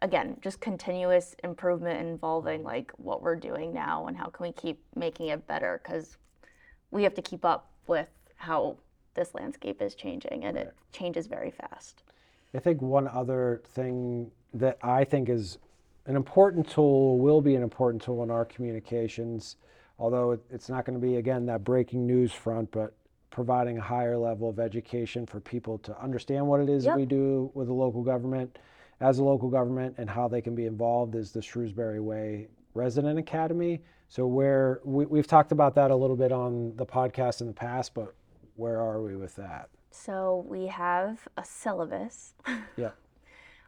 again 0.00 0.36
just 0.40 0.60
continuous 0.60 1.34
improvement 1.42 2.00
involving 2.00 2.62
like 2.62 2.92
what 2.98 3.20
we're 3.20 3.34
doing 3.34 3.74
now 3.74 4.06
and 4.06 4.16
how 4.16 4.26
can 4.26 4.46
we 4.46 4.52
keep 4.52 4.80
making 4.94 5.26
it 5.26 5.44
better 5.48 5.80
because 5.82 6.16
we 6.92 7.02
have 7.02 7.14
to 7.14 7.22
keep 7.22 7.44
up 7.44 7.72
with 7.88 8.06
how 8.38 8.76
this 9.14 9.34
landscape 9.34 9.80
is 9.82 9.94
changing 9.94 10.44
and 10.44 10.56
it 10.56 10.74
changes 10.92 11.26
very 11.26 11.50
fast 11.50 12.02
I 12.54 12.58
think 12.60 12.80
one 12.80 13.08
other 13.08 13.62
thing 13.74 14.30
that 14.54 14.78
I 14.82 15.04
think 15.04 15.28
is 15.28 15.58
an 16.06 16.16
important 16.16 16.68
tool, 16.68 17.18
will 17.18 17.42
be 17.42 17.54
an 17.54 17.62
important 17.62 18.02
tool 18.02 18.22
in 18.22 18.30
our 18.30 18.46
communications, 18.46 19.56
although 19.98 20.38
it's 20.50 20.70
not 20.70 20.86
going 20.86 20.98
to 20.98 21.06
be, 21.06 21.16
again, 21.16 21.44
that 21.46 21.64
breaking 21.64 22.06
news 22.06 22.32
front, 22.32 22.70
but 22.70 22.94
providing 23.30 23.76
a 23.76 23.82
higher 23.82 24.16
level 24.16 24.48
of 24.48 24.58
education 24.58 25.26
for 25.26 25.38
people 25.38 25.76
to 25.78 25.96
understand 26.02 26.46
what 26.46 26.60
it 26.60 26.70
is 26.70 26.86
Yep. 26.86 26.96
we 26.96 27.04
do 27.04 27.50
with 27.52 27.66
the 27.66 27.74
local 27.74 28.02
government, 28.02 28.58
as 29.00 29.18
a 29.18 29.24
local 29.24 29.50
government, 29.50 29.94
and 29.98 30.08
how 30.08 30.26
they 30.26 30.40
can 30.40 30.54
be 30.54 30.64
involved 30.64 31.14
is 31.14 31.30
the 31.30 31.42
Shrewsbury 31.42 32.00
Way 32.00 32.48
Resident 32.72 33.18
Academy. 33.18 33.82
So 34.08 34.26
where 34.26 34.80
we, 34.84 35.04
we've 35.04 35.26
talked 35.26 35.52
about 35.52 35.74
that 35.74 35.90
a 35.90 35.96
little 35.96 36.16
bit 36.16 36.32
on 36.32 36.74
the 36.76 36.86
podcast 36.86 37.42
in 37.42 37.46
the 37.46 37.52
past, 37.52 37.92
but 37.92 38.14
where 38.58 38.80
are 38.80 39.00
we 39.00 39.16
with 39.16 39.36
that? 39.36 39.68
so 39.90 40.44
we 40.46 40.66
have 40.66 41.26
a 41.36 41.44
syllabus 41.44 42.34
Yeah. 42.76 42.90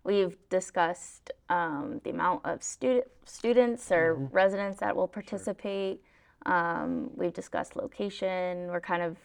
We've 0.03 0.37
discussed 0.49 1.31
um, 1.51 2.01
the 2.05 2.11
amount 2.11 2.47
of 2.47 2.63
student, 2.63 3.07
students 3.27 3.93
or 3.93 4.15
residents 4.15 4.81
that 4.81 4.97
will 4.97 5.09
participate. 5.09 6.03
Um, 6.47 7.11
we've 7.15 7.35
discussed 7.35 7.77
location. 7.77 8.69
We're 8.69 8.81
kind 8.81 9.03
of 9.03 9.19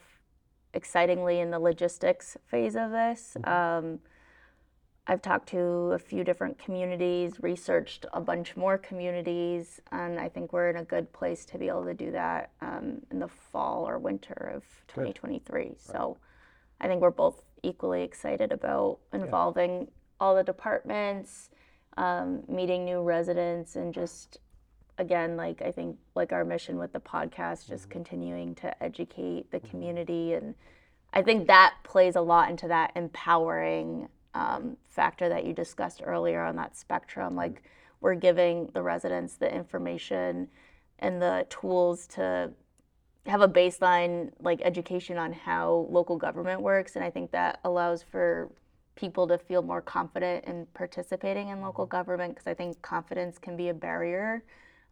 excitingly 0.74 1.40
in 1.40 1.50
the 1.50 1.60
logistics 1.60 2.36
phase 2.48 2.76
of 2.76 2.92
this. 2.92 3.38
Um, 3.46 4.00
I've 5.08 5.22
talked 5.22 5.50
to 5.50 5.60
a 5.94 6.00
few 6.00 6.24
different 6.24 6.58
communities, 6.58 7.36
researched 7.40 8.08
a 8.12 8.20
bunch 8.20 8.58
more 8.58 8.78
communities, 8.80 9.80
and 9.92 10.20
I 10.20 10.30
think 10.30 10.52
we're 10.52 10.70
in 10.70 10.78
a 10.78 10.84
good 10.84 11.14
place 11.14 11.46
to 11.46 11.60
be 11.60 11.68
able 11.68 11.86
to 11.86 11.94
do 11.94 12.12
that 12.12 12.50
um, 12.62 13.02
in 13.12 13.20
the 13.20 13.28
fall 13.28 13.88
or 13.88 14.00
winter 14.00 14.52
of 14.56 14.64
2023. 14.88 15.76
So 15.78 16.18
I 16.82 16.88
think 16.88 17.02
we're 17.02 17.12
both 17.12 17.44
equally 17.62 18.02
excited 18.02 18.52
about 18.52 18.98
involving 19.14 19.90
all 20.20 20.36
the 20.36 20.44
departments, 20.44 21.50
um, 21.98 22.44
meeting 22.48 22.84
new 22.84 23.02
residents, 23.02 23.76
and 23.76 23.94
just 23.94 24.40
again, 24.98 25.38
like 25.38 25.62
I 25.62 25.72
think, 25.72 25.98
like 26.16 26.34
our 26.34 26.44
mission 26.44 26.78
with 26.78 26.94
the 26.94 27.00
podcast, 27.00 27.68
just 27.68 27.92
continuing 27.92 28.56
to 28.56 28.84
educate 28.84 29.52
the 29.52 29.60
community, 29.60 30.34
and 30.34 30.56
I 31.14 31.22
think 31.22 31.48
that 31.48 31.76
plays 31.84 32.16
a 32.16 32.22
lot 32.22 32.50
into 32.50 32.68
that 32.70 32.92
empowering 32.96 34.10
um, 34.36 34.78
factor 34.88 35.28
that 35.30 35.46
you 35.46 35.54
discussed 35.54 36.02
earlier 36.06 36.44
on 36.44 36.56
that 36.58 36.78
spectrum. 36.78 37.36
Like 37.36 37.64
we're 38.02 38.16
giving 38.16 38.70
the 38.74 38.84
residents 38.84 39.36
the 39.36 39.52
information 39.52 40.50
and 41.00 41.22
the 41.22 41.48
tools 41.50 42.06
to 42.06 42.52
have 43.26 43.42
a 43.42 43.48
baseline 43.48 44.32
like 44.40 44.62
education 44.64 45.18
on 45.18 45.34
how 45.34 45.88
local 45.90 46.16
government 46.16 46.62
works 46.62 46.96
and 46.96 47.04
i 47.04 47.10
think 47.10 47.32
that 47.32 47.60
allows 47.64 48.04
for 48.04 48.50
people 48.96 49.28
to 49.28 49.38
feel 49.38 49.62
more 49.64 49.82
confident 49.82 50.46
in 50.46 50.68
participating 50.74 51.50
in 51.50 51.60
local 51.62 51.86
government 51.86 52.34
because 52.34 52.48
i 52.48 52.54
think 52.54 52.80
confidence 52.82 53.40
can 53.40 53.58
be 53.58 53.70
a 53.70 53.74
barrier 53.74 54.44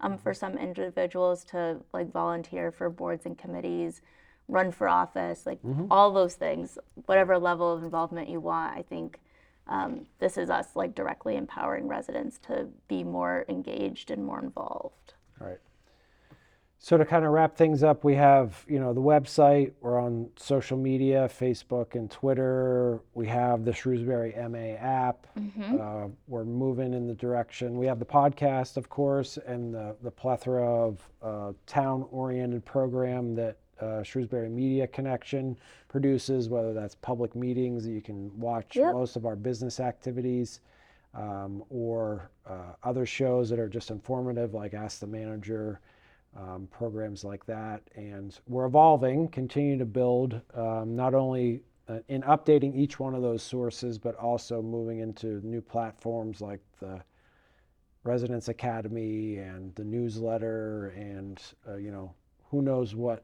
um, 0.01 0.17
for 0.17 0.33
some 0.33 0.57
individuals 0.57 1.43
to 1.43 1.77
like 1.93 2.11
volunteer 2.11 2.71
for 2.71 2.89
boards 2.89 3.25
and 3.27 3.37
committees 3.37 4.01
run 4.47 4.71
for 4.71 4.89
office 4.89 5.45
like 5.45 5.59
all 5.91 6.11
those 6.11 6.33
things 6.33 6.79
whatever 7.05 7.37
level 7.37 7.71
of 7.71 7.83
involvement 7.83 8.27
you 8.27 8.39
want 8.39 8.75
i 8.75 8.81
think 8.81 9.19
um, 9.67 10.05
this 10.19 10.37
is 10.37 10.49
us 10.49 10.75
like 10.75 10.93
directly 10.95 11.35
empowering 11.35 11.87
residents 11.87 12.37
to 12.39 12.67
be 12.87 13.03
more 13.03 13.45
engaged 13.47 14.11
and 14.11 14.23
more 14.25 14.39
involved 14.39 15.13
All 15.41 15.47
right. 15.47 15.59
So 16.79 16.97
to 16.97 17.05
kind 17.05 17.23
of 17.23 17.31
wrap 17.31 17.55
things 17.55 17.81
up, 17.81 18.03
we 18.03 18.13
have, 18.15 18.65
you 18.67 18.77
know, 18.77 18.91
the 18.93 18.99
website, 18.99 19.71
we're 19.79 19.97
on 19.97 20.29
social 20.35 20.77
media, 20.77 21.29
Facebook 21.33 21.95
and 21.95 22.11
Twitter. 22.11 22.99
We 23.13 23.25
have 23.27 23.63
the 23.63 23.71
Shrewsbury 23.71 24.35
MA 24.49 24.75
app. 24.85 25.27
Uh, 25.79 26.07
we're 26.27 26.43
moving 26.43 26.93
in 26.93 27.07
the 27.07 27.13
direction. 27.13 27.77
We 27.77 27.85
have 27.85 27.99
the 27.99 28.05
podcast, 28.05 28.75
of 28.75 28.89
course, 28.89 29.37
and 29.47 29.73
the, 29.73 29.95
the 30.03 30.11
plethora 30.11 30.67
of 30.67 31.09
uh, 31.21 31.53
town-oriented 31.67 32.65
program 32.65 33.33
that 33.35 33.55
uh, 33.81 34.03
Shrewsbury 34.03 34.49
Media 34.49 34.87
Connection 34.87 35.57
produces, 35.87 36.49
whether 36.49 36.73
that's 36.73 36.95
public 36.95 37.35
meetings 37.35 37.83
that 37.85 37.91
you 37.91 38.01
can 38.01 38.37
watch 38.39 38.75
Yep. 38.75 38.93
most 38.93 39.15
of 39.15 39.25
our 39.25 39.35
business 39.35 39.79
activities 39.79 40.61
um, 41.13 41.63
or 41.69 42.29
uh, 42.47 42.73
other 42.83 43.05
shows 43.05 43.49
that 43.49 43.59
are 43.59 43.69
just 43.69 43.91
informative, 43.91 44.53
like 44.53 44.73
Ask 44.73 44.99
the 44.99 45.07
Manager, 45.07 45.79
um, 46.35 46.67
programs 46.71 47.23
like 47.23 47.45
that. 47.45 47.81
And 47.95 48.37
we're 48.47 48.65
evolving, 48.65 49.27
continue 49.27 49.77
to 49.77 49.85
build, 49.85 50.41
um, 50.55 50.95
not 50.95 51.13
only 51.13 51.61
uh, 51.87 51.99
in 52.07 52.21
updating 52.23 52.75
each 52.75 52.99
one 52.99 53.13
of 53.13 53.21
those 53.21 53.43
sources, 53.43 53.97
but 53.97 54.15
also 54.15 54.61
moving 54.61 54.99
into 54.99 55.41
new 55.45 55.61
platforms 55.61 56.41
like 56.41 56.61
the 56.79 57.01
Residence 58.03 58.47
Academy 58.49 59.37
and 59.37 59.73
the 59.75 59.83
newsletter, 59.83 60.89
and 60.95 61.41
uh, 61.67 61.75
you 61.77 61.91
know, 61.91 62.13
who 62.49 62.61
knows 62.61 62.95
what 62.95 63.23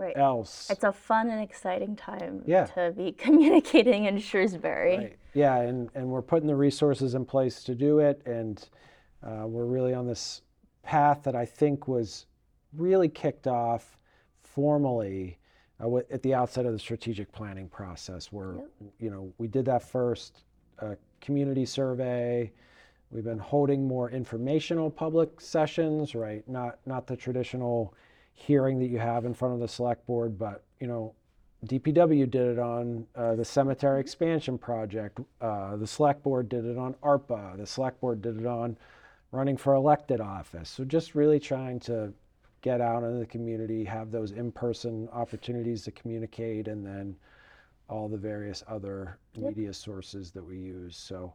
right 0.00 0.16
else. 0.16 0.68
It's 0.70 0.84
a 0.84 0.92
fun 0.92 1.30
and 1.30 1.40
exciting 1.42 1.96
time 1.96 2.42
Yeah. 2.46 2.64
to 2.66 2.92
be 2.96 3.12
communicating 3.18 4.06
in 4.06 4.18
Shrewsbury. 4.18 4.96
Right. 4.96 5.16
Yeah, 5.34 5.56
and, 5.58 5.88
and 5.94 6.08
we're 6.08 6.22
putting 6.22 6.48
the 6.48 6.56
resources 6.56 7.14
in 7.14 7.24
place 7.24 7.62
to 7.64 7.74
do 7.74 8.00
it, 8.00 8.20
and 8.26 8.68
uh, 9.22 9.44
we're 9.46 9.66
really 9.66 9.94
on 9.94 10.06
this 10.06 10.42
path 10.82 11.22
that 11.24 11.36
I 11.36 11.44
think 11.44 11.86
was 11.86 12.26
really 12.72 13.08
kicked 13.08 13.46
off 13.46 13.96
formally 14.40 15.38
uh, 15.82 15.96
at 16.10 16.22
the 16.22 16.34
outset 16.34 16.66
of 16.66 16.72
the 16.72 16.78
strategic 16.78 17.30
planning 17.32 17.68
process, 17.68 18.32
where 18.32 18.56
you 18.98 19.10
know 19.10 19.32
we 19.38 19.46
did 19.48 19.64
that 19.66 19.82
first 19.82 20.42
uh, 20.80 20.94
community 21.20 21.64
survey. 21.64 22.50
We've 23.10 23.24
been 23.24 23.38
holding 23.38 23.86
more 23.86 24.10
informational 24.10 24.90
public 24.90 25.40
sessions, 25.40 26.14
right? 26.14 26.46
Not 26.48 26.78
not 26.86 27.06
the 27.06 27.16
traditional 27.16 27.94
hearing 28.34 28.78
that 28.78 28.86
you 28.86 28.98
have 28.98 29.24
in 29.24 29.34
front 29.34 29.54
of 29.54 29.60
the 29.60 29.68
select 29.68 30.06
board, 30.06 30.38
but 30.38 30.64
you 30.80 30.86
know, 30.86 31.14
DPW 31.66 32.30
did 32.30 32.46
it 32.46 32.58
on 32.58 33.06
uh, 33.14 33.34
the 33.34 33.44
cemetery 33.44 34.00
expansion 34.00 34.56
project. 34.56 35.20
Uh, 35.40 35.76
the 35.76 35.86
select 35.86 36.22
board 36.22 36.48
did 36.48 36.64
it 36.64 36.78
on 36.78 36.94
ARPA. 37.02 37.58
The 37.58 37.66
select 37.66 38.00
board 38.00 38.22
did 38.22 38.40
it 38.40 38.46
on 38.46 38.78
running 39.30 39.56
for 39.56 39.74
elected 39.74 40.20
office. 40.20 40.70
So 40.70 40.84
just 40.84 41.14
really 41.14 41.38
trying 41.38 41.78
to 41.80 42.12
get 42.62 42.80
out 42.80 43.02
into 43.02 43.18
the 43.18 43.26
community, 43.26 43.84
have 43.84 44.10
those 44.10 44.32
in-person 44.32 45.08
opportunities 45.12 45.82
to 45.84 45.90
communicate, 45.90 46.68
and 46.68 46.84
then 46.84 47.16
all 47.88 48.08
the 48.08 48.16
various 48.16 48.62
other 48.68 49.18
media 49.36 49.72
sources 49.72 50.30
that 50.30 50.44
we 50.44 50.56
use. 50.56 50.96
So 50.96 51.34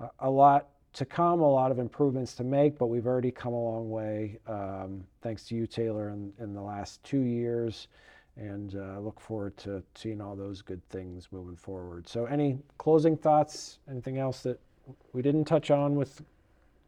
a, 0.00 0.10
a 0.20 0.30
lot 0.30 0.68
to 0.94 1.04
come, 1.04 1.40
a 1.40 1.50
lot 1.50 1.70
of 1.70 1.78
improvements 1.78 2.34
to 2.34 2.44
make, 2.44 2.78
but 2.78 2.86
we've 2.86 3.06
already 3.06 3.30
come 3.30 3.52
a 3.54 3.62
long 3.62 3.90
way, 3.90 4.38
um, 4.46 5.04
thanks 5.22 5.44
to 5.44 5.54
you, 5.54 5.66
Taylor, 5.66 6.10
in, 6.10 6.32
in 6.38 6.52
the 6.54 6.60
last 6.60 7.02
two 7.02 7.20
years. 7.20 7.88
And 8.36 8.74
uh, 8.76 8.98
look 9.00 9.20
forward 9.20 9.56
to 9.58 9.82
seeing 9.94 10.20
all 10.20 10.34
those 10.34 10.62
good 10.62 10.80
things 10.88 11.28
moving 11.32 11.56
forward. 11.56 12.08
So, 12.08 12.24
any 12.24 12.58
closing 12.78 13.14
thoughts? 13.14 13.78
Anything 13.90 14.16
else 14.16 14.42
that 14.44 14.58
we 15.12 15.20
didn't 15.20 15.44
touch 15.44 15.70
on 15.70 15.96
with 15.96 16.22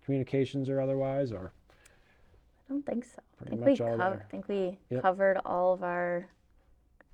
communications 0.06 0.70
or 0.70 0.80
otherwise? 0.80 1.32
Or 1.32 1.52
I 1.70 2.72
don't 2.72 2.86
think 2.86 3.04
so. 3.04 3.18
I 3.18 3.36
Pretty 3.44 3.50
think 3.56 3.66
we 3.66 3.72
much 3.72 3.80
all 3.82 3.98
there. 3.98 4.26
think 4.30 4.48
we 4.48 4.78
Yep. 4.88 5.02
covered 5.02 5.38
all 5.44 5.74
of 5.74 5.82
our 5.82 6.28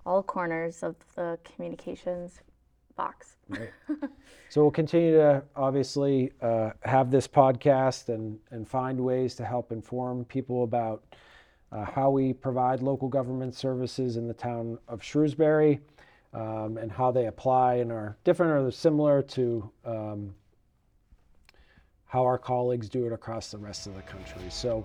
all 0.07 0.23
corners 0.23 0.85
of 0.85 0.95
the 1.17 1.37
communications 1.45 2.41
box. 2.97 3.37
Right. 3.49 3.71
so 4.49 4.63
we'll 4.63 4.71
continue 4.71 5.13
to 5.13 5.43
obviously 5.57 6.33
uh, 6.41 6.71
have 6.83 7.11
this 7.11 7.27
podcast 7.27 8.09
and, 8.09 8.39
and 8.51 8.69
find 8.69 9.01
ways 9.01 9.35
to 9.37 9.45
help 9.45 9.73
inform 9.73 10.25
people 10.25 10.65
about 10.65 11.03
uh, 11.73 11.85
how 11.85 12.11
we 12.11 12.33
provide 12.33 12.83
local 12.83 13.09
government 13.09 13.55
services 13.55 14.17
in 14.17 14.27
the 14.27 14.35
town 14.35 14.79
of 14.89 15.03
Shrewsbury 15.03 15.81
um, 16.33 16.79
and 16.79 16.91
how 16.91 17.11
they 17.11 17.27
apply 17.27 17.75
and 17.77 17.91
are 17.93 18.17
different 18.25 18.53
or 18.53 18.71
similar 18.71 19.23
to 19.23 19.71
um, 19.85 20.35
how 22.07 22.25
our 22.25 22.39
colleagues 22.39 22.89
do 22.89 23.07
it 23.07 23.13
across 23.13 23.51
the 23.51 23.59
rest 23.59 23.87
of 23.87 23.95
the 23.95 24.03
country. 24.03 24.43
So 24.49 24.85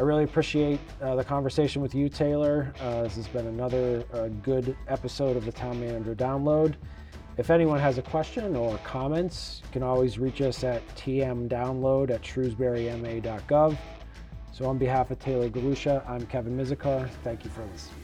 I 0.00 0.02
really 0.02 0.24
appreciate 0.24 0.80
uh, 1.02 1.14
the 1.14 1.24
conversation 1.24 1.82
with 1.82 1.94
you, 1.94 2.08
Taylor. 2.08 2.72
Uh, 2.80 3.02
this 3.02 3.16
has 3.16 3.28
been 3.28 3.46
another 3.46 4.02
uh, 4.14 4.28
good 4.42 4.74
episode 4.88 5.36
of 5.36 5.44
the 5.44 5.52
Town 5.52 5.78
Manager 5.78 6.14
Download. 6.14 6.74
If 7.36 7.50
anyone 7.50 7.78
has 7.80 7.98
a 7.98 8.02
question 8.02 8.56
or 8.56 8.78
comments, 8.78 9.60
you 9.62 9.68
can 9.72 9.82
always 9.82 10.18
reach 10.18 10.40
us 10.40 10.64
at 10.64 10.82
tmdownload 10.96 12.08
at 12.08 12.22
shrewsburyma.gov. 12.22 13.76
So, 14.52 14.64
on 14.64 14.78
behalf 14.78 15.10
of 15.10 15.18
Taylor 15.18 15.50
Galusha, 15.50 16.02
I'm 16.08 16.24
Kevin 16.28 16.56
Mizikar. 16.56 17.06
Thank 17.22 17.44
you 17.44 17.50
for 17.50 17.62
listening. 17.66 17.99